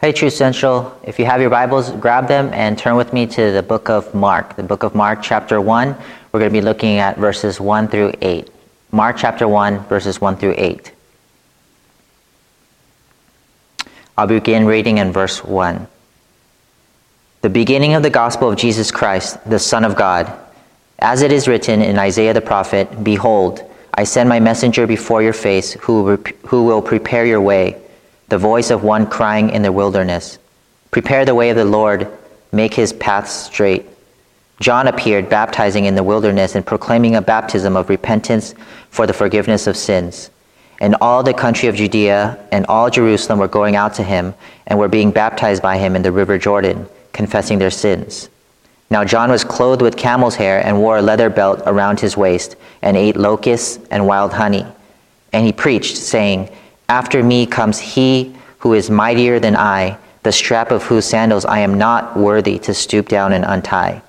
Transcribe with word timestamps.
Hey, 0.00 0.12
True 0.12 0.30
Central, 0.30 0.96
if 1.02 1.18
you 1.18 1.24
have 1.24 1.40
your 1.40 1.50
Bibles, 1.50 1.90
grab 1.90 2.28
them 2.28 2.52
and 2.54 2.78
turn 2.78 2.94
with 2.94 3.12
me 3.12 3.26
to 3.26 3.50
the 3.50 3.64
book 3.64 3.90
of 3.90 4.14
Mark. 4.14 4.54
The 4.54 4.62
book 4.62 4.84
of 4.84 4.94
Mark, 4.94 5.22
chapter 5.22 5.60
1. 5.60 5.88
We're 6.30 6.38
going 6.38 6.52
to 6.52 6.56
be 6.56 6.60
looking 6.60 6.98
at 6.98 7.16
verses 7.16 7.60
1 7.60 7.88
through 7.88 8.12
8. 8.20 8.48
Mark 8.92 9.16
chapter 9.18 9.48
1, 9.48 9.86
verses 9.86 10.20
1 10.20 10.36
through 10.36 10.54
8. 10.56 10.92
I'll 14.16 14.28
begin 14.28 14.66
reading 14.66 14.98
in 14.98 15.10
verse 15.10 15.42
1. 15.42 15.88
The 17.40 17.50
beginning 17.50 17.94
of 17.94 18.04
the 18.04 18.10
gospel 18.10 18.52
of 18.52 18.56
Jesus 18.56 18.92
Christ, 18.92 19.44
the 19.50 19.58
Son 19.58 19.84
of 19.84 19.96
God. 19.96 20.32
As 21.00 21.22
it 21.22 21.32
is 21.32 21.48
written 21.48 21.82
in 21.82 21.98
Isaiah 21.98 22.34
the 22.34 22.40
prophet, 22.40 23.02
Behold, 23.02 23.68
I 23.92 24.04
send 24.04 24.28
my 24.28 24.38
messenger 24.38 24.86
before 24.86 25.24
your 25.24 25.32
face, 25.32 25.72
who, 25.72 26.14
who 26.46 26.66
will 26.66 26.82
prepare 26.82 27.26
your 27.26 27.40
way 27.40 27.82
the 28.28 28.38
voice 28.38 28.70
of 28.70 28.82
one 28.82 29.06
crying 29.06 29.50
in 29.50 29.62
the 29.62 29.72
wilderness 29.72 30.38
Prepare 30.90 31.24
the 31.24 31.34
way 31.34 31.50
of 31.50 31.56
the 31.56 31.64
Lord, 31.64 32.08
make 32.50 32.72
his 32.72 32.94
paths 32.94 33.32
straight. 33.32 33.86
John 34.58 34.88
appeared, 34.88 35.28
baptizing 35.28 35.84
in 35.84 35.94
the 35.94 36.02
wilderness 36.02 36.54
and 36.54 36.64
proclaiming 36.64 37.14
a 37.14 37.22
baptism 37.22 37.76
of 37.76 37.90
repentance 37.90 38.54
for 38.90 39.06
the 39.06 39.12
forgiveness 39.12 39.66
of 39.66 39.76
sins. 39.76 40.30
And 40.80 40.96
all 41.00 41.22
the 41.22 41.34
country 41.34 41.68
of 41.68 41.76
Judea 41.76 42.38
and 42.50 42.64
all 42.66 42.88
Jerusalem 42.88 43.38
were 43.38 43.48
going 43.48 43.76
out 43.76 43.94
to 43.94 44.02
him 44.02 44.34
and 44.66 44.78
were 44.78 44.88
being 44.88 45.10
baptized 45.10 45.62
by 45.62 45.76
him 45.76 45.94
in 45.94 46.02
the 46.02 46.12
river 46.12 46.38
Jordan, 46.38 46.88
confessing 47.12 47.58
their 47.58 47.70
sins. 47.70 48.30
Now 48.90 49.04
John 49.04 49.30
was 49.30 49.44
clothed 49.44 49.82
with 49.82 49.96
camel's 49.96 50.36
hair 50.36 50.64
and 50.64 50.78
wore 50.78 50.96
a 50.96 51.02
leather 51.02 51.28
belt 51.28 51.62
around 51.66 52.00
his 52.00 52.16
waist 52.16 52.56
and 52.80 52.96
ate 52.96 53.16
locusts 53.16 53.78
and 53.90 54.06
wild 54.06 54.32
honey. 54.32 54.66
And 55.32 55.44
he 55.44 55.52
preached, 55.52 55.98
saying, 55.98 56.48
after 56.88 57.22
me 57.22 57.46
comes 57.46 57.78
he 57.78 58.34
who 58.58 58.74
is 58.74 58.90
mightier 58.90 59.38
than 59.38 59.56
I, 59.56 59.98
the 60.22 60.32
strap 60.32 60.70
of 60.70 60.82
whose 60.82 61.04
sandals 61.04 61.44
I 61.44 61.60
am 61.60 61.78
not 61.78 62.16
worthy 62.16 62.58
to 62.60 62.74
stoop 62.74 63.08
down 63.08 63.32
and 63.32 63.44
untie. 63.44 64.02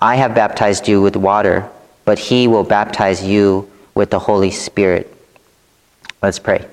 I 0.00 0.16
have 0.16 0.34
baptized 0.34 0.88
you 0.88 1.00
with 1.00 1.16
water, 1.16 1.68
but 2.04 2.18
he 2.18 2.48
will 2.48 2.64
baptize 2.64 3.22
you 3.22 3.70
with 3.94 4.10
the 4.10 4.18
Holy 4.18 4.50
Spirit. 4.50 5.14
Let's 6.22 6.38
pray. 6.38 6.66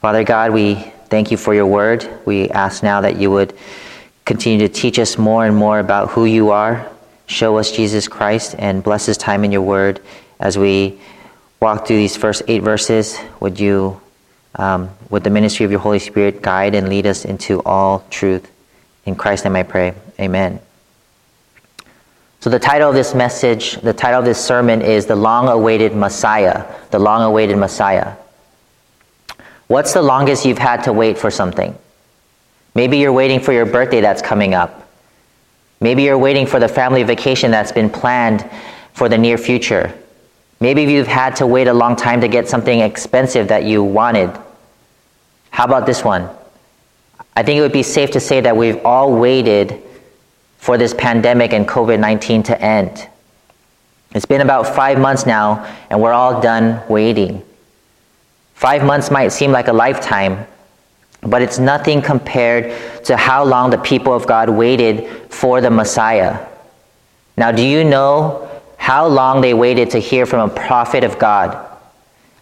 Father 0.00 0.24
God, 0.24 0.52
we 0.52 0.74
thank 1.08 1.30
you 1.30 1.36
for 1.36 1.54
your 1.54 1.66
word. 1.66 2.08
We 2.24 2.48
ask 2.50 2.82
now 2.82 3.00
that 3.00 3.16
you 3.16 3.30
would 3.30 3.54
continue 4.24 4.66
to 4.66 4.72
teach 4.72 4.98
us 4.98 5.18
more 5.18 5.44
and 5.44 5.56
more 5.56 5.78
about 5.78 6.10
who 6.10 6.24
you 6.24 6.50
are. 6.50 6.88
Show 7.26 7.56
us 7.58 7.72
Jesus 7.72 8.06
Christ 8.06 8.54
and 8.58 8.82
bless 8.82 9.06
this 9.06 9.16
time 9.16 9.44
in 9.44 9.52
your 9.52 9.62
word 9.62 10.00
as 10.38 10.58
we 10.58 10.98
walk 11.60 11.86
through 11.86 11.96
these 11.96 12.16
first 12.16 12.42
eight 12.48 12.62
verses. 12.62 13.18
Would 13.40 13.58
you 13.58 14.00
um, 14.56 14.90
would 15.10 15.24
the 15.24 15.30
ministry 15.30 15.64
of 15.64 15.70
your 15.70 15.80
Holy 15.80 15.98
Spirit 15.98 16.42
guide 16.42 16.74
and 16.74 16.88
lead 16.88 17.06
us 17.06 17.24
into 17.24 17.62
all 17.62 18.04
truth. 18.10 18.50
In 19.06 19.16
Christ's 19.16 19.44
name 19.44 19.56
I 19.56 19.62
pray. 19.62 19.94
Amen. 20.20 20.60
So, 22.40 22.50
the 22.50 22.58
title 22.58 22.90
of 22.90 22.94
this 22.94 23.14
message, 23.14 23.80
the 23.80 23.94
title 23.94 24.20
of 24.20 24.26
this 24.26 24.38
sermon 24.38 24.82
is 24.82 25.06
The 25.06 25.16
Long 25.16 25.48
Awaited 25.48 25.96
Messiah. 25.96 26.66
The 26.90 26.98
Long 26.98 27.22
Awaited 27.22 27.56
Messiah. 27.56 28.16
What's 29.66 29.94
the 29.94 30.02
longest 30.02 30.44
you've 30.44 30.58
had 30.58 30.84
to 30.84 30.92
wait 30.92 31.16
for 31.16 31.30
something? 31.30 31.76
Maybe 32.74 32.98
you're 32.98 33.12
waiting 33.14 33.40
for 33.40 33.52
your 33.52 33.64
birthday 33.64 34.02
that's 34.02 34.20
coming 34.20 34.52
up. 34.52 34.88
Maybe 35.80 36.02
you're 36.02 36.18
waiting 36.18 36.46
for 36.46 36.60
the 36.60 36.68
family 36.68 37.02
vacation 37.02 37.50
that's 37.50 37.72
been 37.72 37.88
planned 37.88 38.48
for 38.92 39.08
the 39.08 39.16
near 39.16 39.38
future. 39.38 39.92
Maybe 40.60 40.82
you've 40.82 41.06
had 41.06 41.36
to 41.36 41.46
wait 41.46 41.66
a 41.66 41.74
long 41.74 41.96
time 41.96 42.20
to 42.20 42.28
get 42.28 42.48
something 42.48 42.80
expensive 42.80 43.48
that 43.48 43.64
you 43.64 43.82
wanted. 43.82 44.38
How 45.54 45.66
about 45.66 45.86
this 45.86 46.02
one? 46.02 46.28
I 47.36 47.44
think 47.44 47.58
it 47.58 47.60
would 47.60 47.70
be 47.70 47.84
safe 47.84 48.10
to 48.10 48.18
say 48.18 48.40
that 48.40 48.56
we've 48.56 48.84
all 48.84 49.14
waited 49.14 49.80
for 50.58 50.76
this 50.76 50.92
pandemic 50.92 51.52
and 51.52 51.64
COVID 51.64 52.00
19 52.00 52.42
to 52.42 52.60
end. 52.60 53.08
It's 54.16 54.26
been 54.26 54.40
about 54.40 54.74
five 54.74 54.98
months 54.98 55.26
now, 55.26 55.64
and 55.90 56.02
we're 56.02 56.12
all 56.12 56.40
done 56.40 56.82
waiting. 56.88 57.40
Five 58.54 58.82
months 58.84 59.12
might 59.12 59.28
seem 59.28 59.52
like 59.52 59.68
a 59.68 59.72
lifetime, 59.72 60.44
but 61.20 61.40
it's 61.40 61.60
nothing 61.60 62.02
compared 62.02 63.04
to 63.04 63.16
how 63.16 63.44
long 63.44 63.70
the 63.70 63.78
people 63.78 64.12
of 64.12 64.26
God 64.26 64.50
waited 64.50 65.08
for 65.30 65.60
the 65.60 65.70
Messiah. 65.70 66.44
Now, 67.36 67.52
do 67.52 67.64
you 67.64 67.84
know 67.84 68.50
how 68.76 69.06
long 69.06 69.40
they 69.40 69.54
waited 69.54 69.90
to 69.90 70.00
hear 70.00 70.26
from 70.26 70.50
a 70.50 70.52
prophet 70.52 71.04
of 71.04 71.16
God? 71.20 71.64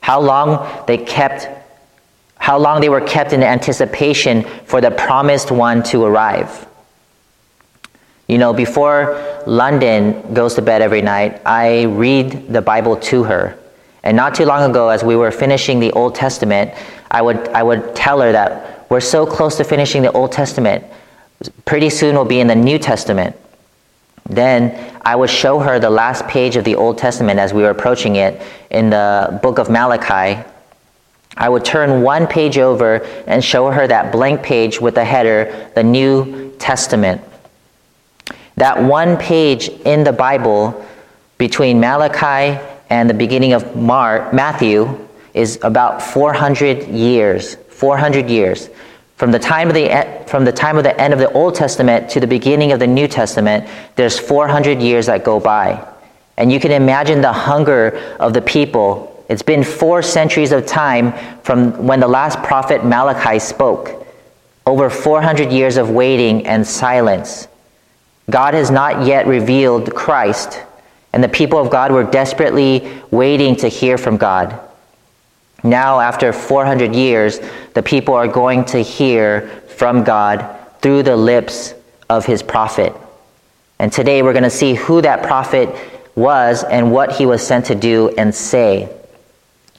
How 0.00 0.18
long 0.18 0.86
they 0.86 0.96
kept 0.96 1.61
how 2.42 2.58
long 2.58 2.80
they 2.80 2.88
were 2.88 3.00
kept 3.00 3.32
in 3.32 3.40
anticipation 3.40 4.42
for 4.64 4.80
the 4.80 4.90
promised 4.90 5.52
one 5.52 5.80
to 5.80 6.02
arrive. 6.02 6.66
You 8.26 8.36
know, 8.36 8.52
before 8.52 9.42
London 9.46 10.34
goes 10.34 10.54
to 10.54 10.62
bed 10.62 10.82
every 10.82 11.02
night, 11.02 11.40
I 11.46 11.84
read 11.84 12.52
the 12.52 12.60
Bible 12.60 12.96
to 12.96 13.22
her. 13.22 13.56
And 14.02 14.16
not 14.16 14.34
too 14.34 14.44
long 14.44 14.68
ago, 14.68 14.88
as 14.88 15.04
we 15.04 15.14
were 15.14 15.30
finishing 15.30 15.78
the 15.78 15.92
Old 15.92 16.16
Testament, 16.16 16.72
I 17.12 17.22
would, 17.22 17.46
I 17.50 17.62
would 17.62 17.94
tell 17.94 18.20
her 18.20 18.32
that 18.32 18.90
we're 18.90 18.98
so 18.98 19.24
close 19.24 19.56
to 19.58 19.64
finishing 19.64 20.02
the 20.02 20.10
Old 20.10 20.32
Testament. 20.32 20.82
Pretty 21.64 21.90
soon 21.90 22.16
we'll 22.16 22.24
be 22.24 22.40
in 22.40 22.48
the 22.48 22.56
New 22.56 22.76
Testament. 22.76 23.36
Then 24.28 24.98
I 25.02 25.14
would 25.14 25.30
show 25.30 25.60
her 25.60 25.78
the 25.78 25.90
last 25.90 26.26
page 26.26 26.56
of 26.56 26.64
the 26.64 26.74
Old 26.74 26.98
Testament 26.98 27.38
as 27.38 27.54
we 27.54 27.62
were 27.62 27.70
approaching 27.70 28.16
it 28.16 28.42
in 28.70 28.90
the 28.90 29.38
book 29.44 29.58
of 29.58 29.70
Malachi, 29.70 30.42
I 31.36 31.48
would 31.48 31.64
turn 31.64 32.02
one 32.02 32.26
page 32.26 32.58
over 32.58 32.96
and 33.26 33.42
show 33.42 33.70
her 33.70 33.86
that 33.86 34.12
blank 34.12 34.42
page 34.42 34.80
with 34.80 34.94
the 34.94 35.04
header, 35.04 35.70
the 35.74 35.82
New 35.82 36.54
Testament. 36.58 37.22
That 38.56 38.82
one 38.82 39.16
page 39.16 39.68
in 39.68 40.04
the 40.04 40.12
Bible 40.12 40.86
between 41.38 41.80
Malachi 41.80 42.60
and 42.90 43.08
the 43.08 43.14
beginning 43.14 43.54
of 43.54 43.74
Mark, 43.74 44.34
Matthew 44.34 45.08
is 45.34 45.58
about 45.62 46.02
400 46.02 46.88
years. 46.88 47.56
400 47.70 48.28
years. 48.28 48.68
From 49.16 49.30
the, 49.30 49.38
time 49.38 49.68
of 49.68 49.74
the, 49.74 50.24
from 50.26 50.44
the 50.44 50.52
time 50.52 50.76
of 50.76 50.84
the 50.84 51.00
end 51.00 51.12
of 51.12 51.18
the 51.18 51.30
Old 51.32 51.54
Testament 51.54 52.10
to 52.10 52.20
the 52.20 52.26
beginning 52.26 52.72
of 52.72 52.80
the 52.80 52.86
New 52.86 53.08
Testament, 53.08 53.68
there's 53.96 54.18
400 54.18 54.82
years 54.82 55.06
that 55.06 55.24
go 55.24 55.40
by. 55.40 55.86
And 56.36 56.52
you 56.52 56.60
can 56.60 56.72
imagine 56.72 57.20
the 57.20 57.32
hunger 57.32 58.16
of 58.18 58.34
the 58.34 58.42
people 58.42 59.11
it's 59.28 59.42
been 59.42 59.64
four 59.64 60.02
centuries 60.02 60.52
of 60.52 60.66
time 60.66 61.12
from 61.42 61.86
when 61.86 62.00
the 62.00 62.08
last 62.08 62.38
prophet 62.42 62.84
Malachi 62.84 63.38
spoke. 63.38 64.06
Over 64.66 64.90
400 64.90 65.50
years 65.50 65.76
of 65.76 65.90
waiting 65.90 66.46
and 66.46 66.66
silence. 66.66 67.48
God 68.30 68.54
has 68.54 68.70
not 68.70 69.06
yet 69.06 69.26
revealed 69.26 69.94
Christ, 69.94 70.62
and 71.12 71.22
the 71.22 71.28
people 71.28 71.58
of 71.58 71.70
God 71.70 71.90
were 71.90 72.04
desperately 72.04 73.02
waiting 73.10 73.56
to 73.56 73.68
hear 73.68 73.98
from 73.98 74.16
God. 74.16 74.58
Now, 75.64 76.00
after 76.00 76.32
400 76.32 76.94
years, 76.94 77.40
the 77.74 77.82
people 77.82 78.14
are 78.14 78.28
going 78.28 78.64
to 78.66 78.78
hear 78.78 79.48
from 79.76 80.04
God 80.04 80.58
through 80.80 81.04
the 81.04 81.16
lips 81.16 81.74
of 82.08 82.26
his 82.26 82.42
prophet. 82.42 82.92
And 83.78 83.92
today 83.92 84.22
we're 84.22 84.32
going 84.32 84.42
to 84.44 84.50
see 84.50 84.74
who 84.74 85.00
that 85.02 85.22
prophet 85.22 85.68
was 86.14 86.62
and 86.64 86.92
what 86.92 87.12
he 87.12 87.26
was 87.26 87.44
sent 87.44 87.66
to 87.66 87.74
do 87.74 88.10
and 88.16 88.34
say. 88.34 88.88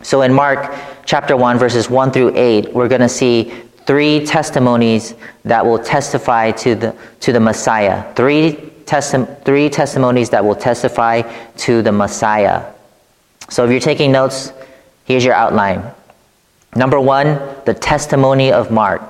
So 0.04 0.22
in 0.22 0.34
Mark 0.34 0.74
chapter 1.06 1.36
1, 1.36 1.58
verses 1.58 1.90
1 1.90 2.12
through 2.12 2.34
8, 2.36 2.74
we're 2.74 2.88
going 2.88 3.02
to 3.02 3.10
see 3.10 3.52
three 3.86 4.26
testimonies 4.26 5.16
that 5.44 5.66
will 5.66 5.80
testify 5.80 6.52
to 6.52 6.76
the, 6.76 6.96
to 7.22 7.32
the 7.32 7.40
Messiah. 7.40 8.14
Three, 8.14 8.54
testi- 8.86 9.44
three 9.44 9.70
testimonies 9.70 10.30
that 10.30 10.44
will 10.44 10.56
testify 10.56 11.22
to 11.58 11.82
the 11.82 11.92
Messiah. 11.92 12.72
So 13.50 13.66
if 13.66 13.72
you're 13.72 13.80
taking 13.80 14.12
notes, 14.12 14.54
here's 15.06 15.24
your 15.24 15.34
outline. 15.34 15.84
Number 16.76 17.00
one, 17.00 17.40
the 17.66 17.74
testimony 17.74 18.52
of 18.52 18.72
Mark, 18.72 19.02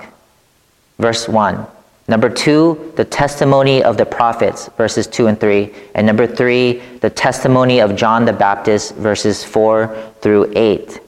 verse 1.00 1.28
1. 1.28 1.66
Number 2.08 2.30
two, 2.30 2.92
the 2.98 3.06
testimony 3.06 3.82
of 3.82 3.98
the 3.98 4.06
prophets, 4.06 4.68
verses 4.78 5.08
2 5.08 5.28
and 5.28 5.40
3. 5.40 5.74
And 5.96 6.06
number 6.06 6.28
three, 6.28 6.80
the 7.00 7.10
testimony 7.10 7.80
of 7.80 7.96
John 7.96 8.26
the 8.26 8.34
Baptist, 8.34 8.96
verses 8.96 9.44
4 9.44 10.14
through 10.22 10.52
8. 10.56 11.00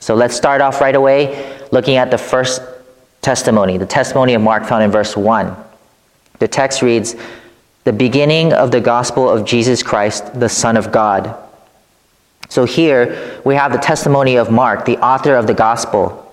So 0.00 0.14
let's 0.14 0.34
start 0.34 0.60
off 0.60 0.80
right 0.80 0.94
away 0.94 1.58
looking 1.70 1.96
at 1.96 2.10
the 2.10 2.18
first 2.18 2.60
testimony, 3.22 3.78
the 3.78 3.86
testimony 3.86 4.34
of 4.34 4.42
Mark 4.42 4.64
found 4.64 4.82
in 4.82 4.90
verse 4.90 5.16
1. 5.16 5.56
The 6.40 6.48
text 6.48 6.82
reads, 6.82 7.14
The 7.84 7.92
beginning 7.92 8.52
of 8.52 8.70
the 8.70 8.80
gospel 8.80 9.30
of 9.30 9.46
Jesus 9.46 9.82
Christ, 9.82 10.38
the 10.38 10.48
Son 10.48 10.76
of 10.76 10.90
God. 10.90 11.34
So 12.48 12.64
here 12.64 13.40
we 13.44 13.54
have 13.54 13.72
the 13.72 13.78
testimony 13.78 14.36
of 14.36 14.50
Mark, 14.50 14.84
the 14.84 14.98
author 14.98 15.36
of 15.36 15.46
the 15.46 15.54
gospel. 15.54 16.23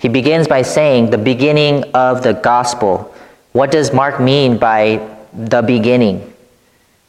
He 0.00 0.08
begins 0.08 0.46
by 0.46 0.62
saying 0.62 1.10
the 1.10 1.18
beginning 1.18 1.84
of 1.92 2.22
the 2.22 2.34
gospel. 2.34 3.14
What 3.52 3.70
does 3.70 3.92
Mark 3.92 4.20
mean 4.20 4.58
by 4.58 5.06
the 5.32 5.62
beginning? 5.62 6.32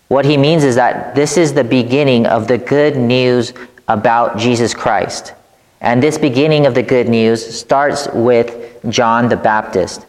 What 0.07 0.25
he 0.25 0.37
means 0.37 0.63
is 0.63 0.75
that 0.75 1.13
this 1.13 1.37
is 1.37 1.53
the 1.53 1.63
beginning 1.63 2.25
of 2.25 2.47
the 2.47 2.57
good 2.57 2.97
news 2.97 3.53
about 3.87 4.37
Jesus 4.37 4.73
Christ. 4.73 5.33
And 5.81 6.01
this 6.01 6.17
beginning 6.17 6.65
of 6.65 6.73
the 6.73 6.83
good 6.83 7.07
news 7.07 7.45
starts 7.57 8.07
with 8.13 8.83
John 8.89 9.29
the 9.29 9.37
Baptist. 9.37 10.05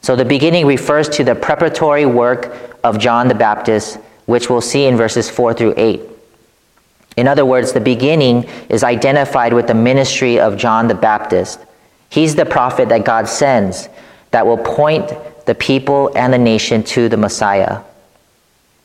So 0.00 0.16
the 0.16 0.24
beginning 0.24 0.66
refers 0.66 1.08
to 1.10 1.24
the 1.24 1.34
preparatory 1.34 2.06
work 2.06 2.56
of 2.82 2.98
John 2.98 3.28
the 3.28 3.34
Baptist, 3.34 3.98
which 4.26 4.50
we'll 4.50 4.60
see 4.60 4.86
in 4.86 4.96
verses 4.96 5.30
4 5.30 5.54
through 5.54 5.74
8. 5.76 6.00
In 7.16 7.28
other 7.28 7.44
words, 7.44 7.72
the 7.72 7.80
beginning 7.80 8.44
is 8.68 8.82
identified 8.82 9.52
with 9.52 9.66
the 9.66 9.74
ministry 9.74 10.40
of 10.40 10.56
John 10.56 10.88
the 10.88 10.94
Baptist. 10.94 11.60
He's 12.12 12.34
the 12.34 12.44
prophet 12.44 12.90
that 12.90 13.06
God 13.06 13.26
sends 13.26 13.88
that 14.32 14.46
will 14.46 14.58
point 14.58 15.10
the 15.46 15.54
people 15.54 16.12
and 16.14 16.30
the 16.30 16.36
nation 16.36 16.82
to 16.82 17.08
the 17.08 17.16
Messiah. 17.16 17.80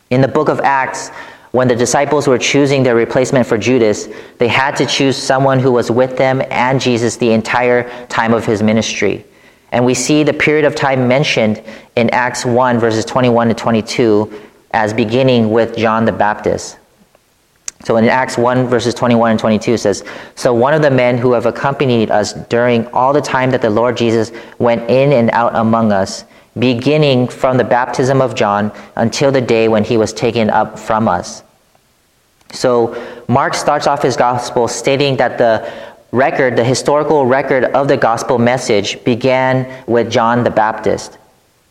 In 0.09 0.21
the 0.21 0.29
book 0.29 0.47
of 0.47 0.61
Acts, 0.61 1.09
when 1.51 1.67
the 1.67 1.75
disciples 1.75 2.25
were 2.25 2.37
choosing 2.37 2.83
their 2.83 2.95
replacement 2.95 3.45
for 3.45 3.57
Judas, 3.57 4.07
they 4.37 4.47
had 4.47 4.77
to 4.77 4.85
choose 4.85 5.17
someone 5.17 5.59
who 5.59 5.73
was 5.73 5.91
with 5.91 6.15
them 6.15 6.41
and 6.49 6.79
Jesus 6.79 7.17
the 7.17 7.33
entire 7.33 7.89
time 8.07 8.33
of 8.33 8.45
his 8.45 8.63
ministry. 8.63 9.25
And 9.73 9.85
we 9.85 9.93
see 9.93 10.23
the 10.23 10.31
period 10.31 10.63
of 10.63 10.73
time 10.73 11.09
mentioned 11.09 11.61
in 11.97 12.09
Acts 12.11 12.45
1, 12.45 12.79
verses 12.79 13.03
21 13.03 13.49
to 13.49 13.53
22, 13.53 14.41
as 14.71 14.93
beginning 14.93 15.51
with 15.51 15.75
John 15.75 16.05
the 16.05 16.13
Baptist. 16.13 16.77
So 17.83 17.97
in 17.97 18.05
Acts 18.05 18.37
1, 18.37 18.67
verses 18.67 18.93
21 18.93 19.31
and 19.31 19.39
22 19.39 19.77
says, 19.77 20.03
So 20.35 20.53
one 20.53 20.73
of 20.73 20.81
the 20.81 20.91
men 20.91 21.17
who 21.17 21.33
have 21.33 21.45
accompanied 21.45 22.11
us 22.11 22.33
during 22.33 22.87
all 22.87 23.13
the 23.13 23.21
time 23.21 23.51
that 23.51 23.61
the 23.61 23.69
Lord 23.69 23.95
Jesus 23.95 24.31
went 24.59 24.89
in 24.89 25.13
and 25.13 25.29
out 25.31 25.55
among 25.55 25.91
us, 25.91 26.25
beginning 26.57 27.27
from 27.27 27.57
the 27.57 27.63
baptism 27.63 28.21
of 28.21 28.35
John 28.35 28.71
until 28.95 29.31
the 29.31 29.41
day 29.41 29.67
when 29.67 29.83
he 29.83 29.95
was 29.95 30.11
taken 30.11 30.49
up 30.49 30.79
from 30.79 31.07
us. 31.07 31.43
So 32.51 32.95
Mark 33.27 33.53
starts 33.53 33.87
off 33.87 34.01
his 34.01 34.15
gospel 34.15 34.67
stating 34.67 35.17
that 35.17 35.37
the 35.37 35.71
record, 36.11 36.55
the 36.55 36.63
historical 36.63 37.25
record 37.25 37.65
of 37.65 37.87
the 37.87 37.97
gospel 37.97 38.37
message 38.37 39.03
began 39.03 39.83
with 39.87 40.11
John 40.11 40.43
the 40.43 40.49
Baptist. 40.49 41.17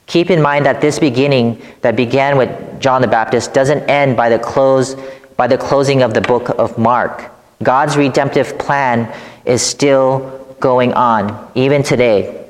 Keep 0.07 0.31
in 0.31 0.41
mind 0.41 0.67
that 0.67 0.81
this 0.81 0.99
beginning 0.99 1.61
that 1.81 1.97
began 1.97 2.37
with 2.37 2.81
John 2.81 3.03
the 3.03 3.09
Baptist 3.09 3.53
doesn't 3.53 3.89
end 3.89 4.17
by 4.17 4.29
the 4.29 4.39
close 4.39 4.95
by 5.37 5.47
the 5.47 5.59
closing 5.59 6.03
of 6.03 6.15
the 6.15 6.21
book 6.21 6.49
of 6.59 6.79
Mark. 6.79 7.31
God's 7.63 7.97
redemptive 7.97 8.59
plan 8.59 9.15
is 9.45 9.63
still 9.63 10.57
going 10.61 10.93
on 10.95 11.51
even 11.55 11.83
today. 11.83 12.45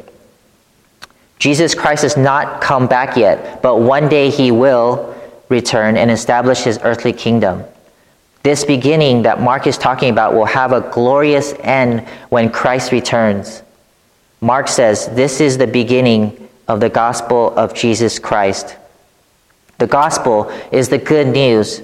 Jesus 1.39 1.75
Christ 1.75 2.03
has 2.03 2.17
not 2.17 2.61
come 2.61 2.87
back 2.87 3.17
yet, 3.17 3.63
but 3.63 3.77
one 3.81 4.09
day 4.09 4.31
he 4.31 4.51
will 4.51 5.15
return 5.49 5.97
and 5.97 6.11
establish 6.11 6.63
his 6.63 6.79
earthly 6.83 7.13
kingdom. 7.13 7.63
This 8.43 8.65
beginning 8.65 9.23
that 9.23 9.41
Mark 9.41 9.67
is 9.67 9.77
talking 9.77 10.11
about 10.11 10.35
will 10.35 10.47
have 10.47 10.73
a 10.73 10.81
glorious 10.93 11.53
end 11.61 12.07
when 12.29 12.51
Christ 12.51 12.93
returns. 12.93 13.63
Mark 14.41 14.69
says 14.69 15.09
this 15.09 15.41
is 15.41 15.59
the 15.59 15.67
beginning 15.67 16.49
of 16.69 16.81
the 16.81 16.89
gospel 16.89 17.53
of 17.57 17.75
Jesus 17.75 18.19
Christ. 18.19 18.77
The 19.79 19.87
gospel 19.87 20.51
is 20.73 20.89
the 20.89 20.99
good 20.99 21.29
news 21.29 21.83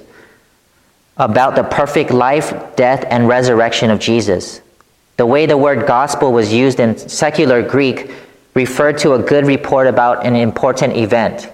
about 1.17 1.55
the 1.55 1.63
perfect 1.63 2.11
life, 2.11 2.75
death, 2.75 3.05
and 3.09 3.27
resurrection 3.27 3.89
of 3.89 3.99
Jesus. 3.99 4.61
The 5.17 5.25
way 5.25 5.45
the 5.45 5.57
word 5.57 5.85
gospel 5.85 6.33
was 6.33 6.51
used 6.51 6.79
in 6.79 6.97
secular 6.97 7.61
Greek 7.61 8.11
referred 8.55 8.97
to 8.99 9.13
a 9.13 9.19
good 9.19 9.45
report 9.45 9.87
about 9.87 10.25
an 10.25 10.35
important 10.35 10.97
event. 10.97 11.49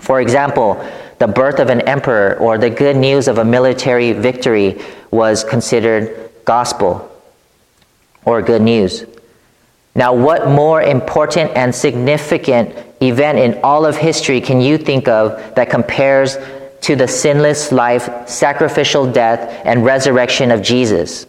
For 0.00 0.20
example, 0.20 0.84
the 1.18 1.26
birth 1.26 1.58
of 1.58 1.70
an 1.70 1.80
emperor 1.82 2.36
or 2.38 2.58
the 2.58 2.70
good 2.70 2.96
news 2.96 3.28
of 3.28 3.38
a 3.38 3.44
military 3.44 4.12
victory 4.12 4.80
was 5.10 5.42
considered 5.42 6.30
gospel 6.44 7.10
or 8.24 8.42
good 8.42 8.62
news. 8.62 9.04
Now, 9.94 10.12
what 10.12 10.48
more 10.48 10.82
important 10.82 11.52
and 11.56 11.74
significant 11.74 12.76
event 13.00 13.38
in 13.38 13.60
all 13.62 13.86
of 13.86 13.96
history 13.96 14.42
can 14.42 14.60
you 14.60 14.76
think 14.76 15.08
of 15.08 15.54
that 15.54 15.70
compares 15.70 16.36
to 16.86 16.96
the 16.96 17.08
sinless 17.08 17.72
life, 17.72 18.28
sacrificial 18.28 19.10
death, 19.10 19.60
and 19.64 19.84
resurrection 19.84 20.50
of 20.50 20.62
Jesus? 20.62 21.26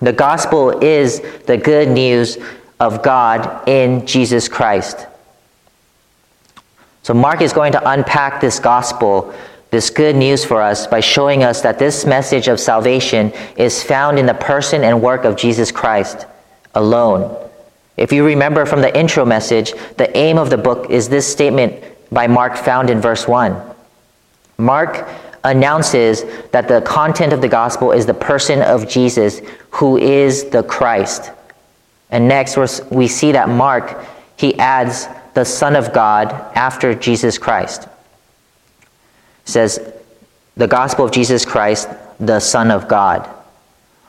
The 0.00 0.12
gospel 0.12 0.82
is 0.82 1.20
the 1.46 1.56
good 1.56 1.88
news 1.88 2.38
of 2.80 3.02
God 3.02 3.68
in 3.68 4.06
Jesus 4.06 4.48
Christ. 4.48 5.06
So, 7.02 7.14
Mark 7.14 7.42
is 7.42 7.52
going 7.52 7.72
to 7.72 7.90
unpack 7.90 8.40
this 8.40 8.58
gospel, 8.58 9.34
this 9.70 9.90
good 9.90 10.16
news 10.16 10.44
for 10.44 10.62
us, 10.62 10.86
by 10.86 11.00
showing 11.00 11.42
us 11.42 11.60
that 11.62 11.78
this 11.78 12.06
message 12.06 12.48
of 12.48 12.58
salvation 12.58 13.32
is 13.56 13.82
found 13.82 14.18
in 14.18 14.26
the 14.26 14.34
person 14.34 14.84
and 14.84 15.02
work 15.02 15.24
of 15.24 15.36
Jesus 15.36 15.70
Christ 15.70 16.26
alone. 16.74 17.36
If 17.96 18.10
you 18.10 18.24
remember 18.24 18.64
from 18.64 18.80
the 18.80 18.98
intro 18.98 19.24
message, 19.24 19.72
the 19.98 20.16
aim 20.16 20.38
of 20.38 20.48
the 20.48 20.56
book 20.56 20.90
is 20.90 21.08
this 21.08 21.30
statement 21.30 21.84
by 22.10 22.26
Mark 22.26 22.56
found 22.56 22.88
in 22.88 23.00
verse 23.00 23.28
1. 23.28 23.71
Mark 24.58 25.08
announces 25.44 26.24
that 26.50 26.68
the 26.68 26.80
content 26.82 27.32
of 27.32 27.40
the 27.40 27.48
gospel 27.48 27.92
is 27.92 28.06
the 28.06 28.14
person 28.14 28.62
of 28.62 28.88
Jesus, 28.88 29.40
who 29.70 29.96
is 29.96 30.44
the 30.50 30.62
Christ. 30.62 31.30
And 32.10 32.28
next, 32.28 32.56
we 32.90 33.08
see 33.08 33.32
that 33.32 33.48
Mark, 33.48 34.04
he 34.36 34.56
adds 34.58 35.08
the 35.34 35.44
Son 35.44 35.74
of 35.74 35.92
God 35.92 36.30
after 36.54 36.94
Jesus 36.94 37.38
Christ. 37.38 37.84
It 37.84 39.48
says, 39.48 39.92
the 40.56 40.68
gospel 40.68 41.06
of 41.06 41.10
Jesus 41.10 41.44
Christ, 41.44 41.88
the 42.20 42.38
Son 42.38 42.70
of 42.70 42.86
God. 42.86 43.28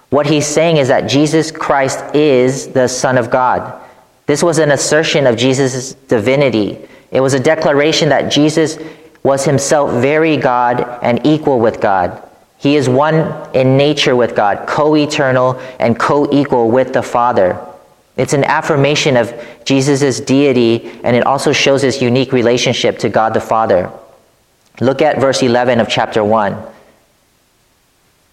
What 0.10 0.28
he's 0.28 0.46
saying 0.46 0.78
is 0.78 0.90
that 0.90 1.10
Jesus 1.10 1.50
Christ 1.50 2.14
is 2.14 2.68
the 2.68 2.88
Son 2.88 3.18
of 3.18 3.32
God. 3.32 3.82
This 4.26 4.44
was 4.44 4.60
an 4.60 4.72
assertion 4.72 5.26
of 5.26 5.38
Jesus' 5.38 5.94
divinity. 5.94 6.78
It 7.10 7.22
was 7.22 7.34
a 7.34 7.40
declaration 7.40 8.10
that 8.10 8.32
Jesus 8.32 8.78
was 9.24 9.46
himself 9.46 9.90
very 10.02 10.38
God 10.38 11.00
and 11.02 11.26
equal 11.26 11.60
with 11.60 11.80
God. 11.80 12.22
He 12.58 12.76
is 12.76 12.88
one 12.88 13.50
in 13.56 13.78
nature 13.78 14.16
with 14.16 14.36
God, 14.36 14.68
co 14.68 14.96
eternal 14.96 15.60
and 15.80 16.00
co 16.00 16.32
equal 16.32 16.70
with 16.70 16.94
the 16.94 17.04
Father. 17.04 17.60
It's 18.16 18.34
an 18.34 18.44
affirmation 18.44 19.18
of 19.18 19.34
Jesus' 19.66 20.20
deity, 20.20 21.00
and 21.04 21.16
it 21.16 21.26
also 21.26 21.52
shows 21.52 21.82
his 21.82 22.02
unique 22.02 22.32
relationship 22.32 23.00
to 23.00 23.10
God 23.10 23.34
the 23.34 23.42
Father. 23.42 23.92
Look 24.80 25.02
at 25.02 25.20
verse 25.20 25.42
11 25.42 25.80
of 25.80 25.90
chapter 25.90 26.24
1. 26.24 26.62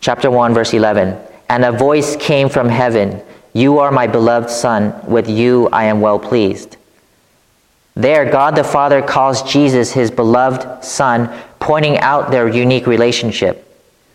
Chapter 0.01 0.31
1, 0.31 0.55
verse 0.55 0.75
11. 0.75 1.19
And 1.49 1.65
a 1.65 1.73
voice 1.73 2.17
came 2.17 2.49
from 2.49 2.69
heaven 2.69 3.23
You 3.53 3.79
are 3.79 3.91
my 3.91 4.07
beloved 4.07 4.51
Son, 4.51 4.95
with 5.07 5.29
you 5.29 5.69
I 5.73 5.85
am 5.85 6.01
well 6.01 6.19
pleased. 6.19 6.77
There, 8.01 8.31
God 8.31 8.57
the 8.57 8.65
Father 8.65 9.03
calls 9.03 9.43
Jesus 9.43 9.93
his 9.93 10.11
beloved 10.11 10.83
Son, 10.83 11.29
pointing 11.59 11.99
out 11.99 12.31
their 12.31 12.49
unique 12.49 12.87
relationship. 12.87 13.67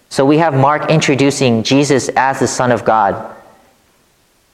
So 0.09 0.25
we 0.25 0.39
have 0.39 0.55
Mark 0.55 0.89
introducing 0.89 1.61
Jesus 1.61 2.09
as 2.09 2.39
the 2.39 2.47
Son 2.47 2.71
of 2.71 2.83
God. 2.83 3.35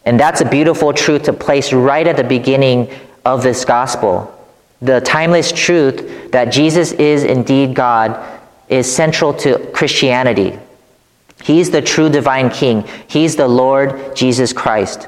And 0.04 0.20
that's 0.20 0.42
a 0.42 0.50
beautiful 0.50 0.92
truth 0.92 1.24
to 1.24 1.34
place 1.34 1.72
right 1.72 2.06
at 2.08 2.18
the 2.18 2.24
beginning 2.24 2.90
of 3.24 3.42
this 3.42 3.64
gospel. 3.64 4.38
The 4.82 5.00
timeless 5.00 5.52
truth 5.52 6.32
that 6.32 6.46
Jesus 6.46 6.92
is 6.92 7.24
indeed 7.24 7.74
God 7.74 8.20
is 8.68 8.94
central 8.94 9.34
to 9.36 9.60
Christianity. 9.68 10.60
He's 11.44 11.70
the 11.70 11.82
true 11.82 12.10
divine 12.10 12.50
king. 12.50 12.86
He's 13.08 13.36
the 13.38 13.48
Lord 13.48 14.16
Jesus 14.16 14.52
Christ. 14.52 15.08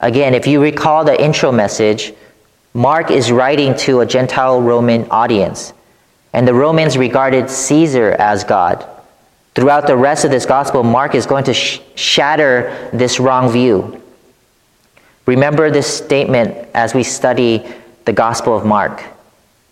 Again, 0.00 0.34
if 0.34 0.46
you 0.46 0.60
recall 0.60 1.04
the 1.04 1.22
intro 1.22 1.52
message, 1.52 2.14
Mark 2.76 3.12
is 3.12 3.30
writing 3.30 3.76
to 3.76 4.00
a 4.00 4.06
Gentile 4.06 4.60
Roman 4.60 5.08
audience, 5.08 5.72
and 6.32 6.46
the 6.46 6.54
Romans 6.54 6.98
regarded 6.98 7.48
Caesar 7.48 8.16
as 8.18 8.42
God. 8.42 8.84
Throughout 9.54 9.86
the 9.86 9.96
rest 9.96 10.24
of 10.24 10.32
this 10.32 10.44
gospel, 10.44 10.82
Mark 10.82 11.14
is 11.14 11.24
going 11.24 11.44
to 11.44 11.54
sh- 11.54 11.78
shatter 11.94 12.90
this 12.92 13.20
wrong 13.20 13.48
view. 13.52 14.02
Remember 15.26 15.70
this 15.70 15.86
statement 15.86 16.68
as 16.74 16.94
we 16.94 17.04
study 17.04 17.64
the 18.06 18.12
Gospel 18.12 18.56
of 18.56 18.66
Mark. 18.66 19.04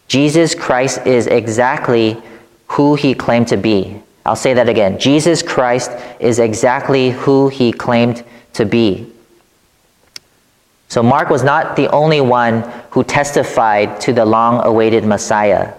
Jesus 0.07 0.55
Christ 0.55 1.05
is 1.05 1.27
exactly 1.27 2.23
who 2.69 2.95
he 2.95 3.15
claimed 3.15 3.49
to 3.49 3.57
be. 3.57 4.01
I'll 4.25 4.37
say 4.37 4.55
that 4.55 4.69
again. 4.69 5.01
Jesus 5.01 5.43
Christ 5.43 5.91
is 6.21 6.39
exactly 6.39 7.11
who 7.11 7.49
he 7.49 7.73
claimed 7.73 8.23
to 8.53 8.65
be. 8.65 9.12
So, 10.93 11.03
Mark 11.03 11.31
was 11.31 11.43
not 11.43 11.75
the 11.75 11.91
only 11.91 12.21
one 12.21 12.71
who 12.91 13.03
testified 13.03 13.99
to 14.03 14.13
the 14.13 14.27
long 14.27 14.63
awaited 14.63 15.07
Messiah. 15.07 15.73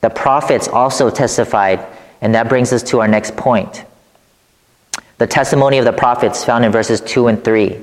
The 0.00 0.08
prophets 0.08 0.68
also 0.68 1.10
testified, 1.10 1.86
and 2.22 2.34
that 2.34 2.48
brings 2.48 2.72
us 2.72 2.82
to 2.84 3.02
our 3.02 3.06
next 3.06 3.36
point. 3.36 3.84
The 5.18 5.26
testimony 5.26 5.76
of 5.76 5.84
the 5.84 5.92
prophets 5.92 6.46
found 6.46 6.64
in 6.64 6.72
verses 6.72 7.02
2 7.02 7.26
and 7.26 7.44
3 7.44 7.78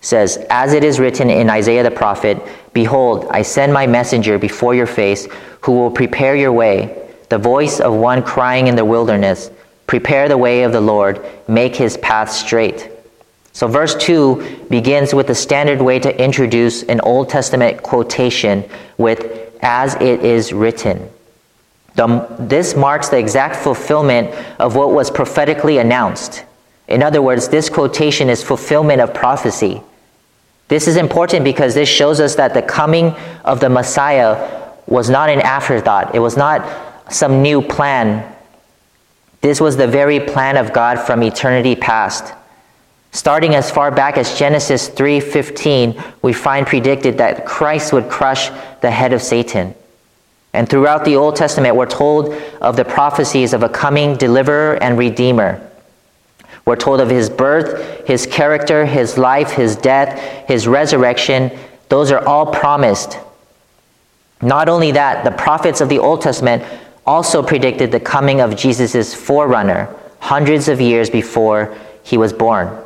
says, 0.00 0.38
As 0.48 0.72
it 0.72 0.82
is 0.82 0.98
written 0.98 1.28
in 1.28 1.50
Isaiah 1.50 1.82
the 1.82 1.90
prophet, 1.90 2.40
Behold, 2.72 3.26
I 3.30 3.42
send 3.42 3.74
my 3.74 3.86
messenger 3.86 4.38
before 4.38 4.74
your 4.74 4.86
face, 4.86 5.28
who 5.60 5.72
will 5.72 5.90
prepare 5.90 6.34
your 6.34 6.52
way, 6.52 7.06
the 7.28 7.36
voice 7.36 7.80
of 7.80 7.92
one 7.92 8.22
crying 8.22 8.68
in 8.68 8.76
the 8.76 8.84
wilderness, 8.86 9.50
Prepare 9.86 10.30
the 10.30 10.38
way 10.38 10.62
of 10.62 10.72
the 10.72 10.80
Lord, 10.80 11.22
make 11.46 11.76
his 11.76 11.98
path 11.98 12.30
straight. 12.32 12.95
So, 13.56 13.66
verse 13.66 13.94
2 13.94 14.66
begins 14.68 15.14
with 15.14 15.28
the 15.28 15.34
standard 15.34 15.80
way 15.80 15.98
to 16.00 16.22
introduce 16.22 16.82
an 16.82 17.00
Old 17.00 17.30
Testament 17.30 17.82
quotation 17.82 18.62
with, 18.98 19.50
as 19.62 19.94
it 19.94 20.22
is 20.22 20.52
written. 20.52 21.08
The, 21.94 22.26
this 22.38 22.76
marks 22.76 23.08
the 23.08 23.16
exact 23.16 23.56
fulfillment 23.56 24.28
of 24.60 24.76
what 24.76 24.90
was 24.90 25.10
prophetically 25.10 25.78
announced. 25.78 26.44
In 26.86 27.02
other 27.02 27.22
words, 27.22 27.48
this 27.48 27.70
quotation 27.70 28.28
is 28.28 28.42
fulfillment 28.42 29.00
of 29.00 29.14
prophecy. 29.14 29.80
This 30.68 30.86
is 30.86 30.98
important 30.98 31.42
because 31.42 31.72
this 31.72 31.88
shows 31.88 32.20
us 32.20 32.34
that 32.34 32.52
the 32.52 32.60
coming 32.60 33.12
of 33.42 33.60
the 33.60 33.70
Messiah 33.70 34.70
was 34.86 35.08
not 35.08 35.30
an 35.30 35.40
afterthought, 35.40 36.14
it 36.14 36.18
was 36.18 36.36
not 36.36 37.10
some 37.10 37.40
new 37.40 37.62
plan. 37.62 38.36
This 39.40 39.62
was 39.62 39.78
the 39.78 39.88
very 39.88 40.20
plan 40.20 40.58
of 40.58 40.74
God 40.74 41.00
from 41.00 41.22
eternity 41.22 41.74
past. 41.74 42.34
Starting 43.16 43.54
as 43.54 43.70
far 43.70 43.90
back 43.90 44.18
as 44.18 44.38
Genesis 44.38 44.88
3:15, 44.88 45.94
we 46.20 46.34
find 46.34 46.66
predicted 46.66 47.16
that 47.16 47.46
Christ 47.46 47.90
would 47.94 48.10
crush 48.10 48.50
the 48.82 48.90
head 48.90 49.14
of 49.14 49.22
Satan. 49.22 49.74
And 50.52 50.68
throughout 50.68 51.06
the 51.06 51.16
Old 51.16 51.34
Testament, 51.34 51.76
we're 51.76 51.86
told 51.86 52.34
of 52.60 52.76
the 52.76 52.84
prophecies 52.84 53.54
of 53.54 53.62
a 53.62 53.70
coming 53.70 54.16
deliverer 54.16 54.74
and 54.82 54.98
redeemer. 54.98 55.62
We're 56.66 56.76
told 56.76 57.00
of 57.00 57.08
his 57.08 57.30
birth, 57.30 58.06
his 58.06 58.26
character, 58.26 58.84
his 58.84 59.16
life, 59.16 59.52
his 59.52 59.76
death, 59.76 60.20
his 60.46 60.68
resurrection. 60.68 61.50
Those 61.88 62.12
are 62.12 62.22
all 62.28 62.44
promised. 62.44 63.18
Not 64.42 64.68
only 64.68 64.92
that, 64.92 65.24
the 65.24 65.30
prophets 65.30 65.80
of 65.80 65.88
the 65.88 66.00
Old 66.00 66.20
Testament 66.20 66.64
also 67.06 67.42
predicted 67.42 67.92
the 67.92 68.00
coming 68.14 68.42
of 68.42 68.56
Jesus' 68.56 69.14
forerunner 69.14 69.88
hundreds 70.18 70.68
of 70.68 70.82
years 70.82 71.08
before 71.08 71.72
he 72.02 72.18
was 72.18 72.34
born. 72.34 72.82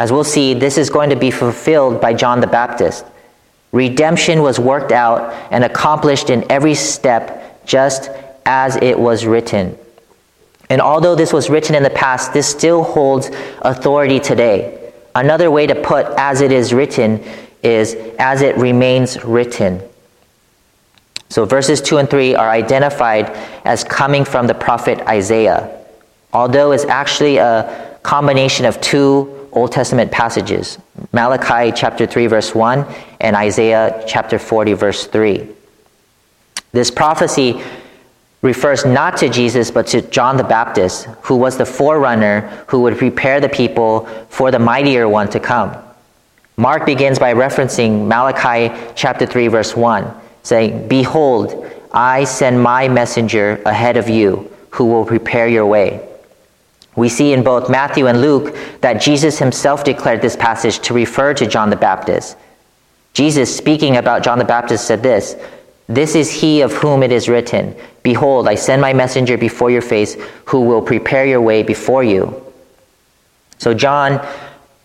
As 0.00 0.10
we'll 0.10 0.24
see, 0.24 0.54
this 0.54 0.78
is 0.78 0.88
going 0.88 1.10
to 1.10 1.16
be 1.16 1.30
fulfilled 1.30 2.00
by 2.00 2.14
John 2.14 2.40
the 2.40 2.46
Baptist. 2.46 3.04
Redemption 3.70 4.40
was 4.40 4.58
worked 4.58 4.92
out 4.92 5.30
and 5.52 5.62
accomplished 5.62 6.30
in 6.30 6.50
every 6.50 6.74
step 6.74 7.66
just 7.66 8.08
as 8.46 8.76
it 8.76 8.98
was 8.98 9.26
written. 9.26 9.76
And 10.70 10.80
although 10.80 11.14
this 11.14 11.34
was 11.34 11.50
written 11.50 11.74
in 11.74 11.82
the 11.82 11.90
past, 11.90 12.32
this 12.32 12.48
still 12.48 12.82
holds 12.82 13.30
authority 13.60 14.18
today. 14.18 14.90
Another 15.14 15.50
way 15.50 15.66
to 15.66 15.74
put 15.74 16.06
as 16.16 16.40
it 16.40 16.50
is 16.50 16.72
written 16.72 17.22
is 17.62 17.94
as 18.18 18.40
it 18.40 18.56
remains 18.56 19.22
written. 19.22 19.82
So 21.28 21.44
verses 21.44 21.82
2 21.82 21.98
and 21.98 22.08
3 22.08 22.34
are 22.36 22.48
identified 22.48 23.26
as 23.66 23.84
coming 23.84 24.24
from 24.24 24.46
the 24.46 24.54
prophet 24.54 24.98
Isaiah, 25.00 25.84
although 26.32 26.72
it's 26.72 26.86
actually 26.86 27.36
a 27.36 27.98
combination 28.02 28.64
of 28.64 28.80
two 28.80 29.36
Old 29.52 29.72
Testament 29.72 30.12
passages 30.12 30.78
Malachi 31.12 31.72
chapter 31.72 32.06
3, 32.06 32.26
verse 32.26 32.54
1, 32.54 32.86
and 33.20 33.36
Isaiah 33.36 34.04
chapter 34.06 34.38
40, 34.38 34.74
verse 34.74 35.06
3. 35.06 35.48
This 36.72 36.90
prophecy 36.90 37.60
refers 38.42 38.84
not 38.84 39.16
to 39.18 39.28
Jesus, 39.28 39.70
but 39.70 39.88
to 39.88 40.02
John 40.02 40.36
the 40.36 40.44
Baptist, 40.44 41.06
who 41.22 41.36
was 41.36 41.58
the 41.58 41.66
forerunner 41.66 42.64
who 42.68 42.82
would 42.82 42.96
prepare 42.96 43.40
the 43.40 43.48
people 43.48 44.06
for 44.28 44.50
the 44.50 44.58
mightier 44.58 45.08
one 45.08 45.28
to 45.30 45.40
come. 45.40 45.76
Mark 46.56 46.86
begins 46.86 47.18
by 47.18 47.34
referencing 47.34 48.06
Malachi 48.06 48.74
chapter 48.94 49.26
3, 49.26 49.48
verse 49.48 49.74
1, 49.76 50.14
saying, 50.42 50.88
Behold, 50.88 51.70
I 51.92 52.24
send 52.24 52.62
my 52.62 52.88
messenger 52.88 53.60
ahead 53.66 53.96
of 53.96 54.08
you, 54.08 54.50
who 54.70 54.86
will 54.86 55.04
prepare 55.04 55.48
your 55.48 55.66
way. 55.66 56.06
We 56.96 57.08
see 57.08 57.32
in 57.32 57.42
both 57.42 57.70
Matthew 57.70 58.06
and 58.06 58.20
Luke 58.20 58.56
that 58.80 59.00
Jesus 59.00 59.38
himself 59.38 59.84
declared 59.84 60.22
this 60.22 60.36
passage 60.36 60.80
to 60.80 60.94
refer 60.94 61.34
to 61.34 61.46
John 61.46 61.70
the 61.70 61.76
Baptist. 61.76 62.36
Jesus, 63.12 63.54
speaking 63.54 63.96
about 63.96 64.22
John 64.22 64.38
the 64.38 64.44
Baptist, 64.44 64.86
said 64.86 65.02
this 65.02 65.36
this 65.90 66.14
is 66.14 66.30
he 66.30 66.60
of 66.60 66.72
whom 66.72 67.02
it 67.02 67.10
is 67.10 67.28
written, 67.28 67.74
Behold, 68.04 68.46
I 68.46 68.54
send 68.54 68.80
my 68.80 68.92
messenger 68.92 69.36
before 69.36 69.72
your 69.72 69.82
face, 69.82 70.16
who 70.44 70.60
will 70.60 70.80
prepare 70.80 71.26
your 71.26 71.40
way 71.40 71.64
before 71.64 72.04
you. 72.04 72.44
So 73.58 73.74
John 73.74 74.24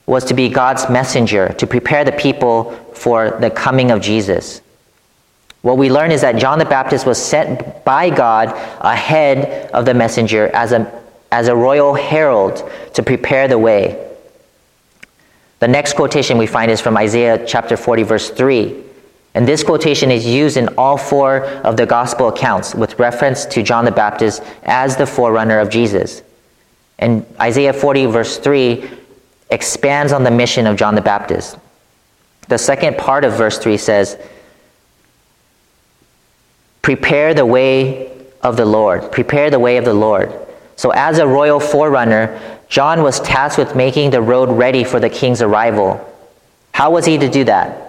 was 0.08 0.26
to 0.26 0.34
be 0.34 0.50
God's 0.50 0.90
messenger 0.90 1.54
to 1.54 1.68
prepare 1.68 2.04
the 2.04 2.12
people 2.12 2.72
for 2.96 3.38
the 3.40 3.52
coming 3.52 3.92
of 3.92 4.02
Jesus. 4.02 4.62
What 5.62 5.78
we 5.78 5.92
learn 5.92 6.12
is 6.12 6.22
that 6.22 6.38
John 6.38 6.58
the 6.58 6.66
Baptist 6.66 7.06
was 7.06 7.24
sent 7.24 7.86
by 7.86 8.10
God 8.10 8.50
ahead 8.82 9.70
of 9.72 9.86
the 9.86 9.94
messenger 9.94 10.48
as 10.56 10.72
a, 10.72 11.04
as 11.32 11.48
a 11.48 11.56
royal 11.56 11.94
herald 11.94 12.70
to 12.94 13.04
prepare 13.04 13.48
the 13.48 13.58
way. 13.58 14.02
The 15.60 15.68
next 15.68 15.94
quotation 15.94 16.38
we 16.38 16.48
find 16.48 16.70
is 16.70 16.82
from 16.82 16.98
Isaiah 16.98 17.46
chapter 17.46 17.78
40, 17.78 18.04
verse 18.04 18.30
3. 18.30 18.84
And 19.34 19.48
this 19.48 19.64
quotation 19.64 20.12
is 20.12 20.26
used 20.26 20.56
in 20.58 20.70
all 20.78 20.98
four 20.98 21.46
of 21.46 21.76
the 21.76 21.86
gospel 21.86 22.30
accounts 22.30 22.74
with 22.74 22.98
reference 23.00 23.46
to 23.48 23.64
John 23.64 23.84
the 23.84 23.92
Baptist 23.92 24.42
as 24.64 24.96
the 24.96 25.06
forerunner 25.06 25.60
of 25.60 25.70
Jesus. 25.70 26.24
And 27.00 27.26
Isaiah 27.40 27.74
40, 27.74 28.06
verse 28.06 28.38
3, 28.38 28.90
expands 29.50 30.14
on 30.14 30.24
the 30.24 30.32
mission 30.32 30.68
of 30.68 30.78
John 30.78 30.96
the 30.96 31.02
Baptist. 31.02 31.58
The 32.48 32.58
second 32.58 32.98
part 32.98 33.26
of 33.26 33.34
verse 33.34 33.58
3 33.58 33.78
says, 33.78 34.18
Prepare 36.82 37.34
the 37.34 37.46
way 37.46 38.12
of 38.42 38.58
the 38.58 38.66
Lord. 38.66 39.12
Prepare 39.12 39.50
the 39.50 39.60
way 39.60 39.78
of 39.78 39.86
the 39.86 39.94
Lord. 39.94 40.32
So, 40.76 40.92
as 40.92 41.20
a 41.20 41.28
royal 41.28 41.60
forerunner, 41.60 42.40
John 42.68 43.02
was 43.04 43.20
tasked 43.22 43.58
with 43.58 43.76
making 43.76 44.10
the 44.10 44.22
road 44.22 44.50
ready 44.50 44.84
for 44.84 45.00
the 45.00 45.10
king's 45.10 45.42
arrival. 45.42 46.00
How 46.74 46.92
was 46.92 47.06
he 47.06 47.18
to 47.18 47.30
do 47.30 47.46
that? 47.46 47.86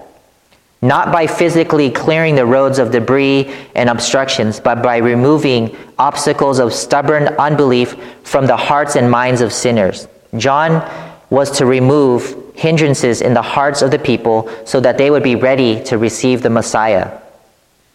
not 0.83 1.11
by 1.11 1.27
physically 1.27 1.91
clearing 1.91 2.35
the 2.35 2.47
roads 2.47 2.79
of 2.79 2.91
debris 2.91 3.53
and 3.75 3.89
obstructions, 3.89 4.61
but 4.61 4.83
by 4.83 4.99
removing 4.99 5.77
obstacles 5.99 6.59
of 6.59 6.73
stubborn 6.73 7.29
unbelief 7.39 7.97
from 8.25 8.47
the 8.47 8.57
hearts 8.57 8.95
and 8.95 9.11
minds 9.11 9.41
of 9.41 9.53
sinners. 9.53 10.07
John 10.37 10.89
was 11.31 11.51
to 11.59 11.67
remove 11.67 12.37
hindrances 12.55 13.21
in 13.23 13.35
the 13.35 13.43
hearts 13.43 13.83
of 13.83 13.91
the 13.91 13.99
people 13.99 14.51
so 14.65 14.79
that 14.81 14.99
they 14.99 15.11
would 15.11 15.23
be 15.23 15.35
ready 15.35 15.83
to 15.85 15.99
receive 15.99 16.43
the 16.43 16.51
Messiah. 16.51 17.21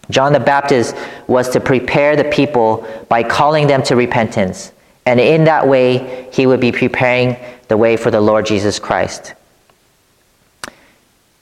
John 0.09 0.33
the 0.33 0.39
Baptist 0.39 0.95
was 1.27 1.49
to 1.49 1.59
prepare 1.59 2.15
the 2.15 2.25
people 2.25 2.85
by 3.07 3.23
calling 3.23 3.67
them 3.67 3.83
to 3.83 3.95
repentance. 3.95 4.71
And 5.05 5.19
in 5.19 5.45
that 5.45 5.67
way, 5.67 6.29
he 6.31 6.45
would 6.45 6.59
be 6.59 6.71
preparing 6.71 7.37
the 7.67 7.77
way 7.77 7.97
for 7.97 8.11
the 8.11 8.21
Lord 8.21 8.45
Jesus 8.45 8.79
Christ. 8.79 9.33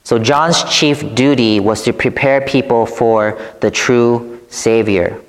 So, 0.04 0.18
John's 0.18 0.64
chief 0.64 1.14
duty 1.14 1.60
was 1.60 1.82
to 1.82 1.92
prepare 1.92 2.40
people 2.40 2.86
for 2.86 3.40
the 3.60 3.70
true 3.70 4.40
Savior. 4.48 5.20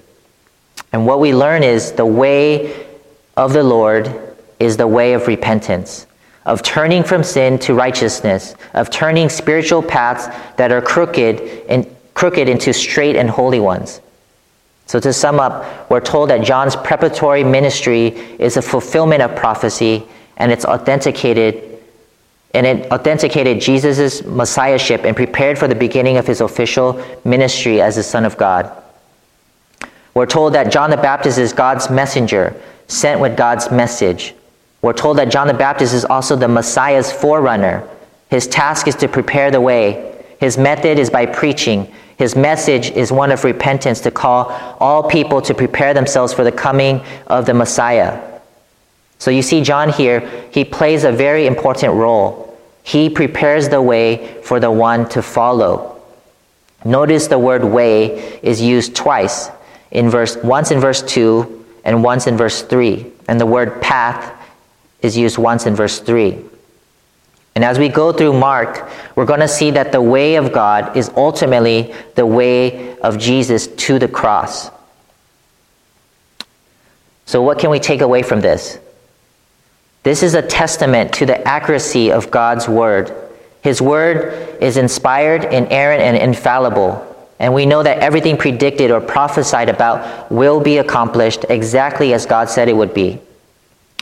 And 0.94 1.06
what 1.06 1.20
we 1.20 1.34
learn 1.34 1.64
is 1.64 1.92
the 1.92 2.06
way 2.06 2.88
of 3.38 3.54
the 3.54 3.64
Lord 3.64 4.12
is 4.60 4.78
the 4.78 4.88
way 4.88 5.14
of 5.14 5.28
repentance, 5.28 6.08
of 6.46 6.64
turning 6.64 7.04
from 7.04 7.24
sin 7.24 7.60
to 7.60 7.74
righteousness, 7.74 8.56
of 8.74 8.90
turning 8.90 9.30
spiritual 9.30 9.82
paths 9.82 10.28
that 10.58 10.72
are 10.72 10.82
crooked 10.82 11.88
crooked 12.14 12.50
into 12.50 12.74
straight 12.74 13.16
and 13.16 13.30
holy 13.30 13.60
ones. 13.60 14.02
So 14.91 15.00
to 15.00 15.13
sum 15.13 15.39
up, 15.39 15.89
we're 15.89 16.01
told 16.01 16.31
that 16.31 16.41
John's 16.41 16.75
preparatory 16.75 17.45
ministry 17.45 18.07
is 18.39 18.57
a 18.57 18.62
fulfillment 18.62 19.21
of 19.21 19.33
prophecy 19.38 20.03
and 20.36 20.51
it's 20.51 20.65
authenticated 20.65 21.79
and 22.53 22.67
it 22.67 22.91
authenticated 22.91 23.62
Jesus' 23.62 24.21
messiahship 24.25 25.05
and 25.05 25.15
prepared 25.15 25.57
for 25.57 25.69
the 25.69 25.75
beginning 25.75 26.17
of 26.17 26.27
his 26.27 26.41
official 26.41 27.01
ministry 27.24 27.79
as 27.79 27.95
the 27.95 28.03
Son 28.03 28.25
of 28.25 28.36
God. 28.36 28.69
We're 30.13 30.25
told 30.25 30.55
that 30.55 30.74
John 30.74 30.89
the 30.89 30.98
Baptist 30.98 31.38
is 31.38 31.53
God's 31.53 31.89
messenger, 31.89 32.53
sent 32.89 33.21
with 33.21 33.38
God's 33.38 33.71
message. 33.71 34.36
We're 34.81 34.91
told 34.91 35.19
that 35.19 35.31
John 35.31 35.48
the 35.48 35.53
Baptist 35.53 35.93
is 35.93 36.03
also 36.03 36.36
the 36.36 36.50
Messiah's 36.50 37.13
forerunner. 37.13 37.88
His 38.29 38.45
task 38.45 38.89
is 38.89 38.95
to 38.95 39.07
prepare 39.07 39.51
the 39.51 39.62
way. 39.62 40.21
His 40.41 40.57
method 40.57 41.00
is 41.00 41.10
by 41.10 41.27
preaching. 41.27 41.89
His 42.22 42.36
message 42.36 42.92
is 42.92 43.12
one 43.12 43.32
of 43.32 43.44
repentance 43.44 44.00
to 44.01 44.12
call 44.12 44.51
all 44.80 45.01
people 45.01 45.42
to 45.42 45.56
prepare 45.56 45.96
themselves 45.96 46.32
for 46.32 46.44
the 46.44 46.51
coming 46.51 47.01
of 47.25 47.48
the 47.48 47.56
Messiah. 47.56 48.22
So 49.18 49.32
you 49.32 49.42
see, 49.42 49.63
John 49.63 49.90
here, 49.90 50.20
he 50.51 50.63
plays 50.63 51.04
a 51.04 51.12
very 51.12 51.48
important 51.48 51.96
role. 51.96 52.56
He 52.84 53.10
prepares 53.10 53.70
the 53.70 53.82
way 53.82 54.40
for 54.44 54.60
the 54.60 54.70
one 54.70 55.10
to 55.10 55.24
follow. 55.24 56.00
Notice 56.86 57.25
the 57.25 57.40
word 57.40 57.63
way 57.63 58.40
is 58.44 58.62
used 58.62 58.96
twice 58.96 59.50
in 59.90 60.08
verse 60.08 60.38
once 60.44 60.70
in 60.70 60.80
verse 60.80 61.01
2 61.01 61.66
and 61.86 62.04
once 62.04 62.28
in 62.28 62.38
verse 62.38 62.62
3 62.62 63.04
and 63.30 63.42
the 63.42 63.48
word 63.48 63.82
path 63.82 64.32
is 65.01 65.18
used 65.18 65.40
once 65.40 65.66
in 65.66 65.75
verse 65.75 65.98
3 65.98 66.38
and 67.55 67.63
as 67.63 67.77
we 67.77 67.89
go 67.89 68.12
through 68.12 68.34
mark 68.34 68.89
we're 69.15 69.25
going 69.25 69.39
to 69.39 69.48
see 69.48 69.72
that 69.72 69.91
the 69.91 70.01
way 70.01 70.36
of 70.36 70.51
god 70.51 70.96
is 70.96 71.10
ultimately 71.15 71.93
the 72.15 72.25
way 72.25 72.98
of 73.00 73.17
jesus 73.17 73.67
to 73.67 74.00
the 74.00 74.08
cross 74.08 74.70
so 77.25 77.41
what 77.41 77.60
can 77.60 77.70
we 77.70 77.79
take 77.79 78.01
away 78.01 78.22
from 78.24 78.41
this 78.41 78.77
This 80.03 80.24
is 80.24 80.34
a 80.34 80.41
testament 80.41 81.13
to 81.13 81.25
the 81.25 81.48
accuracy 81.48 82.12
of 82.12 82.31
God's 82.31 82.67
word. 82.67 83.13
His 83.62 83.81
word 83.81 84.58
is 84.60 84.77
inspired, 84.77 85.46
inerrant, 85.46 86.01
and 86.01 86.17
infallible. 86.17 87.08
And 87.38 87.53
we 87.53 87.67
know 87.67 87.84
that 87.84 88.00
everything 88.00 88.38
predicted 88.38 88.89
or 88.89 89.00
prophesied 89.00 89.70
about 89.70 90.31
will 90.31 90.60
be 90.60 90.79
accomplished 90.79 91.46
exactly 91.50 92.13
as 92.13 92.25
God 92.25 92.50
said 92.50 92.67
it 92.67 92.75
would 92.75 92.93
be. 92.93 93.20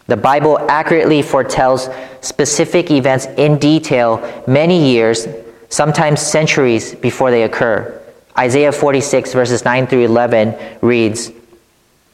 The 0.10 0.18
Bible 0.18 0.58
accurately 0.70 1.22
foretells 1.22 1.88
specific 2.22 2.90
events 2.90 3.28
in 3.38 3.60
detail 3.60 4.44
many 4.48 4.92
years, 4.92 5.28
sometimes 5.70 6.20
centuries 6.20 6.96
before 6.96 7.30
they 7.30 7.44
occur. 7.44 7.96
Isaiah 8.36 8.72
46, 8.72 9.34
verses 9.34 9.64
9 9.64 9.86
through 9.86 10.06
11 10.06 10.56
reads 10.82 11.32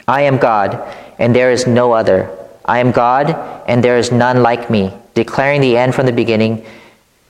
I 0.10 0.24
am 0.24 0.38
God, 0.38 0.76
and 1.20 1.34
there 1.34 1.52
is 1.52 1.68
no 1.68 1.94
other. 1.94 2.30
I 2.66 2.80
am 2.80 2.92
God, 2.92 3.30
and 3.66 3.82
there 3.82 3.98
is 3.98 4.12
none 4.12 4.44
like 4.44 4.70
me, 4.70 4.92
declaring 5.14 5.62
the 5.62 5.78
end 5.78 5.96
from 5.96 6.06
the 6.06 6.12
beginning, 6.12 6.66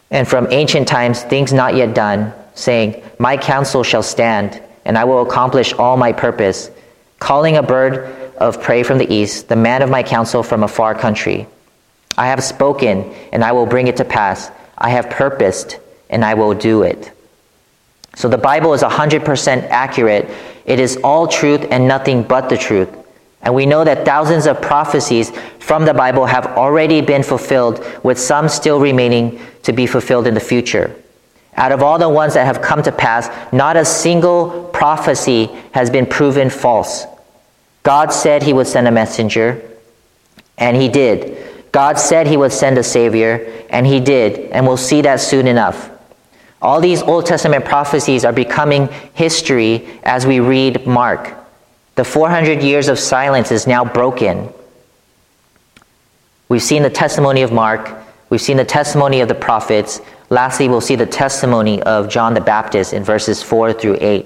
and 0.10 0.28
from 0.28 0.48
ancient 0.50 0.88
times 0.88 1.22
things 1.22 1.54
not 1.54 1.76
yet 1.76 1.94
done 1.94 2.34
saying, 2.56 3.04
My 3.20 3.38
counsel 3.38 3.84
shall 3.84 4.02
stand, 4.02 4.60
and 4.84 4.98
I 4.98 5.04
will 5.04 5.22
accomplish 5.22 5.74
all 5.74 5.96
my 5.96 6.12
purpose, 6.12 6.72
calling 7.20 7.58
a 7.58 7.64
bird 7.64 8.25
of 8.38 8.62
prey 8.62 8.84
from 8.84 8.98
the 8.98 9.12
east, 9.14 9.48
the 9.48 9.56
man 9.56 9.82
of 9.82 9.90
my 9.90 10.04
counsel 10.04 10.44
from 10.44 10.64
a 10.64 10.68
far 10.68 10.96
country. 10.96 11.48
I 12.18 12.28
have 12.28 12.44
spoken, 12.44 13.14
and 13.32 13.44
I 13.44 13.52
will 13.52 13.66
bring 13.66 13.88
it 13.88 13.98
to 13.98 14.06
pass. 14.06 14.52
I 14.78 14.90
have 14.90 15.10
purposed, 15.10 15.78
and 16.10 16.24
I 16.24 16.34
will 16.34 16.54
do 16.54 16.84
it. 16.84 17.12
So 18.16 18.30
the 18.30 18.38
Bible 18.38 18.74
is 18.74 18.82
100% 18.82 19.68
accurate. 19.70 20.30
It 20.66 20.80
is 20.80 20.98
all 21.04 21.28
truth 21.28 21.68
and 21.70 21.88
nothing 21.88 22.24
but 22.24 22.50
the 22.50 22.58
truth. 22.58 22.90
And 23.42 23.54
we 23.54 23.66
know 23.66 23.84
that 23.84 24.06
thousands 24.06 24.48
of 24.48 24.62
prophecies 24.62 25.32
from 25.60 25.86
the 25.86 25.94
Bible 25.94 26.26
have 26.26 26.46
already 26.58 27.02
been 27.02 27.22
fulfilled, 27.22 27.86
with 28.04 28.20
some 28.20 28.50
still 28.50 28.80
remaining 28.80 29.40
to 29.64 29.74
be 29.74 29.86
fulfilled 29.86 30.26
in 30.26 30.34
the 30.34 30.40
future. 30.40 30.96
Out 31.58 31.72
of 31.72 31.84
all 31.84 32.00
the 32.00 32.10
ones 32.10 32.34
that 32.34 32.46
have 32.46 32.62
come 32.62 32.82
to 32.84 32.92
pass, 32.92 33.30
not 33.54 33.78
a 33.78 33.86
single 33.86 34.70
prophecy 34.74 35.46
has 35.72 35.90
been 35.90 36.06
proven 36.06 36.50
false. 36.50 37.06
God 37.86 38.12
said 38.12 38.44
he 38.44 38.52
would 38.52 38.68
send 38.68 38.88
a 38.90 38.92
messenger, 38.92 39.62
and 40.58 40.76
he 40.76 40.90
did. 40.90 41.72
God 41.72 41.98
said 41.98 42.28
he 42.28 42.36
would 42.36 42.52
send 42.52 42.78
a 42.78 42.84
savior, 42.84 43.64
and 43.70 43.86
he 43.88 44.02
did, 44.02 44.52
and 44.52 44.66
we'll 44.68 44.76
see 44.76 45.02
that 45.04 45.22
soon 45.22 45.48
enough. 45.48 45.90
All 46.62 46.82
these 46.82 47.02
Old 47.02 47.26
Testament 47.26 47.64
prophecies 47.64 48.26
are 48.26 48.34
becoming 48.34 48.90
history 49.14 49.88
as 50.04 50.26
we 50.26 50.40
read 50.40 50.86
Mark. 50.88 51.34
The 51.96 52.04
400 52.04 52.64
years 52.64 52.90
of 52.90 53.00
silence 53.00 53.52
is 53.52 53.68
now 53.68 53.86
broken. 53.86 54.50
We've 56.50 56.64
seen 56.64 56.84
the 56.84 56.90
testimony 56.90 57.44
of 57.44 57.54
Mark, 57.54 57.90
we've 58.30 58.42
seen 58.42 58.58
the 58.58 58.66
testimony 58.66 59.22
of 59.22 59.30
the 59.30 59.36
prophets, 59.36 60.02
Lastly, 60.30 60.68
we'll 60.68 60.82
see 60.82 60.96
the 60.96 61.06
testimony 61.06 61.82
of 61.84 62.10
John 62.10 62.34
the 62.34 62.42
Baptist 62.42 62.94
in 62.94 63.04
verses 63.04 63.44
4 63.44 63.74
through 63.74 63.98
8. 64.02 64.26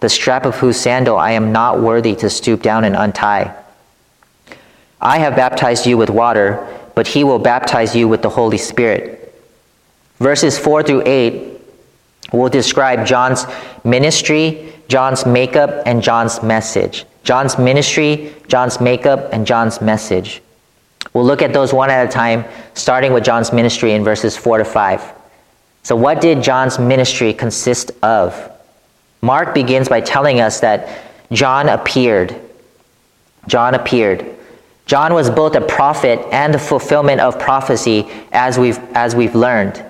the 0.00 0.08
strap 0.08 0.46
of 0.46 0.56
whose 0.56 0.78
sandal 0.78 1.16
I 1.16 1.32
am 1.32 1.52
not 1.52 1.80
worthy 1.80 2.14
to 2.16 2.30
stoop 2.30 2.62
down 2.62 2.84
and 2.84 2.94
untie. 2.94 3.54
I 5.00 5.18
have 5.18 5.36
baptized 5.36 5.86
you 5.86 5.96
with 5.96 6.10
water, 6.10 6.66
but 6.94 7.06
he 7.06 7.24
will 7.24 7.38
baptize 7.38 7.94
you 7.94 8.08
with 8.08 8.22
the 8.22 8.28
Holy 8.28 8.58
Spirit. 8.58 9.34
Verses 10.18 10.58
4 10.58 10.82
through 10.82 11.02
8 11.06 11.60
will 12.32 12.48
describe 12.48 13.06
John's 13.06 13.46
ministry, 13.84 14.72
John's 14.88 15.24
makeup, 15.24 15.82
and 15.86 16.02
John's 16.02 16.42
message. 16.42 17.04
John's 17.22 17.58
ministry, 17.58 18.34
John's 18.48 18.80
makeup, 18.80 19.32
and 19.32 19.46
John's 19.46 19.80
message. 19.80 20.42
We'll 21.12 21.24
look 21.24 21.42
at 21.42 21.52
those 21.52 21.72
one 21.72 21.90
at 21.90 22.06
a 22.06 22.10
time, 22.10 22.44
starting 22.74 23.12
with 23.12 23.24
John's 23.24 23.52
ministry 23.52 23.92
in 23.92 24.02
verses 24.02 24.36
4 24.36 24.58
to 24.58 24.64
5. 24.64 25.12
So, 25.82 25.96
what 25.96 26.20
did 26.20 26.42
John's 26.42 26.78
ministry 26.78 27.32
consist 27.32 27.92
of? 28.02 28.50
Mark 29.20 29.54
begins 29.54 29.88
by 29.88 30.00
telling 30.00 30.40
us 30.40 30.60
that 30.60 30.88
John 31.32 31.68
appeared. 31.68 32.34
John 33.46 33.74
appeared. 33.74 34.36
John 34.86 35.12
was 35.12 35.28
both 35.28 35.54
a 35.54 35.60
prophet 35.60 36.18
and 36.32 36.54
the 36.54 36.58
fulfillment 36.58 37.20
of 37.20 37.38
prophecy, 37.38 38.08
as 38.32 38.58
we've, 38.58 38.78
as 38.94 39.14
we've 39.14 39.34
learned. 39.34 39.84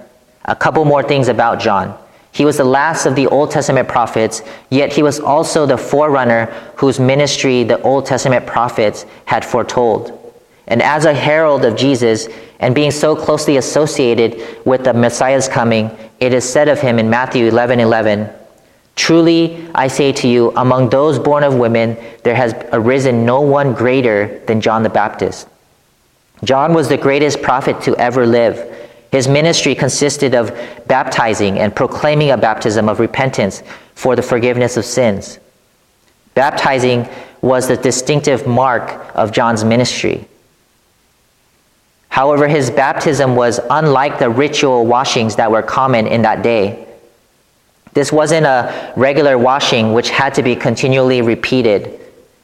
A 0.47 0.57
couple 0.57 0.85
more 0.85 1.03
things 1.03 1.29
about 1.29 1.61
John. 1.61 1.97
He 2.33 2.45
was 2.45 2.57
the 2.57 2.64
last 2.64 3.07
of 3.07 3.14
the 3.14 3.27
Old 3.29 3.51
Testament 3.51 3.88
prophets, 3.88 4.43
yet 4.71 4.93
he 4.93 5.03
was 5.03 5.21
also 5.21 5.67
the 5.67 5.79
forerunner 5.79 6.47
whose 6.77 6.99
ministry 6.99 7.64
the 7.64 7.81
Old 7.83 8.07
Testament 8.07 8.47
prophets 8.47 9.07
had 9.25 9.45
foretold. 9.45 10.14
And 10.67 10.83
as 10.83 11.05
a 11.05 11.14
herald 11.14 11.64
of 11.64 11.77
Jesus, 11.77 12.29
and 12.61 12.75
being 12.75 12.91
so 12.91 13.17
closely 13.17 13.57
associated 13.57 14.64
with 14.67 14.85
the 14.85 14.93
Messiah's 14.93 15.49
coming, 15.49 15.97
it 16.21 16.35
is 16.35 16.49
said 16.49 16.69
of 16.69 16.81
him 16.81 16.99
in 16.99 17.09
Matthew 17.09 17.47
11 17.47 17.81
11, 17.81 18.29
Truly 18.99 19.65
I 19.77 19.87
say 19.87 20.11
to 20.11 20.29
you, 20.29 20.53
among 20.57 20.91
those 20.91 21.21
born 21.21 21.45
of 21.45 21.55
women, 21.55 21.97
there 22.25 22.35
has 22.35 22.53
arisen 22.73 23.25
no 23.25 23.41
one 23.41 23.73
greater 23.73 24.41
than 24.47 24.61
John 24.61 24.83
the 24.83 24.91
Baptist. 24.91 25.47
John 26.43 26.75
was 26.75 26.89
the 26.89 26.97
greatest 26.97 27.41
prophet 27.41 27.81
to 27.83 27.97
ever 27.97 28.27
live. 28.27 28.77
His 29.13 29.29
ministry 29.29 29.77
consisted 29.77 30.35
of 30.35 30.53
baptizing 30.89 31.61
and 31.61 31.75
proclaiming 31.75 32.33
a 32.33 32.37
baptism 32.37 32.89
of 32.89 32.99
repentance 32.99 33.63
for 33.95 34.17
the 34.17 34.23
forgiveness 34.23 34.77
of 34.77 34.85
sins. 34.85 35.39
Baptizing 36.35 37.09
was 37.41 37.69
the 37.69 37.77
distinctive 37.77 38.49
mark 38.49 39.15
of 39.15 39.31
John's 39.31 39.65
ministry. 39.65 40.27
However, 42.09 42.49
his 42.49 42.69
baptism 42.69 43.37
was 43.37 43.61
unlike 43.71 44.19
the 44.19 44.29
ritual 44.29 44.87
washings 44.87 45.37
that 45.37 45.53
were 45.53 45.63
common 45.63 46.09
in 46.09 46.23
that 46.23 46.43
day. 46.43 46.88
This 47.92 48.12
wasn't 48.12 48.46
a 48.46 48.92
regular 48.96 49.37
washing 49.38 49.92
which 49.92 50.11
had 50.11 50.35
to 50.35 50.42
be 50.42 50.55
continually 50.55 51.22
repeated. 51.22 52.01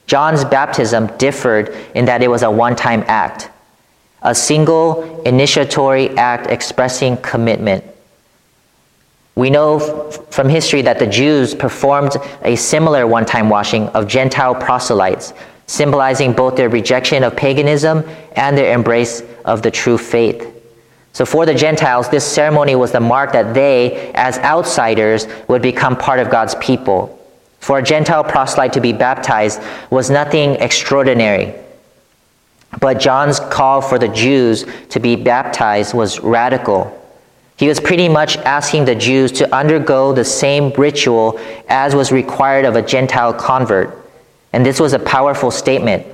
John's 0.07 0.45
baptism 0.45 1.07
differed 1.19 1.75
in 1.95 2.05
that 2.07 2.23
it 2.23 2.29
was 2.29 2.43
a 2.43 2.51
one 2.51 2.77
time 2.77 3.05
act, 3.07 3.51
a 4.23 4.35
single 4.35 5.23
initiatory 5.23 6.11
act 6.17 6.49
expressing 6.49 7.17
commitment. 7.19 7.85
We 9.37 9.51
know 9.51 10.11
from 10.31 10.49
history 10.49 10.83
that 10.83 10.99
the 10.99 11.07
Jews 11.07 11.55
performed 11.55 12.13
a 12.43 12.55
similar 12.57 13.07
one 13.07 13.27
time 13.27 13.49
washing 13.49 13.89
of 13.89 14.07
Gentile 14.07 14.55
proselytes 14.55 15.33
symbolizing 15.67 16.33
both 16.33 16.57
their 16.57 16.69
rejection 16.69 17.25
of 17.25 17.37
paganism 17.37 18.05
and 18.37 18.57
their 18.57 18.75
embrace 18.75 19.23
of 19.45 19.63
the 19.63 19.71
true 19.71 19.99
faith. 19.99 20.54
So, 21.15 21.25
for 21.25 21.47
the 21.47 21.55
Gentiles, 21.55 22.09
this 22.09 22.27
ceremony 22.27 22.75
was 22.75 22.91
the 22.91 22.99
mark 22.99 23.33
that 23.33 23.55
they, 23.55 24.13
as 24.15 24.37
outsiders, 24.39 25.29
would 25.47 25.63
become 25.63 25.97
part 25.97 26.19
of 26.19 26.29
God's 26.29 26.57
people. 26.57 27.17
For 27.61 27.79
a 27.79 27.83
Gentile 27.83 28.25
proselyte 28.25 28.73
to 28.73 28.81
be 28.81 28.93
baptized 28.93 29.63
was 29.91 30.11
nothing 30.11 30.57
extraordinary. 30.57 31.55
But 32.81 32.99
John's 32.99 33.39
call 33.39 33.81
for 33.81 33.97
the 33.97 34.09
Jews 34.09 34.67
to 34.91 34.99
be 34.99 35.15
baptized 35.15 35.95
was 35.95 36.19
radical. 36.19 37.01
He 37.57 37.69
was 37.69 37.79
pretty 37.79 38.09
much 38.09 38.37
asking 38.39 38.85
the 38.85 38.97
Jews 38.97 39.31
to 39.33 39.55
undergo 39.55 40.13
the 40.13 40.25
same 40.25 40.73
ritual 40.73 41.39
as 41.69 41.95
was 41.95 42.11
required 42.11 42.65
of 42.65 42.75
a 42.75 42.83
Gentile 42.83 43.33
convert. 43.33 43.97
And 44.53 44.67
this 44.67 44.81
was 44.81 44.93
a 44.93 44.99
powerful 44.99 45.53
statement. 45.53 46.07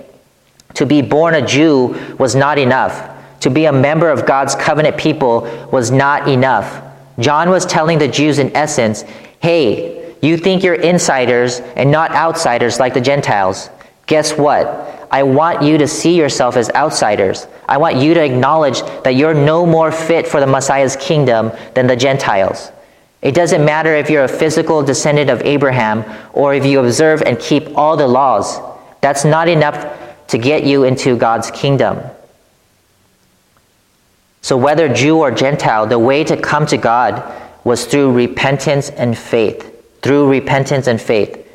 To 0.74 0.84
be 0.84 1.00
born 1.00 1.34
a 1.34 1.44
Jew 1.44 1.98
was 2.18 2.34
not 2.34 2.58
enough. 2.58 3.09
To 3.40 3.50
be 3.50 3.64
a 3.64 3.72
member 3.72 4.10
of 4.10 4.26
God's 4.26 4.54
covenant 4.54 4.96
people 4.96 5.42
was 5.72 5.90
not 5.90 6.28
enough. 6.28 6.82
John 7.18 7.50
was 7.50 7.66
telling 7.66 7.98
the 7.98 8.08
Jews, 8.08 8.38
in 8.38 8.54
essence, 8.56 9.02
hey, 9.40 10.14
you 10.22 10.36
think 10.36 10.62
you're 10.62 10.74
insiders 10.74 11.60
and 11.60 11.90
not 11.90 12.12
outsiders 12.12 12.78
like 12.78 12.94
the 12.94 13.00
Gentiles. 13.00 13.70
Guess 14.06 14.36
what? 14.36 15.08
I 15.10 15.22
want 15.22 15.62
you 15.62 15.78
to 15.78 15.88
see 15.88 16.16
yourself 16.16 16.56
as 16.56 16.70
outsiders. 16.70 17.46
I 17.68 17.78
want 17.78 17.96
you 17.96 18.14
to 18.14 18.24
acknowledge 18.24 18.82
that 19.02 19.16
you're 19.16 19.34
no 19.34 19.66
more 19.66 19.90
fit 19.90 20.28
for 20.28 20.40
the 20.40 20.46
Messiah's 20.46 20.96
kingdom 20.96 21.52
than 21.74 21.86
the 21.86 21.96
Gentiles. 21.96 22.70
It 23.22 23.34
doesn't 23.34 23.64
matter 23.64 23.94
if 23.94 24.08
you're 24.08 24.24
a 24.24 24.28
physical 24.28 24.82
descendant 24.82 25.30
of 25.30 25.42
Abraham 25.42 26.04
or 26.32 26.54
if 26.54 26.64
you 26.64 26.80
observe 26.80 27.22
and 27.22 27.38
keep 27.38 27.76
all 27.76 27.96
the 27.96 28.06
laws. 28.06 28.58
That's 29.00 29.24
not 29.24 29.48
enough 29.48 30.26
to 30.28 30.38
get 30.38 30.64
you 30.64 30.84
into 30.84 31.16
God's 31.16 31.50
kingdom. 31.50 32.00
So, 34.42 34.56
whether 34.56 34.92
Jew 34.92 35.18
or 35.18 35.30
Gentile, 35.30 35.86
the 35.86 35.98
way 35.98 36.24
to 36.24 36.36
come 36.36 36.66
to 36.66 36.76
God 36.76 37.22
was 37.64 37.84
through 37.84 38.12
repentance 38.12 38.90
and 38.90 39.16
faith. 39.16 39.66
Through 40.02 40.30
repentance 40.30 40.86
and 40.86 41.00
faith. 41.00 41.46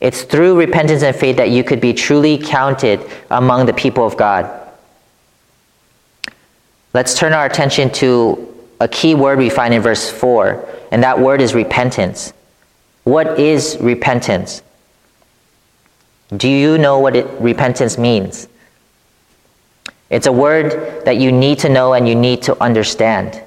It's 0.00 0.22
through 0.22 0.56
repentance 0.56 1.02
and 1.02 1.14
faith 1.14 1.36
that 1.38 1.50
you 1.50 1.64
could 1.64 1.80
be 1.80 1.92
truly 1.92 2.38
counted 2.38 3.00
among 3.30 3.66
the 3.66 3.72
people 3.72 4.06
of 4.06 4.16
God. 4.16 4.48
Let's 6.94 7.18
turn 7.18 7.32
our 7.32 7.46
attention 7.46 7.90
to 7.94 8.44
a 8.80 8.88
key 8.88 9.14
word 9.14 9.38
we 9.38 9.50
find 9.50 9.74
in 9.74 9.82
verse 9.82 10.08
4, 10.08 10.68
and 10.92 11.02
that 11.02 11.18
word 11.18 11.40
is 11.40 11.52
repentance. 11.52 12.32
What 13.02 13.40
is 13.40 13.76
repentance? 13.80 14.62
Do 16.36 16.48
you 16.48 16.78
know 16.78 17.00
what 17.00 17.16
it, 17.16 17.26
repentance 17.40 17.98
means? 17.98 18.48
It's 20.10 20.26
a 20.26 20.32
word 20.32 21.04
that 21.04 21.18
you 21.18 21.32
need 21.32 21.58
to 21.60 21.68
know 21.68 21.92
and 21.92 22.08
you 22.08 22.14
need 22.14 22.42
to 22.42 22.62
understand. 22.62 23.42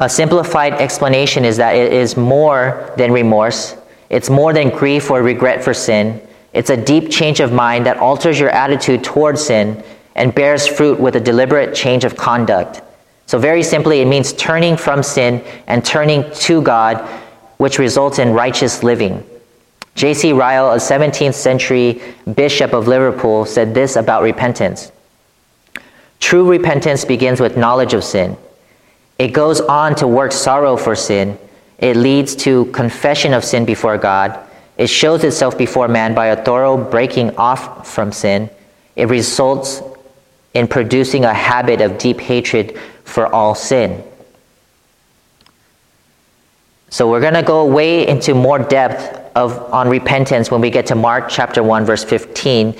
A 0.00 0.08
simplified 0.08 0.74
explanation 0.74 1.44
is 1.44 1.56
that 1.56 1.74
it 1.74 1.92
is 1.92 2.16
more 2.16 2.92
than 2.96 3.12
remorse, 3.12 3.76
it's 4.10 4.30
more 4.30 4.52
than 4.52 4.70
grief 4.70 5.10
or 5.10 5.22
regret 5.22 5.62
for 5.62 5.74
sin. 5.74 6.20
It's 6.52 6.70
a 6.70 6.76
deep 6.76 7.10
change 7.10 7.40
of 7.40 7.52
mind 7.52 7.86
that 7.86 7.98
alters 7.98 8.40
your 8.40 8.50
attitude 8.50 9.04
towards 9.04 9.44
sin 9.44 9.82
and 10.14 10.34
bears 10.34 10.66
fruit 10.66 10.98
with 10.98 11.14
a 11.16 11.20
deliberate 11.20 11.74
change 11.74 12.04
of 12.04 12.16
conduct. 12.16 12.80
So, 13.26 13.38
very 13.38 13.62
simply, 13.62 14.00
it 14.00 14.06
means 14.06 14.32
turning 14.32 14.76
from 14.76 15.02
sin 15.02 15.44
and 15.66 15.84
turning 15.84 16.24
to 16.32 16.62
God, 16.62 17.06
which 17.58 17.78
results 17.78 18.18
in 18.18 18.32
righteous 18.32 18.82
living. 18.82 19.22
J.C. 19.94 20.32
Ryle, 20.32 20.72
a 20.72 20.76
17th 20.76 21.34
century 21.34 22.00
bishop 22.34 22.72
of 22.72 22.88
Liverpool, 22.88 23.44
said 23.44 23.74
this 23.74 23.96
about 23.96 24.22
repentance 24.22 24.92
True 26.20 26.48
repentance 26.48 27.04
begins 27.04 27.40
with 27.40 27.56
knowledge 27.56 27.94
of 27.94 28.04
sin. 28.04 28.36
It 29.18 29.28
goes 29.28 29.60
on 29.60 29.94
to 29.96 30.06
work 30.06 30.32
sorrow 30.32 30.76
for 30.76 30.94
sin. 30.94 31.38
It 31.78 31.96
leads 31.96 32.34
to 32.36 32.66
confession 32.66 33.32
of 33.34 33.44
sin 33.44 33.64
before 33.64 33.98
God. 33.98 34.38
It 34.76 34.88
shows 34.88 35.24
itself 35.24 35.58
before 35.58 35.88
man 35.88 36.14
by 36.14 36.26
a 36.26 36.44
thorough 36.44 36.76
breaking 36.76 37.36
off 37.36 37.88
from 37.92 38.12
sin. 38.12 38.50
It 38.94 39.08
results 39.08 39.82
in 40.54 40.68
producing 40.68 41.24
a 41.24 41.34
habit 41.34 41.80
of 41.80 41.98
deep 41.98 42.20
hatred 42.20 42.78
for 43.04 43.32
all 43.32 43.54
sin. 43.54 44.02
So 46.90 47.10
we're 47.10 47.20
going 47.20 47.34
to 47.34 47.42
go 47.42 47.66
way 47.66 48.06
into 48.06 48.34
more 48.34 48.58
depth 48.58 49.36
of 49.36 49.72
on 49.72 49.88
repentance 49.88 50.50
when 50.50 50.60
we 50.60 50.70
get 50.70 50.86
to 50.86 50.94
Mark 50.94 51.28
chapter 51.28 51.62
1 51.62 51.84
verse 51.84 52.02
15 52.02 52.74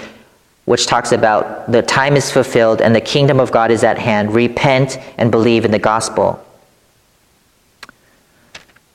which 0.68 0.87
talks 0.87 1.12
about 1.12 1.72
the 1.72 1.81
time 1.81 2.14
is 2.14 2.31
fulfilled 2.31 2.83
and 2.83 2.94
the 2.94 3.00
kingdom 3.00 3.40
of 3.40 3.50
God 3.50 3.70
is 3.70 3.83
at 3.83 3.96
hand. 3.96 4.35
Repent 4.35 4.98
and 5.16 5.31
believe 5.31 5.64
in 5.64 5.70
the 5.70 5.78
gospel. 5.78 6.44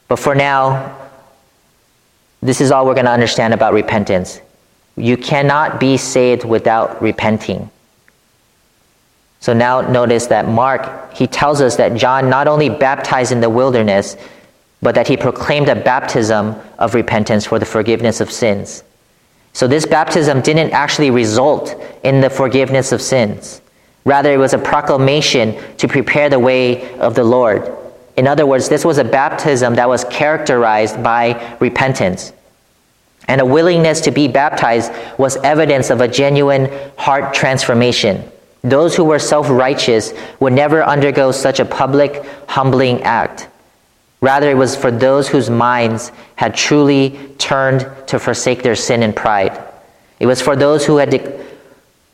But 0.08 0.18
for 0.18 0.36
now, 0.36 0.96
this 2.44 2.62
is 2.62 2.72
all 2.72 2.86
we're 2.86 2.94
going 2.94 3.08
to 3.08 3.12
understand 3.12 3.56
about 3.56 3.74
repentance. 3.74 4.40
You 4.98 5.18
cannot 5.18 5.80
be 5.80 5.98
saved 5.98 6.46
without 6.46 7.02
repenting. 7.02 7.72
So 9.40 9.52
now 9.52 9.82
notice 9.82 10.28
that 10.28 10.48
Mark, 10.48 11.12
he 11.16 11.26
tells 11.26 11.60
us 11.60 11.76
that 11.78 11.96
John 11.96 12.30
not 12.30 12.48
only 12.48 12.70
baptized 12.70 13.32
in 13.32 13.42
the 13.42 13.50
wilderness, 13.50 14.16
but 14.84 14.94
that 14.94 15.08
he 15.08 15.18
proclaimed 15.18 15.70
a 15.70 15.76
baptism 15.76 16.56
of 16.78 16.94
repentance 16.94 17.48
for 17.48 17.58
the 17.58 17.66
forgiveness 17.66 18.22
of 18.22 18.32
sins. 18.32 18.84
So 19.54 19.68
this 19.68 19.86
baptism 19.86 20.42
didn't 20.42 20.72
actually 20.72 21.12
result 21.12 21.76
in 22.04 22.22
the 22.22 22.30
forgiveness 22.30 22.92
of 22.92 23.02
sins. 23.02 23.62
Rather, 24.04 24.34
it 24.34 24.38
was 24.38 24.54
a 24.54 24.58
proclamation 24.58 25.58
to 25.78 25.88
prepare 25.88 26.30
the 26.30 26.40
way 26.40 26.94
of 26.96 27.16
the 27.16 27.24
Lord. 27.24 27.72
In 28.18 28.28
other 28.28 28.46
words, 28.46 28.68
this 28.68 28.84
was 28.84 28.98
a 28.98 29.04
baptism 29.04 29.76
that 29.76 29.88
was 29.88 30.04
characterized 30.06 31.02
by 31.02 31.56
repentance. 31.60 32.34
And 33.28 33.40
a 33.40 33.46
willingness 33.46 34.02
to 34.02 34.12
be 34.12 34.28
baptized 34.28 34.92
was 35.18 35.38
evidence 35.38 35.90
of 35.90 36.02
a 36.02 36.08
genuine 36.08 36.70
heart 36.98 37.34
transformation. 37.34 38.30
Those 38.64 38.96
who 38.96 39.06
were 39.06 39.20
self 39.20 39.50
righteous 39.50 40.14
would 40.40 40.54
never 40.54 40.84
undergo 40.84 41.32
such 41.32 41.60
a 41.60 41.66
public, 41.66 42.26
humbling 42.48 43.02
act. 43.04 43.48
Rather, 44.24 44.50
it 44.50 44.56
was 44.56 44.74
for 44.74 44.90
those 44.90 45.28
whose 45.28 45.50
minds 45.50 46.14
had 46.38 46.56
truly 46.56 47.20
turned 47.40 47.86
to 48.08 48.18
forsake 48.18 48.64
their 48.64 48.74
sin 48.74 49.04
and 49.04 49.14
pride. 49.14 49.62
It 50.18 50.28
was 50.28 50.42
for 50.42 50.56
those 50.56 50.86
who 50.86 50.96
had 50.96 51.10
de- 51.10 51.46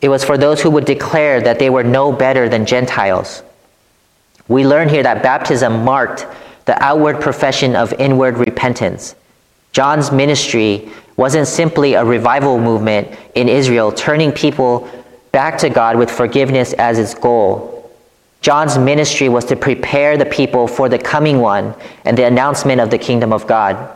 it 0.02 0.10
was 0.10 0.24
for 0.24 0.36
those 0.36 0.60
who 0.60 0.72
would 0.72 0.86
declare 0.86 1.40
that 1.40 1.60
they 1.60 1.70
were 1.70 1.84
no 1.84 2.12
better 2.12 2.50
than 2.50 2.66
Gentiles. 2.66 3.44
We 4.48 4.66
learn 4.66 4.90
here 4.90 5.04
that 5.04 5.22
baptism 5.22 5.86
marked 5.86 6.26
the 6.66 6.84
outward 6.84 7.22
profession 7.22 7.76
of 7.76 7.94
inward 7.94 8.40
repentance. 8.40 9.14
John's 9.72 10.12
ministry 10.12 10.90
wasn't 11.16 11.48
simply 11.48 11.94
a 11.94 12.04
revival 12.04 12.60
movement 12.60 13.08
in 13.36 13.48
Israel, 13.48 13.92
turning 13.92 14.32
people 14.32 14.90
back 15.32 15.60
to 15.60 15.70
God 15.70 15.96
with 15.96 16.10
forgiveness 16.10 16.74
as 16.74 16.98
its 16.98 17.14
goal. 17.14 17.79
John's 18.42 18.78
ministry 18.78 19.28
was 19.28 19.46
to 19.46 19.56
prepare 19.56 20.18
the 20.18 20.26
people 20.26 20.68
for 20.68 20.88
the 20.88 20.98
coming 20.98 21.40
one 21.40 21.76
and 22.06 22.18
the 22.18 22.26
announcement 22.26 22.80
of 22.80 22.90
the 22.90 22.98
kingdom 22.98 23.34
of 23.34 23.46
God. 23.48 23.96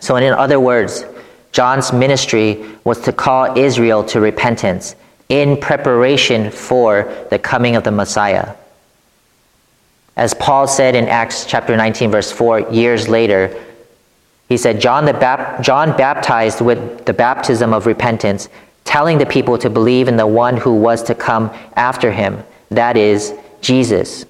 So, 0.00 0.16
in 0.16 0.32
other 0.32 0.60
words, 0.60 1.04
John's 1.52 1.92
ministry 1.92 2.64
was 2.84 3.00
to 3.02 3.12
call 3.12 3.58
Israel 3.58 4.04
to 4.04 4.20
repentance 4.20 4.96
in 5.28 5.56
preparation 5.56 6.50
for 6.50 7.26
the 7.30 7.38
coming 7.38 7.76
of 7.76 7.84
the 7.84 7.90
Messiah. 7.90 8.54
As 10.16 10.34
Paul 10.34 10.66
said 10.66 10.94
in 10.94 11.08
Acts 11.08 11.46
chapter 11.46 11.76
19, 11.76 12.10
verse 12.10 12.30
4, 12.30 12.72
years 12.72 13.08
later, 13.08 13.58
he 14.48 14.56
said, 14.56 14.80
John, 14.80 15.06
the 15.06 15.12
Bap- 15.12 15.62
John 15.62 15.96
baptized 15.96 16.60
with 16.60 17.06
the 17.06 17.12
baptism 17.12 17.72
of 17.72 17.86
repentance, 17.86 18.48
telling 18.84 19.18
the 19.18 19.26
people 19.26 19.56
to 19.58 19.70
believe 19.70 20.08
in 20.08 20.16
the 20.16 20.26
one 20.26 20.56
who 20.56 20.74
was 20.74 21.02
to 21.04 21.14
come 21.14 21.50
after 21.76 22.10
him 22.10 22.42
that 22.70 22.96
is, 22.96 23.34
Jesus. 23.60 24.24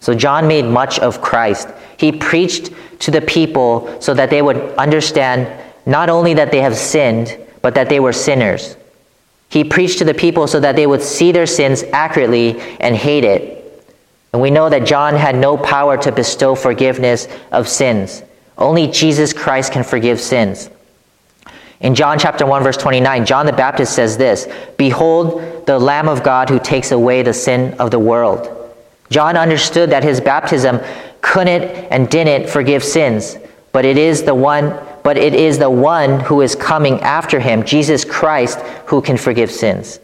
So 0.00 0.14
John 0.14 0.46
made 0.46 0.64
much 0.64 0.98
of 0.98 1.20
Christ. 1.20 1.68
He 1.96 2.12
preached 2.12 2.70
to 3.00 3.10
the 3.10 3.20
people 3.20 4.00
so 4.00 4.14
that 4.14 4.30
they 4.30 4.42
would 4.42 4.56
understand 4.76 5.48
not 5.86 6.10
only 6.10 6.34
that 6.34 6.50
they 6.50 6.60
have 6.60 6.76
sinned, 6.76 7.36
but 7.62 7.74
that 7.74 7.88
they 7.88 8.00
were 8.00 8.12
sinners. 8.12 8.76
He 9.48 9.64
preached 9.64 9.98
to 9.98 10.04
the 10.04 10.14
people 10.14 10.46
so 10.46 10.60
that 10.60 10.76
they 10.76 10.86
would 10.86 11.02
see 11.02 11.32
their 11.32 11.46
sins 11.46 11.82
accurately 11.92 12.60
and 12.80 12.94
hate 12.94 13.24
it. 13.24 13.58
And 14.32 14.42
we 14.42 14.50
know 14.50 14.68
that 14.68 14.86
John 14.86 15.14
had 15.14 15.36
no 15.36 15.56
power 15.56 15.96
to 15.96 16.12
bestow 16.12 16.54
forgiveness 16.54 17.28
of 17.50 17.66
sins. 17.66 18.22
Only 18.58 18.88
Jesus 18.88 19.32
Christ 19.32 19.72
can 19.72 19.84
forgive 19.84 20.20
sins. 20.20 20.68
In 21.80 21.94
John 21.94 22.18
chapter 22.18 22.44
1 22.44 22.62
verse 22.62 22.76
29, 22.76 23.24
John 23.24 23.46
the 23.46 23.52
Baptist 23.52 23.94
says 23.94 24.16
this, 24.16 24.48
"Behold 24.76 25.42
the 25.66 25.78
Lamb 25.78 26.08
of 26.08 26.22
God 26.22 26.48
who 26.48 26.58
takes 26.58 26.90
away 26.90 27.22
the 27.22 27.32
sin 27.32 27.74
of 27.78 27.90
the 27.90 27.98
world." 27.98 28.48
John 29.10 29.36
understood 29.36 29.90
that 29.90 30.02
his 30.02 30.20
baptism 30.20 30.80
couldn't 31.20 31.62
and 31.90 32.08
didn't 32.08 32.48
forgive 32.48 32.82
sins, 32.84 33.38
but 33.72 33.84
it 33.84 33.96
is 33.96 34.22
the 34.22 34.34
one 34.34 34.74
but 35.04 35.16
it 35.16 35.34
is 35.34 35.58
the 35.58 35.70
one 35.70 36.20
who 36.20 36.42
is 36.42 36.54
coming 36.54 37.00
after 37.00 37.40
him, 37.40 37.62
Jesus 37.62 38.04
Christ, 38.04 38.58
who 38.86 39.00
can 39.00 39.16
forgive 39.16 39.50
sins. 39.50 40.00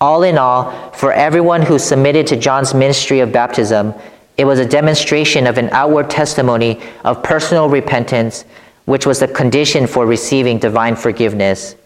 All 0.00 0.22
in 0.22 0.38
all, 0.38 0.72
for 0.92 1.12
everyone 1.12 1.62
who 1.62 1.78
submitted 1.78 2.28
to 2.28 2.36
John's 2.36 2.72
ministry 2.72 3.18
of 3.18 3.32
baptism, 3.32 3.94
it 4.36 4.44
was 4.44 4.60
a 4.60 4.66
demonstration 4.66 5.48
of 5.48 5.58
an 5.58 5.70
outward 5.72 6.08
testimony 6.08 6.80
of 7.04 7.22
personal 7.22 7.68
repentance 7.68 8.44
which 8.84 9.06
was 9.06 9.20
the 9.20 9.28
condition 9.28 9.86
for 9.86 10.06
receiving 10.06 10.58
divine 10.58 10.96
forgiveness 10.96 11.76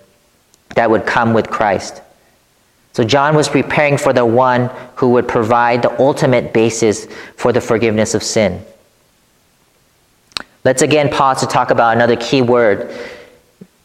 that 0.75 0.91
would 0.91 1.07
come 1.07 1.33
with 1.33 1.51
Christ. 1.51 2.03
So 2.93 3.05
John 3.05 3.37
was 3.37 3.49
preparing 3.49 3.99
for 3.99 4.13
the 4.13 4.25
one 4.25 4.71
who 4.95 5.11
would 5.11 5.29
provide 5.29 5.83
the 5.83 6.01
ultimate 6.01 6.55
basis 6.55 7.07
for 7.37 7.53
the 7.53 7.61
forgiveness 7.61 8.15
of 8.15 8.23
sin. 8.23 8.65
Let's 10.65 10.83
again 10.83 11.11
pause 11.11 11.41
to 11.41 11.47
talk 11.47 11.71
about 11.71 11.95
another 11.95 12.17
key 12.17 12.43
word. 12.43 12.99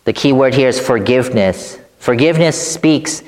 The 0.06 0.14
key 0.14 0.32
word 0.32 0.54
here 0.54 0.70
is 0.70 0.80
forgiveness. 0.80 1.78
Forgiveness 2.00 2.56
speaks 2.74 3.22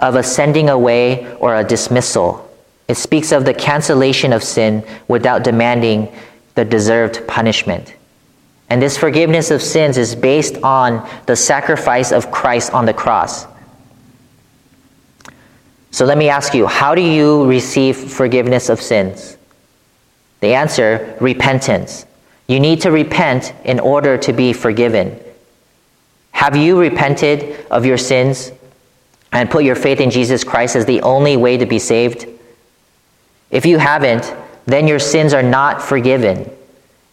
of 0.00 0.14
a 0.16 0.22
sending 0.22 0.68
away 0.68 1.32
or 1.36 1.54
a 1.54 1.62
dismissal. 1.62 2.50
It 2.88 2.96
speaks 2.96 3.30
of 3.30 3.44
the 3.44 3.54
cancellation 3.54 4.32
of 4.32 4.42
sin 4.42 4.82
without 5.08 5.44
demanding 5.44 6.12
the 6.54 6.64
deserved 6.64 7.26
punishment. 7.28 7.94
And 8.70 8.82
this 8.82 8.98
forgiveness 8.98 9.50
of 9.50 9.62
sins 9.62 9.96
is 9.96 10.14
based 10.14 10.56
on 10.62 11.08
the 11.26 11.36
sacrifice 11.36 12.12
of 12.12 12.30
Christ 12.30 12.72
on 12.72 12.84
the 12.84 12.92
cross. 12.92 13.46
So 15.90 16.04
let 16.04 16.18
me 16.18 16.28
ask 16.28 16.52
you, 16.54 16.66
how 16.66 16.94
do 16.94 17.00
you 17.00 17.46
receive 17.46 17.96
forgiveness 17.96 18.68
of 18.68 18.80
sins? 18.80 19.38
The 20.40 20.54
answer 20.54 21.16
repentance. 21.20 22.04
You 22.46 22.60
need 22.60 22.82
to 22.82 22.90
repent 22.90 23.54
in 23.64 23.80
order 23.80 24.18
to 24.18 24.32
be 24.32 24.52
forgiven. 24.52 25.18
Have 26.32 26.56
you 26.56 26.78
repented 26.78 27.66
of 27.70 27.84
your 27.84 27.98
sins 27.98 28.52
and 29.32 29.50
put 29.50 29.64
your 29.64 29.74
faith 29.74 30.00
in 30.00 30.10
Jesus 30.10 30.44
Christ 30.44 30.76
as 30.76 30.86
the 30.86 31.02
only 31.02 31.36
way 31.36 31.56
to 31.56 31.66
be 31.66 31.78
saved? 31.78 32.26
If 33.50 33.66
you 33.66 33.78
haven't, 33.78 34.32
then 34.66 34.86
your 34.86 34.98
sins 34.98 35.32
are 35.32 35.42
not 35.42 35.82
forgiven, 35.82 36.50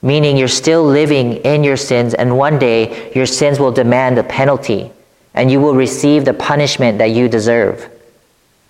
meaning 0.06 0.38
you're 0.38 0.48
still 0.48 0.84
living 0.84 1.38
in 1.38 1.64
your 1.64 1.76
sins, 1.76 2.14
and 2.14 2.38
one 2.38 2.60
day 2.60 3.12
your 3.14 3.26
sins 3.26 3.60
will 3.60 3.72
demand 3.72 4.20
a 4.20 4.24
penalty, 4.24 4.92
and 5.34 5.50
you 5.50 5.60
will 5.60 5.74
receive 5.74 6.24
the 6.24 6.34
punishment 6.34 7.00
that 7.00 7.08
you 7.08 7.28
deserve. 7.28 7.90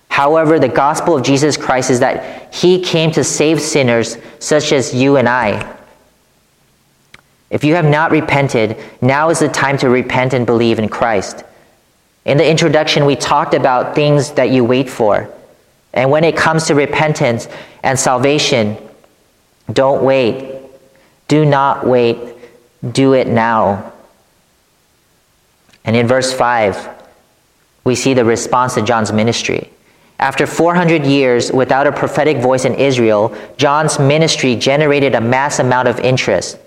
However, 0.08 0.58
the 0.58 0.68
gospel 0.68 1.14
of 1.14 1.22
Jesus 1.22 1.58
Christ 1.58 1.90
is 1.90 2.00
that 2.00 2.54
he 2.54 2.80
came 2.80 3.12
to 3.12 3.22
save 3.22 3.60
sinners 3.60 4.16
such 4.38 4.72
as 4.72 4.94
you 4.94 5.18
and 5.18 5.28
I. 5.28 5.76
If 7.50 7.64
you 7.64 7.74
have 7.74 7.84
not 7.84 8.12
repented, 8.12 8.78
now 9.02 9.28
is 9.28 9.40
the 9.40 9.48
time 9.48 9.76
to 9.78 9.90
repent 9.90 10.32
and 10.32 10.46
believe 10.46 10.78
in 10.78 10.88
Christ. 10.88 11.44
In 12.24 12.38
the 12.38 12.50
introduction, 12.50 13.04
we 13.04 13.14
talked 13.14 13.52
about 13.52 13.94
things 13.94 14.30
that 14.32 14.48
you 14.48 14.64
wait 14.64 14.88
for. 14.88 15.30
And 15.92 16.10
when 16.10 16.24
it 16.24 16.34
comes 16.34 16.64
to 16.68 16.74
repentance 16.74 17.46
and 17.82 17.98
salvation, 17.98 18.78
don't 19.70 20.02
wait. 20.02 20.55
Do 21.28 21.44
not 21.44 21.86
wait. 21.86 22.18
Do 22.92 23.14
it 23.14 23.26
now. 23.26 23.92
And 25.84 25.96
in 25.96 26.06
verse 26.06 26.32
5, 26.32 26.88
we 27.84 27.94
see 27.94 28.14
the 28.14 28.24
response 28.24 28.74
to 28.74 28.82
John's 28.82 29.12
ministry. 29.12 29.70
After 30.18 30.46
400 30.46 31.04
years 31.04 31.52
without 31.52 31.86
a 31.86 31.92
prophetic 31.92 32.38
voice 32.38 32.64
in 32.64 32.74
Israel, 32.74 33.36
John's 33.56 33.98
ministry 33.98 34.56
generated 34.56 35.14
a 35.14 35.20
mass 35.20 35.58
amount 35.58 35.88
of 35.88 36.00
interest. 36.00 36.58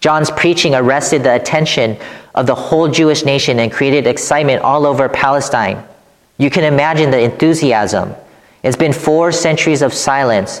John's 0.00 0.30
preaching 0.30 0.74
arrested 0.74 1.22
the 1.22 1.34
attention 1.34 1.96
of 2.34 2.46
the 2.46 2.54
whole 2.54 2.88
Jewish 2.88 3.24
nation 3.24 3.60
and 3.60 3.72
created 3.72 4.06
excitement 4.06 4.62
all 4.62 4.86
over 4.86 5.08
Palestine. 5.08 5.82
You 6.38 6.50
can 6.50 6.64
imagine 6.64 7.10
the 7.10 7.20
enthusiasm. 7.20 8.14
It's 8.62 8.76
been 8.76 8.92
four 8.92 9.32
centuries 9.32 9.82
of 9.82 9.94
silence, 9.94 10.60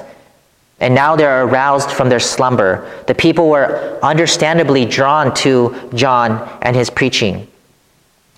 and 0.80 0.94
now 0.94 1.16
they're 1.16 1.44
aroused 1.44 1.90
from 1.90 2.08
their 2.08 2.20
slumber. 2.20 2.90
The 3.06 3.14
people 3.14 3.48
were 3.48 3.98
understandably 4.02 4.84
drawn 4.84 5.34
to 5.36 5.90
John 5.94 6.58
and 6.62 6.76
his 6.76 6.90
preaching, 6.90 7.46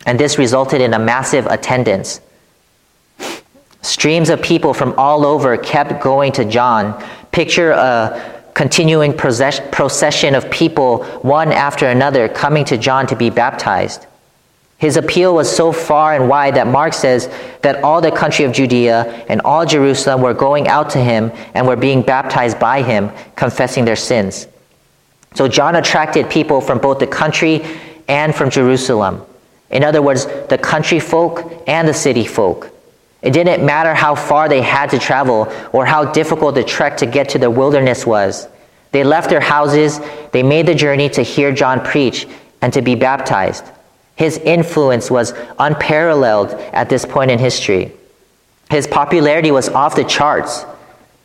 and 0.07 0.19
this 0.19 0.39
resulted 0.39 0.81
in 0.81 0.95
a 0.95 0.99
massive 0.99 1.47
attendance. 1.47 2.21
Streams 3.83 4.29
of 4.29 4.43
people 4.43 4.75
from 4.75 4.95
all 4.99 5.25
over 5.25 5.57
kept 5.57 6.03
going 6.03 6.33
to 6.33 6.45
John. 6.45 7.03
Picture 7.33 7.71
a 7.73 8.43
continuing 8.55 9.17
procession 9.17 10.35
of 10.35 10.51
people, 10.51 11.05
one 11.23 11.53
after 11.53 11.87
another, 11.87 12.29
coming 12.29 12.65
to 12.65 12.77
John 12.77 13.07
to 13.07 13.15
be 13.15 13.31
baptized. 13.31 14.07
His 14.79 14.97
appeal 14.97 15.35
was 15.35 15.55
so 15.55 15.73
far 15.73 16.15
and 16.15 16.29
wide 16.29 16.55
that 16.55 16.69
Mark 16.69 16.93
says 16.93 17.29
that 17.63 17.83
all 17.83 18.01
the 18.01 18.13
country 18.13 18.45
of 18.45 18.53
Judea 18.53 19.25
and 19.29 19.41
all 19.41 19.67
Jerusalem 19.67 20.23
were 20.23 20.35
going 20.35 20.69
out 20.69 20.91
to 20.91 20.99
him 20.99 21.33
and 21.55 21.67
were 21.67 21.77
being 21.77 22.01
baptized 22.01 22.61
by 22.61 22.83
him, 22.83 23.11
confessing 23.35 23.85
their 23.85 23.97
sins. 23.97 24.47
So 25.35 25.49
John 25.49 25.75
attracted 25.75 26.31
people 26.31 26.61
from 26.61 26.79
both 26.79 27.01
the 27.01 27.09
country 27.09 27.65
and 28.07 28.33
from 28.33 28.51
Jerusalem. 28.51 29.23
In 29.71 29.83
other 29.83 30.01
words, 30.01 30.27
the 30.49 30.59
country 30.59 31.01
folk 31.01 31.65
and 31.67 31.87
the 31.87 31.93
city 31.93 32.25
folk. 32.25 32.71
It 33.21 33.33
didn't 33.33 33.67
matter 33.67 33.95
how 33.95 34.15
far 34.15 34.49
they 34.49 34.63
had 34.63 34.91
to 34.91 34.99
travel 34.99 35.53
or 35.73 35.87
how 35.87 36.05
difficult 36.13 36.55
the 36.55 36.63
trek 36.63 36.97
to 36.99 37.07
get 37.07 37.29
to 37.31 37.39
the 37.39 37.51
wilderness 37.51 38.07
was. 38.07 38.47
They 38.93 39.03
left 39.03 39.29
their 39.29 39.41
houses, 39.41 40.01
they 40.31 40.45
made 40.45 40.67
the 40.67 40.75
journey 40.75 41.09
to 41.11 41.23
hear 41.23 41.53
John 41.53 41.85
preach 41.85 42.29
and 42.63 42.73
to 42.73 42.81
be 42.81 42.95
baptized. 42.95 43.65
His 44.19 44.39
influence 44.39 45.13
was 45.13 45.33
unparalleled 45.61 46.51
at 46.73 46.89
this 46.89 47.05
point 47.05 47.31
in 47.31 47.39
history. 47.39 47.93
His 48.69 48.89
popularity 48.89 49.53
was 49.53 49.69
off 49.69 49.95
the 49.95 50.03
charts. 50.03 50.65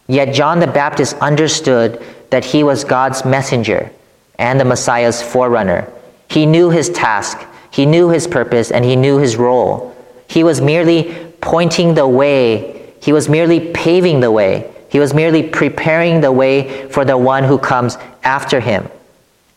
Yet 0.08 0.36
John 0.36 0.60
the 0.60 0.68
Baptist 0.68 1.16
understood 1.18 2.00
that 2.30 2.46
he 2.46 2.64
was 2.64 2.84
God's 2.84 3.26
messenger 3.26 3.92
and 4.38 4.60
the 4.60 4.66
Messiah's 4.66 5.24
forerunner. 5.24 5.92
He 6.30 6.46
knew 6.46 6.70
his 6.70 6.90
task, 6.90 7.44
he 7.72 7.88
knew 7.88 8.10
his 8.10 8.28
purpose, 8.28 8.70
and 8.70 8.86
he 8.86 8.96
knew 8.96 9.18
his 9.18 9.38
role. 9.38 9.96
He 10.28 10.44
was 10.44 10.62
merely 10.62 11.16
pointing 11.42 11.96
the 11.96 12.08
way, 12.08 12.94
he 13.02 13.12
was 13.12 13.28
merely 13.28 13.72
paving 13.74 14.20
the 14.20 14.32
way. 14.32 14.72
He 14.90 15.00
was 15.00 15.16
merely 15.16 15.42
preparing 15.42 16.22
the 16.22 16.32
way 16.32 16.88
for 16.90 17.04
the 17.04 17.18
one 17.18 17.44
who 17.44 17.58
comes 17.58 17.98
after 18.24 18.60
him. 18.60 18.88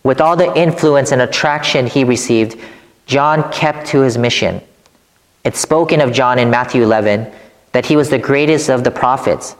With 0.03 0.23
all 0.23 0.35
the 0.35 0.51
influence 0.59 1.13
and 1.13 1.21
attraction 1.21 1.87
he 1.87 2.05
received, 2.05 2.59
John 3.07 3.51
kept 3.53 3.87
to 3.89 4.01
his 4.01 4.19
mission. 4.19 4.61
It's 5.45 5.61
spoken 5.61 6.01
of 6.01 6.13
John 6.13 6.39
in 6.39 6.51
Matthew 6.51 6.83
11 6.83 7.33
that 7.73 7.87
he 7.87 7.97
was 7.97 8.11
the 8.11 8.19
greatest 8.19 8.69
of 8.69 8.85
the 8.85 8.91
prophets. 8.91 9.57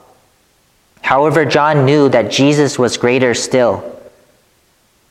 However, 1.01 1.45
John 1.45 1.85
knew 1.85 2.09
that 2.09 2.31
Jesus 2.31 2.77
was 2.77 2.97
greater 2.97 3.33
still. 3.33 3.97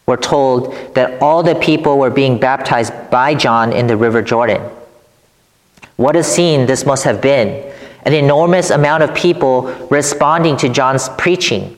We're 0.04 0.16
told 0.18 0.74
that 0.94 1.20
all 1.22 1.42
the 1.42 1.54
people 1.54 1.98
were 1.98 2.10
being 2.10 2.38
baptized 2.38 2.92
by 3.10 3.34
John 3.34 3.72
in 3.72 3.86
the 3.86 3.96
River 3.96 4.22
Jordan. 4.22 4.62
What 5.96 6.14
a 6.14 6.22
scene 6.22 6.66
this 6.66 6.84
must 6.84 7.04
have 7.04 7.20
been 7.20 7.72
an 8.04 8.12
enormous 8.12 8.70
amount 8.70 9.02
of 9.02 9.14
people 9.14 9.62
responding 9.90 10.56
to 10.58 10.68
John's 10.68 11.08
preaching. 11.10 11.76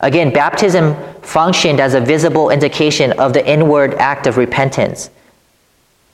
Again, 0.00 0.32
baptism 0.32 0.94
functioned 1.22 1.80
as 1.80 1.94
a 1.94 2.00
visible 2.00 2.50
indication 2.50 3.12
of 3.12 3.32
the 3.32 3.46
inward 3.48 3.94
act 3.94 4.26
of 4.26 4.36
repentance. 4.36 5.08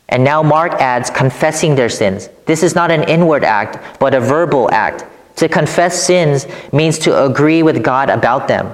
And 0.08 0.22
now 0.22 0.42
Mark 0.42 0.72
adds 0.74 1.10
confessing 1.10 1.74
their 1.74 1.88
sins. 1.88 2.28
This 2.46 2.62
is 2.62 2.74
not 2.74 2.90
an 2.90 3.04
inward 3.04 3.44
act, 3.44 3.98
but 3.98 4.14
a 4.14 4.20
verbal 4.20 4.70
act. 4.70 5.04
To 5.36 5.48
confess 5.48 6.00
sins 6.00 6.46
means 6.72 6.98
to 7.00 7.24
agree 7.24 7.62
with 7.62 7.82
God 7.82 8.10
about 8.10 8.46
them. 8.46 8.72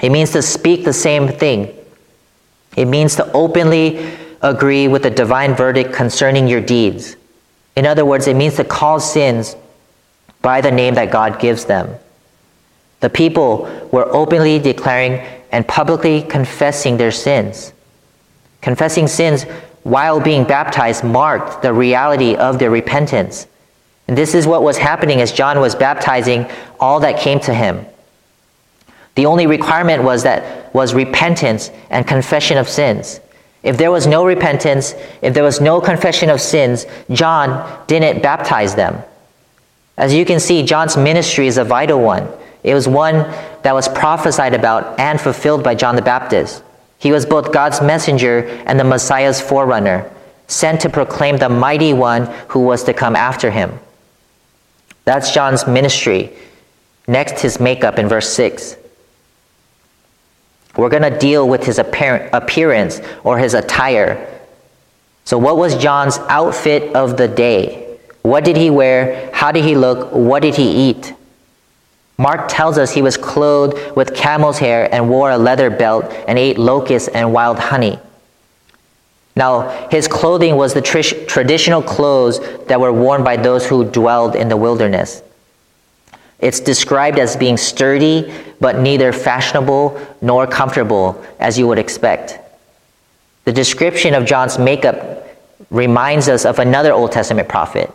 It 0.00 0.10
means 0.10 0.30
to 0.32 0.42
speak 0.42 0.84
the 0.84 0.92
same 0.92 1.28
thing. 1.28 1.74
It 2.76 2.86
means 2.86 3.16
to 3.16 3.30
openly 3.32 4.16
agree 4.40 4.86
with 4.86 5.02
the 5.02 5.10
divine 5.10 5.54
verdict 5.54 5.92
concerning 5.92 6.46
your 6.46 6.60
deeds. 6.60 7.16
In 7.76 7.86
other 7.86 8.04
words, 8.04 8.26
it 8.26 8.36
means 8.36 8.56
to 8.56 8.64
call 8.64 9.00
sins 9.00 9.56
by 10.40 10.60
the 10.60 10.70
name 10.70 10.94
that 10.94 11.10
God 11.10 11.40
gives 11.40 11.64
them. 11.64 11.94
The 13.00 13.10
people 13.10 13.64
were 13.92 14.06
openly 14.12 14.58
declaring 14.58 15.26
and 15.50 15.66
publicly 15.66 16.22
confessing 16.22 16.96
their 16.96 17.10
sins. 17.10 17.72
Confessing 18.60 19.08
sins 19.08 19.46
while 19.82 20.20
being 20.20 20.44
baptized 20.44 21.04
marked 21.04 21.62
the 21.62 21.72
reality 21.72 22.34
of 22.36 22.58
their 22.58 22.70
repentance. 22.70 23.46
And 24.06 24.16
this 24.16 24.34
is 24.34 24.46
what 24.46 24.62
was 24.62 24.78
happening 24.78 25.20
as 25.20 25.32
John 25.32 25.60
was 25.60 25.74
baptizing 25.74 26.46
all 26.80 27.00
that 27.00 27.20
came 27.20 27.40
to 27.40 27.54
him. 27.54 27.84
The 29.14 29.26
only 29.26 29.46
requirement 29.46 30.02
was 30.02 30.22
that 30.22 30.72
was 30.74 30.94
repentance 30.94 31.70
and 31.90 32.06
confession 32.06 32.56
of 32.56 32.68
sins. 32.68 33.20
If 33.62 33.76
there 33.76 33.90
was 33.90 34.06
no 34.06 34.24
repentance, 34.24 34.94
if 35.22 35.34
there 35.34 35.42
was 35.42 35.60
no 35.60 35.80
confession 35.80 36.30
of 36.30 36.40
sins, 36.40 36.86
John 37.10 37.84
didn't 37.86 38.22
baptize 38.22 38.74
them. 38.74 39.02
As 39.96 40.14
you 40.14 40.24
can 40.24 40.38
see, 40.38 40.62
John's 40.62 40.96
ministry 40.96 41.48
is 41.48 41.58
a 41.58 41.64
vital 41.64 42.00
one. 42.00 42.28
It 42.62 42.74
was 42.74 42.86
one 42.86 43.16
that 43.62 43.74
was 43.74 43.88
prophesied 43.88 44.54
about 44.54 44.98
and 45.00 45.20
fulfilled 45.20 45.64
by 45.64 45.74
John 45.74 45.96
the 45.96 46.02
Baptist. 46.02 46.62
He 46.98 47.12
was 47.12 47.24
both 47.24 47.52
God's 47.52 47.80
messenger 47.80 48.46
and 48.66 48.78
the 48.78 48.84
Messiah's 48.84 49.40
forerunner, 49.40 50.10
sent 50.48 50.80
to 50.80 50.88
proclaim 50.88 51.36
the 51.36 51.48
mighty 51.48 51.92
one 51.92 52.26
who 52.48 52.60
was 52.60 52.84
to 52.84 52.94
come 52.94 53.14
after 53.14 53.50
him. 53.50 53.78
That's 55.04 55.32
John's 55.32 55.66
ministry. 55.66 56.32
Next, 57.06 57.40
his 57.40 57.60
makeup 57.60 57.98
in 57.98 58.08
verse 58.08 58.28
6. 58.30 58.76
We're 60.76 60.90
going 60.90 61.10
to 61.10 61.18
deal 61.18 61.48
with 61.48 61.64
his 61.64 61.78
appearance 61.78 63.00
or 63.24 63.38
his 63.38 63.54
attire. 63.54 64.40
So, 65.24 65.36
what 65.38 65.56
was 65.56 65.76
John's 65.76 66.18
outfit 66.28 66.94
of 66.94 67.16
the 67.16 67.28
day? 67.28 67.98
What 68.22 68.44
did 68.44 68.56
he 68.56 68.70
wear? 68.70 69.30
How 69.32 69.50
did 69.50 69.64
he 69.64 69.74
look? 69.74 70.12
What 70.12 70.42
did 70.42 70.54
he 70.54 70.90
eat? 70.90 71.14
Mark 72.18 72.48
tells 72.48 72.78
us 72.78 72.92
he 72.92 73.02
was 73.02 73.16
clothed 73.16 73.96
with 73.96 74.14
camel's 74.14 74.58
hair 74.58 74.92
and 74.92 75.08
wore 75.08 75.30
a 75.30 75.38
leather 75.38 75.70
belt 75.70 76.04
and 76.26 76.38
ate 76.38 76.58
locusts 76.58 77.08
and 77.08 77.32
wild 77.32 77.58
honey. 77.58 77.98
Now, 79.36 79.88
his 79.88 80.08
clothing 80.08 80.56
was 80.56 80.74
the 80.74 80.82
tr- 80.82 81.24
traditional 81.28 81.80
clothes 81.80 82.40
that 82.66 82.80
were 82.80 82.92
worn 82.92 83.22
by 83.22 83.36
those 83.36 83.64
who 83.64 83.84
dwelled 83.84 84.34
in 84.34 84.48
the 84.48 84.56
wilderness. 84.56 85.22
It's 86.40 86.58
described 86.58 87.20
as 87.20 87.36
being 87.36 87.56
sturdy, 87.56 88.32
but 88.60 88.80
neither 88.80 89.12
fashionable 89.12 90.00
nor 90.20 90.48
comfortable, 90.48 91.24
as 91.38 91.56
you 91.56 91.68
would 91.68 91.78
expect. 91.78 92.40
The 93.44 93.52
description 93.52 94.12
of 94.14 94.26
John's 94.26 94.58
makeup 94.58 95.28
reminds 95.70 96.28
us 96.28 96.44
of 96.44 96.58
another 96.58 96.92
Old 96.92 97.12
Testament 97.12 97.48
prophet, 97.48 97.92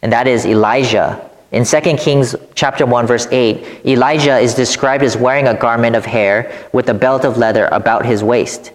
and 0.00 0.12
that 0.12 0.26
is 0.26 0.46
Elijah. 0.46 1.29
In 1.52 1.64
2 1.64 1.80
Kings 1.96 2.36
chapter 2.54 2.86
1 2.86 3.06
verse 3.06 3.26
8, 3.30 3.84
Elijah 3.84 4.38
is 4.38 4.54
described 4.54 5.02
as 5.02 5.16
wearing 5.16 5.48
a 5.48 5.54
garment 5.54 5.96
of 5.96 6.06
hair 6.06 6.52
with 6.72 6.88
a 6.88 6.94
belt 6.94 7.24
of 7.24 7.38
leather 7.38 7.66
about 7.72 8.06
his 8.06 8.22
waist. 8.22 8.70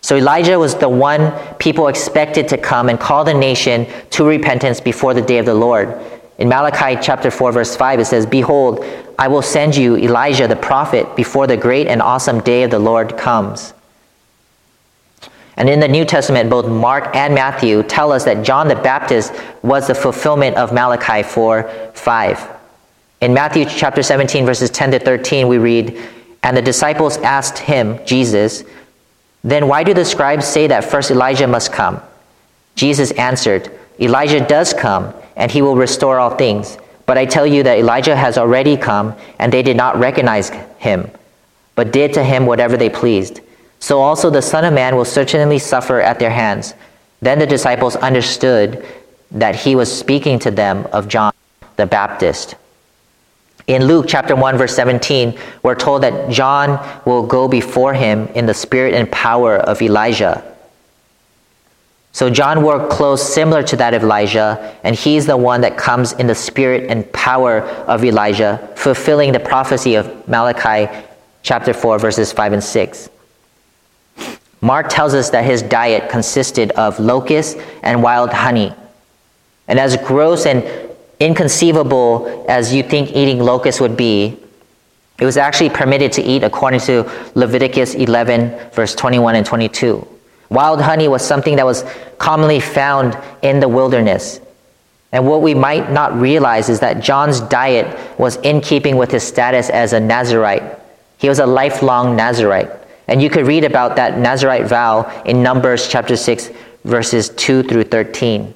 So 0.00 0.16
Elijah 0.16 0.58
was 0.58 0.74
the 0.74 0.88
one 0.88 1.32
people 1.58 1.86
expected 1.86 2.48
to 2.48 2.58
come 2.58 2.88
and 2.88 2.98
call 2.98 3.24
the 3.24 3.32
nation 3.32 3.86
to 4.10 4.24
repentance 4.26 4.80
before 4.80 5.14
the 5.14 5.22
day 5.22 5.38
of 5.38 5.46
the 5.46 5.54
Lord. 5.54 5.94
In 6.38 6.48
Malachi 6.48 6.98
chapter 7.00 7.30
4 7.30 7.52
verse 7.52 7.76
5 7.76 8.00
it 8.00 8.06
says, 8.06 8.26
"Behold, 8.26 8.84
I 9.16 9.28
will 9.28 9.40
send 9.40 9.76
you 9.76 9.96
Elijah 9.96 10.48
the 10.48 10.56
prophet 10.56 11.14
before 11.14 11.46
the 11.46 11.56
great 11.56 11.86
and 11.86 12.02
awesome 12.02 12.40
day 12.40 12.64
of 12.64 12.72
the 12.72 12.80
Lord 12.80 13.16
comes." 13.16 13.72
And 15.56 15.68
in 15.68 15.80
the 15.80 15.88
New 15.88 16.04
Testament, 16.04 16.50
both 16.50 16.66
Mark 16.66 17.14
and 17.14 17.34
Matthew 17.34 17.82
tell 17.84 18.12
us 18.12 18.24
that 18.24 18.44
John 18.44 18.68
the 18.68 18.74
Baptist 18.74 19.32
was 19.62 19.86
the 19.86 19.94
fulfillment 19.94 20.56
of 20.56 20.72
Malachi 20.72 21.22
4 21.22 21.62
5. 21.94 22.50
In 23.20 23.32
Matthew 23.32 23.64
chapter 23.64 24.02
17, 24.02 24.44
verses 24.44 24.70
10 24.70 24.90
to 24.92 24.98
13, 24.98 25.48
we 25.48 25.58
read, 25.58 25.98
And 26.42 26.56
the 26.56 26.62
disciples 26.62 27.16
asked 27.18 27.58
him, 27.58 28.04
Jesus, 28.04 28.64
Then 29.42 29.68
why 29.68 29.84
do 29.84 29.94
the 29.94 30.04
scribes 30.04 30.46
say 30.46 30.66
that 30.66 30.84
first 30.84 31.10
Elijah 31.10 31.46
must 31.46 31.72
come? 31.72 32.00
Jesus 32.74 33.12
answered, 33.12 33.70
Elijah 34.00 34.44
does 34.44 34.74
come, 34.74 35.14
and 35.36 35.50
he 35.50 35.62
will 35.62 35.76
restore 35.76 36.18
all 36.18 36.36
things. 36.36 36.76
But 37.06 37.18
I 37.18 37.26
tell 37.26 37.46
you 37.46 37.62
that 37.62 37.78
Elijah 37.78 38.16
has 38.16 38.36
already 38.38 38.76
come, 38.76 39.14
and 39.38 39.52
they 39.52 39.62
did 39.62 39.76
not 39.76 39.98
recognize 39.98 40.50
him, 40.78 41.10
but 41.76 41.92
did 41.92 42.12
to 42.14 42.24
him 42.24 42.46
whatever 42.46 42.76
they 42.76 42.90
pleased. 42.90 43.40
So 43.84 44.00
also 44.00 44.30
the 44.30 44.40
Son 44.40 44.64
of 44.64 44.72
Man 44.72 44.96
will 44.96 45.04
certainly 45.04 45.58
suffer 45.58 46.00
at 46.00 46.18
their 46.18 46.30
hands. 46.30 46.72
Then 47.20 47.38
the 47.38 47.46
disciples 47.46 47.96
understood 47.96 48.82
that 49.30 49.54
he 49.54 49.76
was 49.76 49.94
speaking 49.94 50.38
to 50.38 50.50
them 50.50 50.88
of 50.90 51.06
John 51.06 51.34
the 51.76 51.84
Baptist. 51.84 52.54
In 53.66 53.84
Luke 53.84 54.06
chapter 54.08 54.34
1 54.34 54.56
verse 54.56 54.74
17, 54.74 55.38
we're 55.62 55.74
told 55.74 56.02
that 56.02 56.30
John 56.30 56.80
will 57.04 57.26
go 57.26 57.46
before 57.46 57.92
him 57.92 58.26
in 58.28 58.46
the 58.46 58.54
spirit 58.54 58.94
and 58.94 59.12
power 59.12 59.58
of 59.58 59.82
Elijah. 59.82 60.42
So 62.12 62.30
John 62.30 62.62
wore 62.62 62.88
clothes 62.88 63.20
similar 63.20 63.62
to 63.64 63.76
that 63.76 63.92
of 63.92 64.02
Elijah, 64.02 64.78
and 64.82 64.96
he's 64.96 65.26
the 65.26 65.36
one 65.36 65.60
that 65.60 65.76
comes 65.76 66.14
in 66.14 66.26
the 66.26 66.34
spirit 66.34 66.88
and 66.88 67.12
power 67.12 67.60
of 67.86 68.02
Elijah, 68.02 68.66
fulfilling 68.76 69.32
the 69.32 69.40
prophecy 69.40 69.94
of 69.96 70.26
Malachi 70.26 70.90
chapter 71.42 71.74
4 71.74 71.98
verses 71.98 72.32
5 72.32 72.54
and 72.54 72.64
6. 72.64 73.10
Mark 74.64 74.88
tells 74.88 75.12
us 75.12 75.28
that 75.28 75.44
his 75.44 75.60
diet 75.60 76.08
consisted 76.08 76.70
of 76.70 76.98
locusts 76.98 77.60
and 77.82 78.02
wild 78.02 78.32
honey. 78.32 78.72
And 79.68 79.78
as 79.78 79.94
gross 79.98 80.46
and 80.46 80.64
inconceivable 81.20 82.46
as 82.48 82.72
you 82.72 82.82
think 82.82 83.10
eating 83.14 83.40
locusts 83.40 83.78
would 83.78 83.94
be, 83.94 84.38
it 85.18 85.26
was 85.26 85.36
actually 85.36 85.68
permitted 85.68 86.12
to 86.12 86.22
eat 86.22 86.42
according 86.42 86.80
to 86.80 87.02
Leviticus 87.34 87.92
11, 87.92 88.70
verse 88.70 88.94
21 88.94 89.34
and 89.34 89.44
22. 89.44 90.08
Wild 90.48 90.80
honey 90.80 91.08
was 91.08 91.22
something 91.22 91.56
that 91.56 91.66
was 91.66 91.84
commonly 92.16 92.58
found 92.58 93.18
in 93.42 93.60
the 93.60 93.68
wilderness. 93.68 94.40
And 95.12 95.26
what 95.28 95.42
we 95.42 95.52
might 95.52 95.92
not 95.92 96.18
realize 96.18 96.70
is 96.70 96.80
that 96.80 97.02
John's 97.02 97.40
diet 97.40 98.18
was 98.18 98.36
in 98.36 98.62
keeping 98.62 98.96
with 98.96 99.10
his 99.10 99.24
status 99.24 99.68
as 99.68 99.92
a 99.92 100.00
Nazarite. 100.00 100.62
He 101.18 101.28
was 101.28 101.38
a 101.38 101.46
lifelong 101.46 102.16
Nazarite. 102.16 102.70
And 103.08 103.20
you 103.20 103.28
could 103.28 103.46
read 103.46 103.64
about 103.64 103.96
that 103.96 104.18
Nazarite 104.18 104.66
vow 104.66 105.22
in 105.24 105.42
Numbers 105.42 105.88
chapter 105.88 106.16
6, 106.16 106.50
verses 106.84 107.28
2 107.30 107.64
through 107.64 107.84
13. 107.84 108.54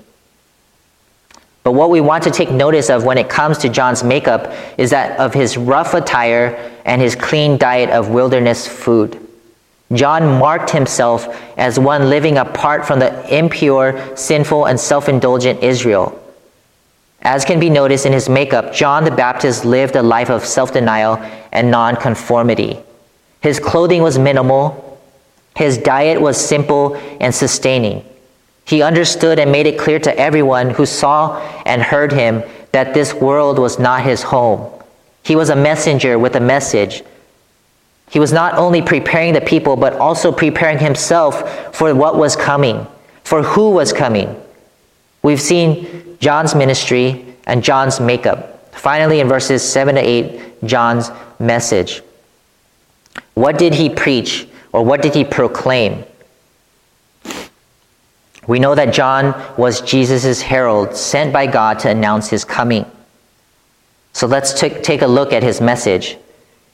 But 1.65 1.73
what 1.73 1.91
we 1.91 2.01
want 2.01 2.25
to 2.25 2.31
take 2.31 2.51
notice 2.51 2.89
of 2.89 3.05
when 3.05 3.19
it 3.19 3.29
comes 3.29 3.59
to 3.59 3.69
John's 3.69 4.03
makeup 4.03 4.53
is 4.79 4.91
that 4.91 5.19
of 5.21 5.35
his 5.35 5.59
rough 5.59 5.93
attire 5.93 6.57
and 6.87 7.03
his 7.03 7.15
clean 7.15 7.59
diet 7.59 7.91
of 7.91 8.09
wilderness 8.09 8.67
food. 8.67 9.21
John 9.93 10.39
marked 10.39 10.71
himself 10.71 11.27
as 11.59 11.79
one 11.79 12.09
living 12.09 12.39
apart 12.39 12.87
from 12.87 12.99
the 12.99 13.37
impure, 13.37 14.17
sinful, 14.17 14.67
and 14.67 14.79
self 14.79 15.09
indulgent 15.09 15.63
Israel. 15.63 16.19
As 17.21 17.45
can 17.45 17.59
be 17.59 17.69
noticed 17.69 18.07
in 18.07 18.13
his 18.13 18.29
makeup, 18.29 18.73
John 18.73 19.05
the 19.05 19.11
Baptist 19.11 19.65
lived 19.65 19.97
a 19.97 20.03
life 20.03 20.31
of 20.31 20.45
self 20.45 20.73
denial 20.73 21.17
and 21.53 21.71
nonconformity. 21.71 22.79
His 23.41 23.61
clothing 23.61 24.03
was 24.03 24.19
minimal. 24.19 25.01
His 25.57 25.79
diet 25.79 26.21
was 26.21 26.37
simple 26.37 26.95
and 27.21 27.35
sustaining. 27.35 28.05
He 28.65 28.83
understood 28.83 29.39
and 29.39 29.51
made 29.51 29.67
it 29.67 29.79
clear 29.79 29.99
to 30.01 30.19
everyone 30.19 30.71
who 30.71 30.85
saw 30.85 31.41
and 31.65 31.81
heard 31.83 32.13
him 32.13 32.43
that 32.73 32.95
this 32.95 33.15
world 33.15 33.59
was 33.59 33.79
not 33.79 34.03
his 34.03 34.23
home. 34.23 34.71
He 35.23 35.37
was 35.37 35.51
a 35.51 35.57
messenger 35.57 36.19
with 36.19 36.37
a 36.37 36.41
message. 36.41 37.03
He 38.11 38.19
was 38.19 38.33
not 38.33 38.55
only 38.55 38.83
preparing 38.83 39.35
the 39.35 39.41
people, 39.41 39.77
but 39.77 39.95
also 39.95 40.33
preparing 40.33 40.79
himself 40.79 41.75
for 41.75 41.95
what 41.95 42.17
was 42.17 42.37
coming, 42.37 42.87
for 43.25 43.43
who 43.43 43.71
was 43.71 43.93
coming. 43.93 44.41
We've 45.23 45.41
seen 45.41 46.17
John's 46.21 46.55
ministry 46.55 47.35
and 47.47 47.63
John's 47.63 48.01
makeup. 48.01 48.75
Finally, 48.75 49.21
in 49.21 49.29
verses 49.29 49.63
7 49.63 49.97
to 49.97 50.01
8, 50.01 50.65
John's 50.65 51.11
message. 51.39 52.03
What 53.39 53.57
did 53.57 53.73
he 53.73 53.89
preach 53.89 54.49
or 54.73 54.83
what 54.85 55.01
did 55.01 55.15
he 55.15 55.23
proclaim? 55.23 56.03
We 58.49 58.59
know 58.59 58.75
that 58.75 58.93
John 58.93 59.33
was 59.57 59.81
Jesus' 59.81 60.43
herald 60.43 60.97
sent 60.97 61.33
by 61.33 61.47
God 61.47 61.79
to 61.81 61.89
announce 61.89 62.29
his 62.29 62.45
coming. 62.45 62.85
So 64.13 64.27
let's 64.27 64.59
t- 64.59 64.71
take 64.71 65.03
a 65.03 65.07
look 65.07 65.33
at 65.33 65.45
his 65.45 65.61
message. 65.61 66.17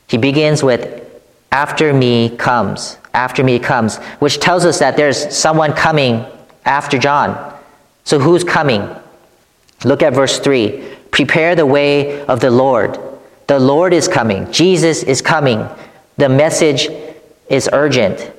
He 0.07 0.17
begins 0.17 0.63
with, 0.63 1.05
After 1.53 1.93
me 1.93 2.31
comes, 2.31 2.97
after 3.13 3.45
me 3.45 3.59
comes, 3.59 3.99
which 4.21 4.41
tells 4.41 4.65
us 4.65 4.79
that 4.79 4.97
there's 4.97 5.37
someone 5.37 5.75
coming 5.75 6.25
after 6.65 6.97
John. 6.97 7.59
So 8.05 8.19
who's 8.19 8.43
coming? 8.43 8.89
Look 9.85 10.03
at 10.03 10.15
verse 10.15 10.39
3. 10.39 10.97
Prepare 11.11 11.57
the 11.57 11.67
way 11.67 12.25
of 12.25 12.41
the 12.41 12.51
Lord. 12.51 12.99
The 13.49 13.59
Lord 13.59 13.93
is 13.93 14.09
coming. 14.09 14.51
Jesus 14.51 15.03
is 15.03 15.21
coming. 15.21 15.69
The 16.17 16.29
message 16.29 16.89
is 17.49 17.69
urgent. 17.73 18.31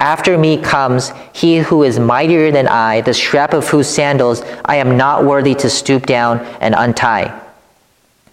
After 0.00 0.38
me 0.38 0.58
comes 0.58 1.12
he 1.32 1.58
who 1.58 1.82
is 1.82 1.98
mightier 1.98 2.52
than 2.52 2.68
I, 2.68 3.00
the 3.00 3.14
strap 3.14 3.52
of 3.52 3.66
whose 3.68 3.88
sandals 3.88 4.42
I 4.64 4.76
am 4.76 4.96
not 4.96 5.24
worthy 5.24 5.54
to 5.56 5.70
stoop 5.70 6.06
down 6.06 6.38
and 6.60 6.74
untie. 6.76 7.40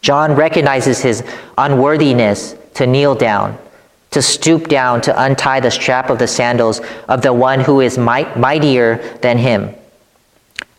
John 0.01 0.35
recognizes 0.35 1.01
his 1.01 1.23
unworthiness 1.57 2.55
to 2.75 2.85
kneel 2.85 3.15
down, 3.15 3.57
to 4.11 4.21
stoop 4.21 4.67
down 4.67 5.01
to 5.01 5.23
untie 5.23 5.59
the 5.59 5.71
strap 5.71 6.11
of 6.11 6.19
the 6.19 6.27
sandals 6.27 6.81
of 7.07 7.23
the 7.23 7.33
one 7.33 7.61
who 7.61 7.81
is 7.81 7.97
mightier 7.97 8.97
than 9.21 9.39
him. 9.39 9.73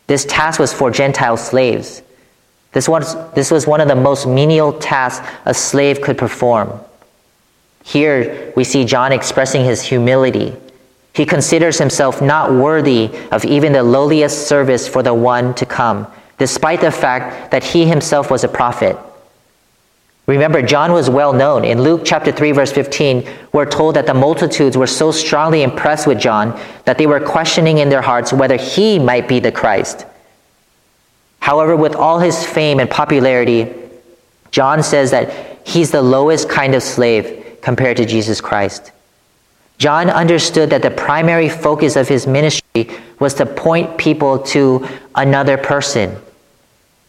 This 0.06 0.24
task 0.24 0.60
was 0.60 0.72
for 0.72 0.92
Gentile 0.92 1.36
slaves. 1.36 2.02
This 2.70 2.88
was, 2.88 3.16
this 3.32 3.50
was 3.50 3.66
one 3.66 3.80
of 3.80 3.88
the 3.88 3.96
most 3.96 4.28
menial 4.28 4.72
tasks 4.74 5.26
a 5.44 5.54
slave 5.54 6.00
could 6.00 6.18
perform. 6.18 6.78
Here 7.86 8.52
we 8.56 8.64
see 8.64 8.84
John 8.84 9.12
expressing 9.12 9.64
his 9.64 9.80
humility. 9.80 10.56
He 11.12 11.24
considers 11.24 11.78
himself 11.78 12.20
not 12.20 12.52
worthy 12.52 13.12
of 13.30 13.44
even 13.44 13.72
the 13.72 13.84
lowliest 13.84 14.48
service 14.48 14.88
for 14.88 15.04
the 15.04 15.14
one 15.14 15.54
to 15.54 15.64
come, 15.64 16.08
despite 16.36 16.80
the 16.80 16.90
fact 16.90 17.52
that 17.52 17.62
he 17.62 17.86
himself 17.86 18.28
was 18.28 18.42
a 18.42 18.48
prophet. 18.48 18.98
Remember, 20.26 20.62
John 20.62 20.90
was 20.90 21.08
well 21.08 21.32
known. 21.32 21.64
In 21.64 21.80
Luke 21.80 22.02
chapter 22.04 22.32
3, 22.32 22.50
verse 22.50 22.72
15, 22.72 23.24
we're 23.52 23.70
told 23.70 23.94
that 23.94 24.06
the 24.06 24.14
multitudes 24.14 24.76
were 24.76 24.88
so 24.88 25.12
strongly 25.12 25.62
impressed 25.62 26.08
with 26.08 26.18
John 26.18 26.60
that 26.86 26.98
they 26.98 27.06
were 27.06 27.20
questioning 27.20 27.78
in 27.78 27.88
their 27.88 28.02
hearts 28.02 28.32
whether 28.32 28.56
he 28.56 28.98
might 28.98 29.28
be 29.28 29.38
the 29.38 29.52
Christ. 29.52 30.04
However, 31.38 31.76
with 31.76 31.94
all 31.94 32.18
his 32.18 32.44
fame 32.44 32.80
and 32.80 32.90
popularity, 32.90 33.72
John 34.50 34.82
says 34.82 35.12
that 35.12 35.60
he's 35.64 35.92
the 35.92 36.02
lowest 36.02 36.48
kind 36.48 36.74
of 36.74 36.82
slave 36.82 37.44
compared 37.66 37.96
to 37.96 38.06
Jesus 38.06 38.40
Christ. 38.40 38.92
John 39.78 40.08
understood 40.08 40.70
that 40.70 40.82
the 40.82 40.90
primary 40.92 41.48
focus 41.48 41.96
of 41.96 42.06
his 42.06 42.24
ministry 42.24 42.88
was 43.18 43.34
to 43.34 43.44
point 43.44 43.98
people 43.98 44.38
to 44.54 44.86
another 45.16 45.58
person. 45.58 46.16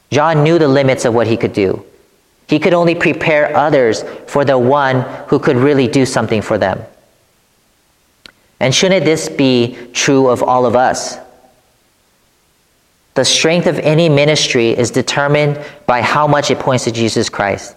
John 0.10 0.44
knew 0.44 0.58
the 0.58 0.68
limits 0.68 1.06
of 1.06 1.14
what 1.14 1.28
he 1.28 1.38
could 1.38 1.54
do. 1.54 1.86
He 2.50 2.58
could 2.58 2.74
only 2.74 2.96
prepare 2.96 3.56
others 3.56 4.02
for 4.26 4.44
the 4.44 4.58
one 4.58 5.02
who 5.28 5.38
could 5.38 5.58
really 5.58 5.88
do 5.88 6.08
something 6.08 6.42
for 6.42 6.58
them. 6.58 6.82
And 8.60 8.74
shouldn't 8.74 9.06
this 9.06 9.30
be 9.30 9.78
true 9.94 10.28
of 10.28 10.42
all 10.42 10.66
of 10.66 10.76
us? 10.76 11.20
The 13.14 13.26
strength 13.26 13.68
of 13.68 13.78
any 13.78 14.10
ministry 14.10 14.72
is 14.72 14.90
determined 14.90 15.64
by 15.86 16.02
how 16.02 16.26
much 16.26 16.50
it 16.50 16.58
points 16.58 16.86
to 16.86 16.92
Jesus 16.92 17.30
Christ. 17.30 17.77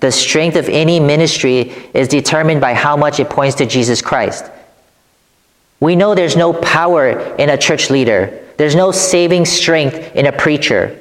The 0.00 0.12
strength 0.12 0.56
of 0.56 0.68
any 0.68 1.00
ministry 1.00 1.72
is 1.92 2.08
determined 2.08 2.60
by 2.60 2.74
how 2.74 2.96
much 2.96 3.18
it 3.18 3.28
points 3.28 3.56
to 3.56 3.66
Jesus 3.66 4.00
Christ. 4.00 4.44
We 5.80 5.96
know 5.96 6.14
there's 6.14 6.36
no 6.36 6.52
power 6.52 7.10
in 7.36 7.50
a 7.50 7.56
church 7.56 7.90
leader. 7.90 8.46
There's 8.56 8.74
no 8.74 8.90
saving 8.90 9.44
strength 9.44 10.14
in 10.14 10.26
a 10.26 10.32
preacher. 10.32 11.00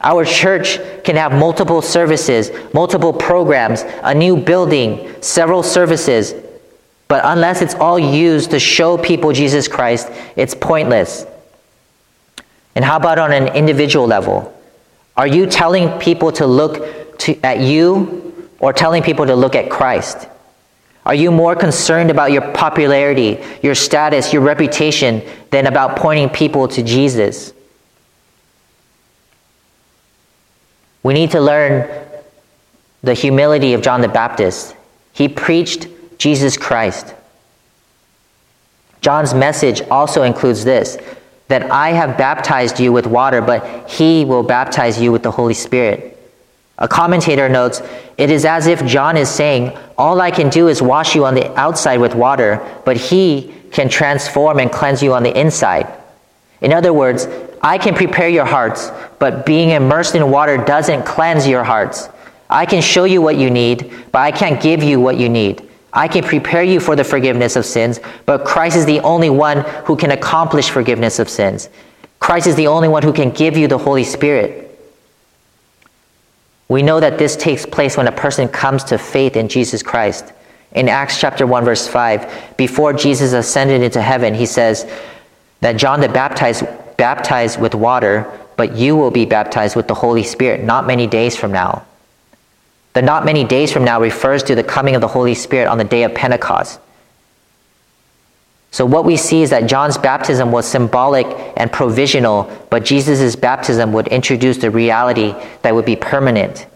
Our 0.00 0.24
church 0.24 0.78
can 1.02 1.16
have 1.16 1.32
multiple 1.32 1.80
services, 1.80 2.50
multiple 2.72 3.12
programs, 3.12 3.82
a 4.02 4.14
new 4.14 4.36
building, 4.36 5.14
several 5.22 5.62
services, 5.62 6.34
but 7.08 7.22
unless 7.24 7.62
it's 7.62 7.74
all 7.74 7.98
used 7.98 8.50
to 8.50 8.60
show 8.60 8.98
people 8.98 9.32
Jesus 9.32 9.68
Christ, 9.68 10.10
it's 10.36 10.54
pointless. 10.54 11.26
And 12.74 12.84
how 12.84 12.96
about 12.96 13.18
on 13.18 13.32
an 13.32 13.48
individual 13.54 14.06
level? 14.06 14.52
Are 15.16 15.26
you 15.26 15.46
telling 15.46 15.98
people 16.00 16.32
to 16.32 16.46
look 16.46 17.18
to, 17.20 17.40
at 17.44 17.60
you 17.60 18.23
or 18.64 18.72
telling 18.72 19.02
people 19.02 19.26
to 19.26 19.36
look 19.36 19.54
at 19.54 19.68
Christ? 19.68 20.26
Are 21.04 21.14
you 21.14 21.30
more 21.30 21.54
concerned 21.54 22.10
about 22.10 22.32
your 22.32 22.40
popularity, 22.52 23.38
your 23.62 23.74
status, 23.74 24.32
your 24.32 24.40
reputation 24.40 25.22
than 25.50 25.66
about 25.66 25.98
pointing 25.98 26.30
people 26.30 26.66
to 26.68 26.82
Jesus? 26.82 27.52
We 31.02 31.12
need 31.12 31.32
to 31.32 31.42
learn 31.42 32.06
the 33.02 33.12
humility 33.12 33.74
of 33.74 33.82
John 33.82 34.00
the 34.00 34.08
Baptist. 34.08 34.74
He 35.12 35.28
preached 35.28 35.86
Jesus 36.16 36.56
Christ. 36.56 37.12
John's 39.02 39.34
message 39.34 39.82
also 39.90 40.22
includes 40.22 40.64
this 40.64 40.96
that 41.48 41.70
I 41.70 41.90
have 41.90 42.16
baptized 42.16 42.80
you 42.80 42.94
with 42.94 43.06
water, 43.06 43.42
but 43.42 43.90
he 43.90 44.24
will 44.24 44.42
baptize 44.42 44.98
you 44.98 45.12
with 45.12 45.22
the 45.22 45.30
Holy 45.30 45.52
Spirit. 45.52 46.13
A 46.78 46.88
commentator 46.88 47.48
notes, 47.48 47.82
it 48.18 48.30
is 48.30 48.44
as 48.44 48.66
if 48.66 48.84
John 48.84 49.16
is 49.16 49.28
saying, 49.28 49.76
All 49.96 50.20
I 50.20 50.30
can 50.30 50.48
do 50.48 50.68
is 50.68 50.82
wash 50.82 51.14
you 51.14 51.24
on 51.24 51.34
the 51.34 51.52
outside 51.58 51.98
with 52.00 52.14
water, 52.14 52.60
but 52.84 52.96
he 52.96 53.54
can 53.70 53.88
transform 53.88 54.58
and 54.58 54.70
cleanse 54.70 55.02
you 55.02 55.14
on 55.14 55.22
the 55.22 55.38
inside. 55.38 55.86
In 56.60 56.72
other 56.72 56.92
words, 56.92 57.28
I 57.62 57.78
can 57.78 57.94
prepare 57.94 58.28
your 58.28 58.44
hearts, 58.44 58.90
but 59.18 59.46
being 59.46 59.70
immersed 59.70 60.14
in 60.14 60.30
water 60.30 60.56
doesn't 60.56 61.04
cleanse 61.04 61.46
your 61.46 61.64
hearts. 61.64 62.08
I 62.50 62.66
can 62.66 62.82
show 62.82 63.04
you 63.04 63.22
what 63.22 63.36
you 63.36 63.50
need, 63.50 63.92
but 64.12 64.20
I 64.20 64.30
can't 64.30 64.60
give 64.60 64.82
you 64.82 65.00
what 65.00 65.16
you 65.16 65.28
need. 65.28 65.68
I 65.92 66.08
can 66.08 66.24
prepare 66.24 66.62
you 66.64 66.80
for 66.80 66.96
the 66.96 67.04
forgiveness 67.04 67.54
of 67.54 67.64
sins, 67.64 68.00
but 68.26 68.44
Christ 68.44 68.76
is 68.76 68.84
the 68.84 69.00
only 69.00 69.30
one 69.30 69.60
who 69.84 69.96
can 69.96 70.10
accomplish 70.10 70.70
forgiveness 70.70 71.18
of 71.20 71.28
sins. 71.28 71.68
Christ 72.18 72.46
is 72.46 72.56
the 72.56 72.66
only 72.66 72.88
one 72.88 73.02
who 73.02 73.12
can 73.12 73.30
give 73.30 73.56
you 73.56 73.68
the 73.68 73.78
Holy 73.78 74.04
Spirit. 74.04 74.63
We 76.68 76.82
know 76.82 77.00
that 77.00 77.18
this 77.18 77.36
takes 77.36 77.66
place 77.66 77.96
when 77.96 78.08
a 78.08 78.12
person 78.12 78.48
comes 78.48 78.84
to 78.84 78.98
faith 78.98 79.36
in 79.36 79.48
Jesus 79.48 79.82
Christ. 79.82 80.32
In 80.72 80.88
Acts 80.88 81.20
chapter 81.20 81.46
1 81.46 81.64
verse 81.64 81.86
5, 81.86 82.56
before 82.56 82.92
Jesus 82.92 83.32
ascended 83.32 83.82
into 83.82 84.00
heaven, 84.00 84.34
he 84.34 84.46
says 84.46 84.90
that 85.60 85.76
John 85.76 86.00
the 86.00 86.08
Baptist 86.08 86.64
baptized 86.96 87.60
with 87.60 87.74
water, 87.74 88.30
but 88.56 88.74
you 88.74 88.96
will 88.96 89.10
be 89.10 89.24
baptized 89.24 89.76
with 89.76 89.88
the 89.88 89.94
Holy 89.94 90.22
Spirit 90.22 90.64
not 90.64 90.86
many 90.86 91.06
days 91.06 91.36
from 91.36 91.52
now. 91.52 91.84
The 92.94 93.02
not 93.02 93.24
many 93.24 93.44
days 93.44 93.72
from 93.72 93.84
now 93.84 94.00
refers 94.00 94.42
to 94.44 94.54
the 94.54 94.62
coming 94.62 94.94
of 94.94 95.00
the 95.00 95.08
Holy 95.08 95.34
Spirit 95.34 95.68
on 95.68 95.78
the 95.78 95.84
day 95.84 96.04
of 96.04 96.14
Pentecost. 96.14 96.80
So, 98.74 98.84
what 98.84 99.04
we 99.04 99.16
see 99.16 99.42
is 99.42 99.50
that 99.50 99.68
John's 99.68 99.96
baptism 99.96 100.50
was 100.50 100.66
symbolic 100.66 101.28
and 101.56 101.70
provisional, 101.70 102.50
but 102.70 102.84
Jesus' 102.84 103.36
baptism 103.36 103.92
would 103.92 104.08
introduce 104.08 104.56
the 104.56 104.68
reality 104.68 105.32
that 105.62 105.72
would 105.72 105.84
be 105.84 105.94
permanent. 105.94 106.66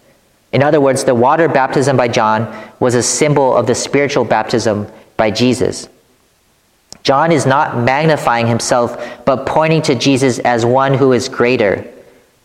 In 0.53 0.63
other 0.63 0.79
words, 0.79 1.03
the 1.03 1.13
water 1.13 1.49
baptism 1.49 1.97
by 1.97 2.07
John 2.07 2.47
was 2.79 2.95
a 2.95 3.03
symbol 3.03 3.53
of 3.53 3.67
the 3.67 3.75
spiritual 3.75 4.23
baptism 4.23 4.87
by 5.17 5.29
Jesus. 5.29 5.89
John 7.03 7.33
is 7.33 7.45
not 7.45 7.77
magnifying 7.77 8.47
himself, 8.47 9.25
but 9.25 9.45
pointing 9.45 9.81
to 9.81 9.95
Jesus 9.95 10.39
as 10.39 10.65
one 10.65 10.93
who 10.93 11.11
is 11.11 11.27
greater. 11.27 11.85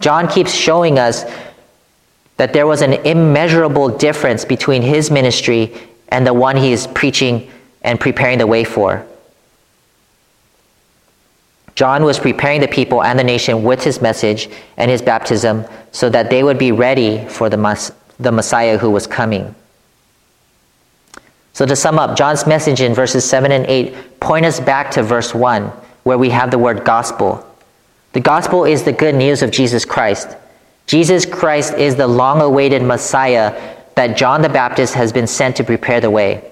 John 0.00 0.26
keeps 0.26 0.52
showing 0.52 0.98
us 0.98 1.24
that 2.38 2.54
there 2.54 2.66
was 2.66 2.82
an 2.82 2.94
immeasurable 3.06 3.88
difference 3.98 4.44
between 4.44 4.82
his 4.82 5.12
ministry 5.12 5.72
and 6.08 6.26
the 6.26 6.34
one 6.34 6.56
he 6.56 6.72
is 6.72 6.88
preaching 6.88 7.48
and 7.82 8.00
preparing 8.00 8.38
the 8.38 8.48
way 8.48 8.64
for. 8.64 9.06
John 11.74 12.04
was 12.04 12.18
preparing 12.18 12.60
the 12.60 12.68
people 12.68 13.02
and 13.02 13.18
the 13.18 13.24
nation 13.24 13.64
with 13.64 13.82
his 13.82 14.00
message 14.00 14.48
and 14.76 14.90
his 14.90 15.02
baptism 15.02 15.64
so 15.90 16.08
that 16.10 16.30
they 16.30 16.44
would 16.44 16.58
be 16.58 16.72
ready 16.72 17.24
for 17.26 17.50
the, 17.50 17.92
the 18.18 18.32
Messiah 18.32 18.78
who 18.78 18.90
was 18.90 19.06
coming. 19.06 19.54
So, 21.52 21.64
to 21.66 21.76
sum 21.76 22.00
up, 22.00 22.16
John's 22.16 22.46
message 22.46 22.80
in 22.80 22.94
verses 22.94 23.28
7 23.28 23.52
and 23.52 23.64
8 23.66 24.20
point 24.20 24.44
us 24.44 24.58
back 24.58 24.90
to 24.92 25.02
verse 25.04 25.32
1, 25.32 25.62
where 26.02 26.18
we 26.18 26.30
have 26.30 26.50
the 26.50 26.58
word 26.58 26.84
gospel. 26.84 27.46
The 28.12 28.20
gospel 28.20 28.64
is 28.64 28.82
the 28.82 28.92
good 28.92 29.14
news 29.14 29.42
of 29.42 29.52
Jesus 29.52 29.84
Christ. 29.84 30.36
Jesus 30.86 31.24
Christ 31.24 31.74
is 31.74 31.94
the 31.94 32.06
long 32.08 32.40
awaited 32.40 32.82
Messiah 32.82 33.76
that 33.94 34.16
John 34.16 34.42
the 34.42 34.48
Baptist 34.48 34.94
has 34.94 35.12
been 35.12 35.28
sent 35.28 35.56
to 35.56 35.64
prepare 35.64 36.00
the 36.00 36.10
way. 36.10 36.50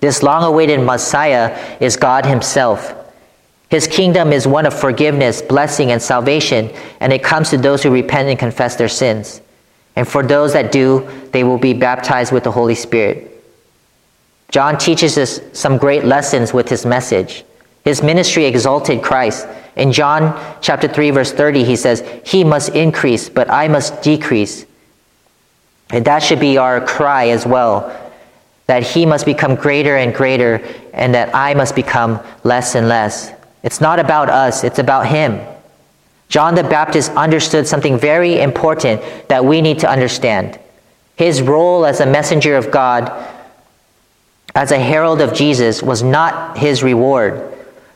This 0.00 0.22
long 0.22 0.42
awaited 0.42 0.80
Messiah 0.80 1.78
is 1.80 1.96
God 1.96 2.26
Himself. 2.26 2.94
His 3.70 3.86
kingdom 3.86 4.32
is 4.32 4.48
one 4.48 4.66
of 4.66 4.74
forgiveness, 4.74 5.40
blessing, 5.40 5.92
and 5.92 6.02
salvation, 6.02 6.70
and 6.98 7.12
it 7.12 7.22
comes 7.22 7.50
to 7.50 7.56
those 7.56 7.82
who 7.82 7.90
repent 7.90 8.28
and 8.28 8.38
confess 8.38 8.74
their 8.74 8.88
sins. 8.88 9.40
And 9.94 10.06
for 10.06 10.24
those 10.24 10.52
that 10.54 10.72
do, 10.72 11.08
they 11.30 11.44
will 11.44 11.58
be 11.58 11.72
baptized 11.72 12.32
with 12.32 12.44
the 12.44 12.50
Holy 12.50 12.74
Spirit. 12.74 13.28
John 14.50 14.76
teaches 14.76 15.16
us 15.16 15.40
some 15.52 15.78
great 15.78 16.04
lessons 16.04 16.52
with 16.52 16.68
his 16.68 16.84
message. 16.84 17.44
His 17.84 18.02
ministry 18.02 18.44
exalted 18.44 19.02
Christ. 19.02 19.46
In 19.76 19.92
John 19.92 20.38
chapter 20.60 20.88
3 20.88 21.10
verse 21.12 21.32
30 21.32 21.62
he 21.62 21.76
says, 21.76 22.02
"He 22.24 22.42
must 22.42 22.70
increase, 22.70 23.28
but 23.28 23.48
I 23.48 23.68
must 23.68 24.02
decrease." 24.02 24.66
And 25.90 26.04
that 26.04 26.24
should 26.24 26.40
be 26.40 26.58
our 26.58 26.80
cry 26.80 27.28
as 27.28 27.46
well, 27.46 27.90
that 28.66 28.82
he 28.82 29.06
must 29.06 29.24
become 29.24 29.54
greater 29.54 29.96
and 29.96 30.12
greater 30.12 30.60
and 30.92 31.14
that 31.14 31.30
I 31.34 31.54
must 31.54 31.76
become 31.76 32.18
less 32.42 32.74
and 32.74 32.88
less. 32.88 33.32
It's 33.62 33.80
not 33.80 33.98
about 33.98 34.30
us, 34.30 34.64
it's 34.64 34.78
about 34.78 35.06
him. 35.06 35.40
John 36.28 36.54
the 36.54 36.62
Baptist 36.62 37.10
understood 37.12 37.66
something 37.66 37.98
very 37.98 38.40
important 38.40 39.02
that 39.28 39.44
we 39.44 39.60
need 39.60 39.80
to 39.80 39.90
understand. 39.90 40.58
His 41.16 41.42
role 41.42 41.84
as 41.84 42.00
a 42.00 42.06
messenger 42.06 42.56
of 42.56 42.70
God, 42.70 43.12
as 44.54 44.70
a 44.70 44.78
herald 44.78 45.20
of 45.20 45.34
Jesus, 45.34 45.82
was 45.82 46.02
not 46.02 46.56
his 46.56 46.82
reward. 46.82 47.42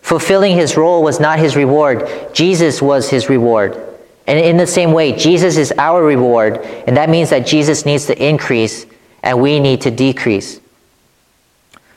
Fulfilling 0.03 0.57
his 0.57 0.77
role 0.77 1.03
was 1.03 1.21
not 1.21 1.39
his 1.39 1.57
reward, 1.57 2.07
Jesus 2.35 2.83
was 2.83 3.09
his 3.09 3.31
reward. 3.31 3.81
And 4.27 4.39
in 4.39 4.57
the 4.57 4.67
same 4.67 4.93
way, 4.93 5.13
Jesus 5.13 5.57
is 5.57 5.73
our 5.79 6.03
reward, 6.03 6.59
and 6.87 6.97
that 6.97 7.11
means 7.11 7.31
that 7.31 7.47
Jesus 7.47 7.87
needs 7.87 8.07
to 8.07 8.27
increase 8.27 8.87
and 9.23 9.41
we 9.41 9.59
need 9.59 9.81
to 9.83 9.91
decrease. 9.91 10.61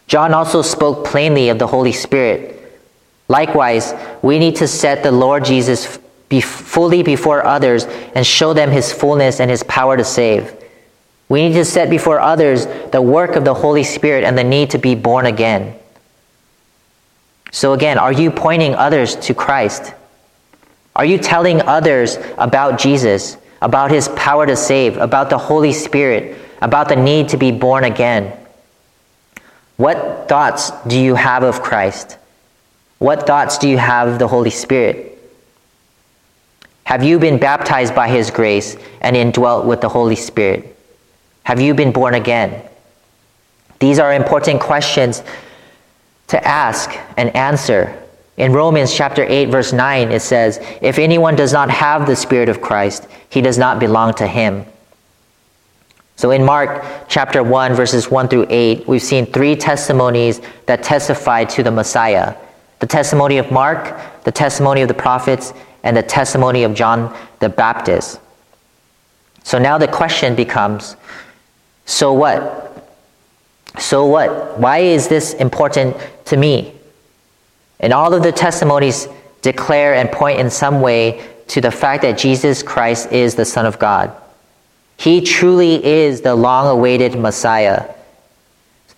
John 0.08 0.34
also 0.34 0.62
spoke 0.62 1.06
plainly 1.06 1.50
of 1.50 1.60
the 1.60 1.68
Holy 1.68 1.92
Spirit. 1.92 2.57
Likewise, 3.28 3.94
we 4.22 4.40
need 4.40 4.56
to 4.58 4.68
set 4.68 5.04
the 5.04 5.12
Lord 5.12 5.44
Jesus 5.46 6.00
be 6.30 6.42
fully 6.42 7.04
before 7.04 7.46
others 7.46 7.86
and 7.86 8.26
show 8.26 8.54
them 8.54 8.70
his 8.70 8.92
fullness 8.92 9.40
and 9.40 9.50
his 9.50 9.64
power 9.64 9.98
to 9.98 10.04
save. 10.04 10.54
We 11.30 11.48
need 11.48 11.56
to 11.56 11.66
set 11.66 11.90
before 11.90 12.20
others 12.20 12.66
the 12.92 13.02
work 13.02 13.36
of 13.36 13.44
the 13.44 13.54
Holy 13.54 13.84
Spirit 13.84 14.24
and 14.24 14.38
the 14.38 14.44
need 14.44 14.72
to 14.72 14.78
be 14.78 14.96
born 14.96 15.26
again. 15.26 15.76
So, 17.52 17.74
again, 17.74 17.98
are 17.98 18.12
you 18.12 18.32
pointing 18.32 18.76
others 18.76 19.16
to 19.16 19.34
Christ? 19.34 19.94
Are 20.96 21.06
you 21.06 21.18
telling 21.18 21.62
others 21.62 22.18
about 22.38 22.80
Jesus, 22.80 23.38
about 23.62 23.92
his 23.92 24.10
power 24.10 24.46
to 24.46 24.56
save, 24.56 24.98
about 24.98 25.30
the 25.30 25.38
Holy 25.38 25.74
Spirit, 25.74 26.38
about 26.62 26.90
the 26.90 26.96
need 26.96 27.30
to 27.30 27.38
be 27.38 27.52
born 27.52 27.84
again? 27.84 28.34
What 29.78 30.28
thoughts 30.28 30.72
do 30.88 31.00
you 31.00 31.16
have 31.16 31.44
of 31.44 31.62
Christ? 31.62 32.18
What 33.00 33.28
thoughts 33.28 33.58
do 33.58 33.70
you 33.70 33.78
have 33.78 34.08
of 34.08 34.20
the 34.20 34.28
Holy 34.28 34.50
Spirit? 34.50 35.14
Have 36.86 37.04
you 37.04 37.20
been 37.20 37.38
baptized 37.38 37.94
by 37.94 38.08
His 38.08 38.32
grace 38.32 38.76
and 39.02 39.16
indwelt 39.16 39.66
with 39.66 39.82
the 39.82 39.90
Holy 39.90 40.16
Spirit? 40.16 40.76
Have 41.44 41.62
you 41.62 41.74
been 41.74 41.92
born 41.92 42.16
again? 42.16 42.64
These 43.80 44.00
are 44.00 44.14
important 44.14 44.60
questions 44.60 45.22
to 46.28 46.48
ask 46.48 46.92
and 47.18 47.36
answer. 47.36 47.96
In 48.38 48.52
Romans 48.52 48.94
chapter 48.94 49.26
8 49.28 49.50
verse 49.50 49.74
9 49.74 50.12
it 50.12 50.22
says, 50.22 50.60
"If 50.82 50.98
anyone 50.98 51.36
does 51.36 51.54
not 51.54 51.70
have 51.70 52.08
the 52.08 52.16
spirit 52.16 52.50
of 52.50 52.62
Christ, 52.62 53.08
he 53.30 53.42
does 53.42 53.58
not 53.58 53.80
belong 53.80 54.14
to 54.16 54.28
him." 54.28 54.66
So 56.16 56.32
in 56.32 56.44
Mark 56.44 56.84
chapter 57.08 57.44
1 57.44 57.76
verses 57.76 58.10
1 58.10 58.28
through 58.28 58.48
8, 58.50 58.88
we've 58.88 59.04
seen 59.04 59.28
three 59.28 59.56
testimonies 59.56 60.42
that 60.66 60.82
testify 60.82 61.44
to 61.46 61.64
the 61.64 61.72
Messiah 61.72 62.34
the 62.80 62.88
testimony 62.88 63.38
of 63.38 63.52
Mark, 63.52 64.00
the 64.24 64.32
testimony 64.32 64.82
of 64.82 64.88
the 64.88 64.94
prophets, 64.94 65.54
and 65.84 65.96
the 65.96 66.04
testimony 66.04 66.64
of 66.64 66.74
John 66.74 67.16
the 67.40 67.50
Baptist. 67.50 68.20
So 69.44 69.58
now 69.58 69.78
the 69.78 69.88
question 69.88 70.36
becomes 70.36 70.96
so 71.86 72.12
what? 72.12 72.86
So 73.80 74.06
what? 74.06 74.60
Why 74.60 74.80
is 74.80 75.08
this 75.08 75.34
important 75.36 75.96
to 76.26 76.36
me? 76.36 76.74
And 77.80 77.94
all 77.94 78.14
of 78.14 78.24
the 78.24 78.32
testimonies 78.32 79.08
declare 79.42 79.96
and 79.96 80.12
point 80.12 80.40
in 80.40 80.50
some 80.50 80.82
way 80.82 81.26
to 81.48 81.62
the 81.62 81.72
fact 81.72 82.02
that 82.02 82.18
Jesus 82.18 82.62
Christ 82.62 83.12
is 83.14 83.36
the 83.36 83.46
Son 83.46 83.66
of 83.66 83.80
God. 83.80 84.12
He 84.98 85.22
truly 85.22 85.84
is 85.86 86.22
the 86.22 86.36
long 86.36 86.68
awaited 86.68 87.18
Messiah. 87.18 87.90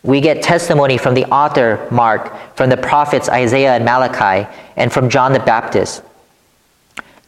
We 0.03 0.21
get 0.21 0.41
testimony 0.41 0.97
from 0.97 1.13
the 1.13 1.25
author, 1.25 1.87
Mark, 1.91 2.55
from 2.55 2.69
the 2.69 2.77
prophets 2.77 3.27
Isaiah 3.29 3.73
and 3.73 3.83
Malachi, 3.83 4.47
and 4.75 4.91
from 4.91 5.09
John 5.09 5.33
the 5.33 5.39
Baptist. 5.39 6.03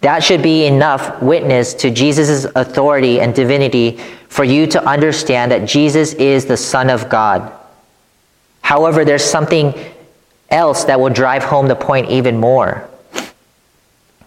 That 0.01 0.23
should 0.23 0.41
be 0.41 0.65
enough 0.65 1.21
witness 1.21 1.73
to 1.75 1.91
Jesus' 1.91 2.45
authority 2.55 3.19
and 3.19 3.35
divinity 3.35 3.99
for 4.29 4.43
you 4.43 4.65
to 4.67 4.83
understand 4.83 5.51
that 5.51 5.67
Jesus 5.67 6.13
is 6.13 6.45
the 6.45 6.57
Son 6.57 6.89
of 6.89 7.09
God. 7.09 7.51
However, 8.61 9.05
there's 9.05 9.23
something 9.23 9.73
else 10.49 10.85
that 10.85 10.99
will 10.99 11.09
drive 11.09 11.43
home 11.43 11.67
the 11.67 11.75
point 11.75 12.09
even 12.09 12.37
more. 12.37 12.89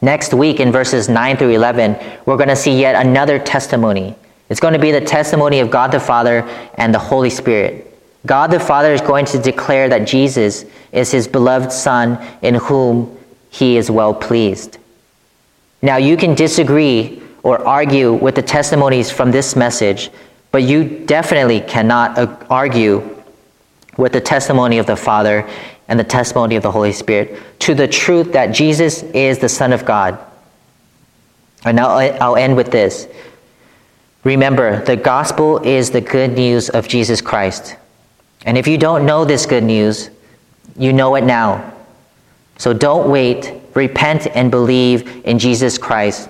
Next 0.00 0.34
week, 0.34 0.60
in 0.60 0.70
verses 0.70 1.08
9 1.08 1.38
through 1.38 1.50
11, 1.50 1.96
we're 2.26 2.36
going 2.36 2.50
to 2.50 2.56
see 2.56 2.78
yet 2.78 2.94
another 3.06 3.38
testimony. 3.38 4.14
It's 4.50 4.60
going 4.60 4.74
to 4.74 4.78
be 4.78 4.92
the 4.92 5.00
testimony 5.00 5.60
of 5.60 5.70
God 5.70 5.92
the 5.92 6.00
Father 6.00 6.42
and 6.74 6.94
the 6.94 6.98
Holy 6.98 7.30
Spirit. 7.30 7.93
God 8.26 8.50
the 8.50 8.60
Father 8.60 8.92
is 8.92 9.00
going 9.00 9.26
to 9.26 9.38
declare 9.38 9.88
that 9.88 10.06
Jesus 10.06 10.64
is 10.92 11.10
his 11.10 11.28
beloved 11.28 11.70
Son 11.70 12.24
in 12.42 12.54
whom 12.54 13.16
he 13.50 13.76
is 13.76 13.90
well 13.90 14.14
pleased. 14.14 14.78
Now, 15.82 15.98
you 15.98 16.16
can 16.16 16.34
disagree 16.34 17.22
or 17.42 17.66
argue 17.66 18.14
with 18.14 18.34
the 18.34 18.42
testimonies 18.42 19.10
from 19.10 19.30
this 19.30 19.54
message, 19.54 20.10
but 20.50 20.62
you 20.62 21.04
definitely 21.04 21.60
cannot 21.60 22.18
uh, 22.18 22.36
argue 22.48 23.16
with 23.98 24.12
the 24.12 24.20
testimony 24.20 24.78
of 24.78 24.86
the 24.86 24.96
Father 24.96 25.48
and 25.88 26.00
the 26.00 26.04
testimony 26.04 26.56
of 26.56 26.62
the 26.62 26.70
Holy 26.70 26.92
Spirit 26.92 27.38
to 27.60 27.74
the 27.74 27.86
truth 27.86 28.32
that 28.32 28.46
Jesus 28.46 29.02
is 29.02 29.38
the 29.38 29.48
Son 29.48 29.72
of 29.72 29.84
God. 29.84 30.18
And 31.64 31.76
now 31.76 31.90
I'll 31.90 32.36
end 32.36 32.56
with 32.56 32.70
this. 32.70 33.06
Remember, 34.24 34.82
the 34.84 34.96
gospel 34.96 35.58
is 35.58 35.90
the 35.90 36.00
good 36.00 36.32
news 36.32 36.70
of 36.70 36.88
Jesus 36.88 37.20
Christ. 37.20 37.76
And 38.44 38.58
if 38.58 38.66
you 38.66 38.78
don't 38.78 39.06
know 39.06 39.24
this 39.24 39.46
good 39.46 39.64
news, 39.64 40.10
you 40.76 40.92
know 40.92 41.14
it 41.14 41.24
now. 41.24 41.72
So 42.58 42.72
don't 42.72 43.10
wait, 43.10 43.52
repent 43.74 44.26
and 44.26 44.50
believe 44.50 45.24
in 45.24 45.38
Jesus 45.38 45.78
Christ. 45.78 46.28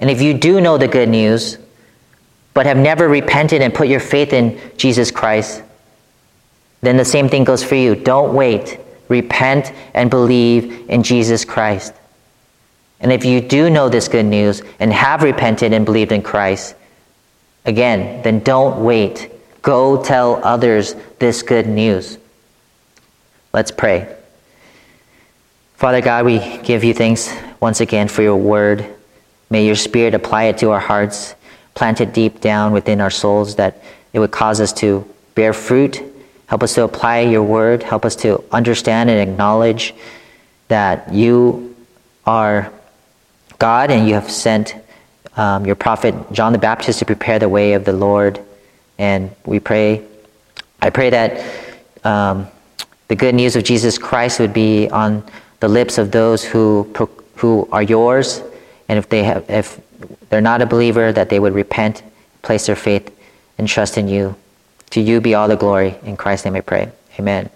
And 0.00 0.10
if 0.10 0.20
you 0.20 0.34
do 0.34 0.60
know 0.60 0.78
the 0.78 0.88
good 0.88 1.08
news, 1.08 1.58
but 2.52 2.66
have 2.66 2.76
never 2.76 3.08
repented 3.08 3.62
and 3.62 3.74
put 3.74 3.88
your 3.88 4.00
faith 4.00 4.32
in 4.32 4.60
Jesus 4.76 5.10
Christ, 5.10 5.62
then 6.82 6.96
the 6.96 7.04
same 7.04 7.28
thing 7.28 7.44
goes 7.44 7.64
for 7.64 7.74
you. 7.74 7.94
Don't 7.94 8.34
wait. 8.34 8.78
Repent 9.08 9.72
and 9.92 10.10
believe 10.10 10.88
in 10.88 11.02
Jesus 11.02 11.44
Christ. 11.44 11.92
And 13.00 13.12
if 13.12 13.24
you 13.24 13.40
do 13.40 13.70
know 13.70 13.88
this 13.88 14.08
good 14.08 14.26
news 14.26 14.62
and 14.78 14.92
have 14.92 15.22
repented 15.22 15.72
and 15.72 15.84
believed 15.84 16.12
in 16.12 16.22
Christ, 16.22 16.74
again, 17.64 18.22
then 18.22 18.40
don't 18.40 18.82
wait. 18.84 19.30
Go 19.64 20.00
tell 20.00 20.40
others 20.44 20.94
this 21.18 21.42
good 21.42 21.66
news. 21.66 22.18
Let's 23.52 23.72
pray. 23.72 24.14
Father 25.74 26.00
God, 26.00 26.24
we 26.24 26.58
give 26.58 26.84
you 26.84 26.94
thanks 26.94 27.34
once 27.58 27.80
again 27.80 28.06
for 28.06 28.22
your 28.22 28.36
word. 28.36 28.86
May 29.50 29.66
your 29.66 29.74
spirit 29.74 30.14
apply 30.14 30.44
it 30.44 30.58
to 30.58 30.70
our 30.70 30.78
hearts, 30.78 31.34
plant 31.74 32.00
it 32.00 32.14
deep 32.14 32.40
down 32.40 32.72
within 32.72 33.00
our 33.00 33.10
souls 33.10 33.56
that 33.56 33.82
it 34.12 34.20
would 34.20 34.30
cause 34.30 34.60
us 34.60 34.72
to 34.74 35.04
bear 35.34 35.52
fruit 35.52 36.00
Help 36.46 36.62
us 36.62 36.74
to 36.74 36.82
apply 36.82 37.20
your 37.20 37.42
word. 37.42 37.82
Help 37.82 38.04
us 38.04 38.16
to 38.16 38.44
understand 38.52 39.10
and 39.10 39.28
acknowledge 39.28 39.94
that 40.68 41.12
you 41.12 41.74
are 42.26 42.72
God 43.58 43.90
and 43.90 44.06
you 44.06 44.14
have 44.14 44.30
sent 44.30 44.74
um, 45.36 45.64
your 45.66 45.74
prophet 45.74 46.14
John 46.32 46.52
the 46.52 46.58
Baptist 46.58 46.98
to 46.98 47.06
prepare 47.06 47.38
the 47.38 47.48
way 47.48 47.72
of 47.72 47.84
the 47.84 47.92
Lord. 47.92 48.40
And 48.98 49.30
we 49.44 49.60
pray, 49.60 50.04
I 50.80 50.90
pray 50.90 51.10
that 51.10 51.44
um, 52.04 52.46
the 53.08 53.16
good 53.16 53.34
news 53.34 53.56
of 53.56 53.64
Jesus 53.64 53.98
Christ 53.98 54.40
would 54.40 54.52
be 54.52 54.88
on 54.90 55.24
the 55.60 55.68
lips 55.68 55.98
of 55.98 56.10
those 56.10 56.44
who, 56.44 56.90
who 57.36 57.68
are 57.72 57.82
yours. 57.82 58.42
And 58.88 58.98
if, 58.98 59.08
they 59.08 59.24
have, 59.24 59.48
if 59.48 59.80
they're 60.28 60.40
not 60.40 60.62
a 60.62 60.66
believer, 60.66 61.12
that 61.12 61.28
they 61.28 61.40
would 61.40 61.54
repent, 61.54 62.02
place 62.42 62.66
their 62.66 62.76
faith, 62.76 63.10
and 63.58 63.68
trust 63.68 63.98
in 63.98 64.08
you. 64.08 64.36
To 64.90 65.00
you 65.00 65.20
be 65.20 65.34
all 65.34 65.48
the 65.48 65.56
glory. 65.56 65.96
In 66.04 66.16
Christ's 66.16 66.44
name 66.44 66.56
I 66.56 66.60
pray. 66.60 66.90
Amen. 67.18 67.50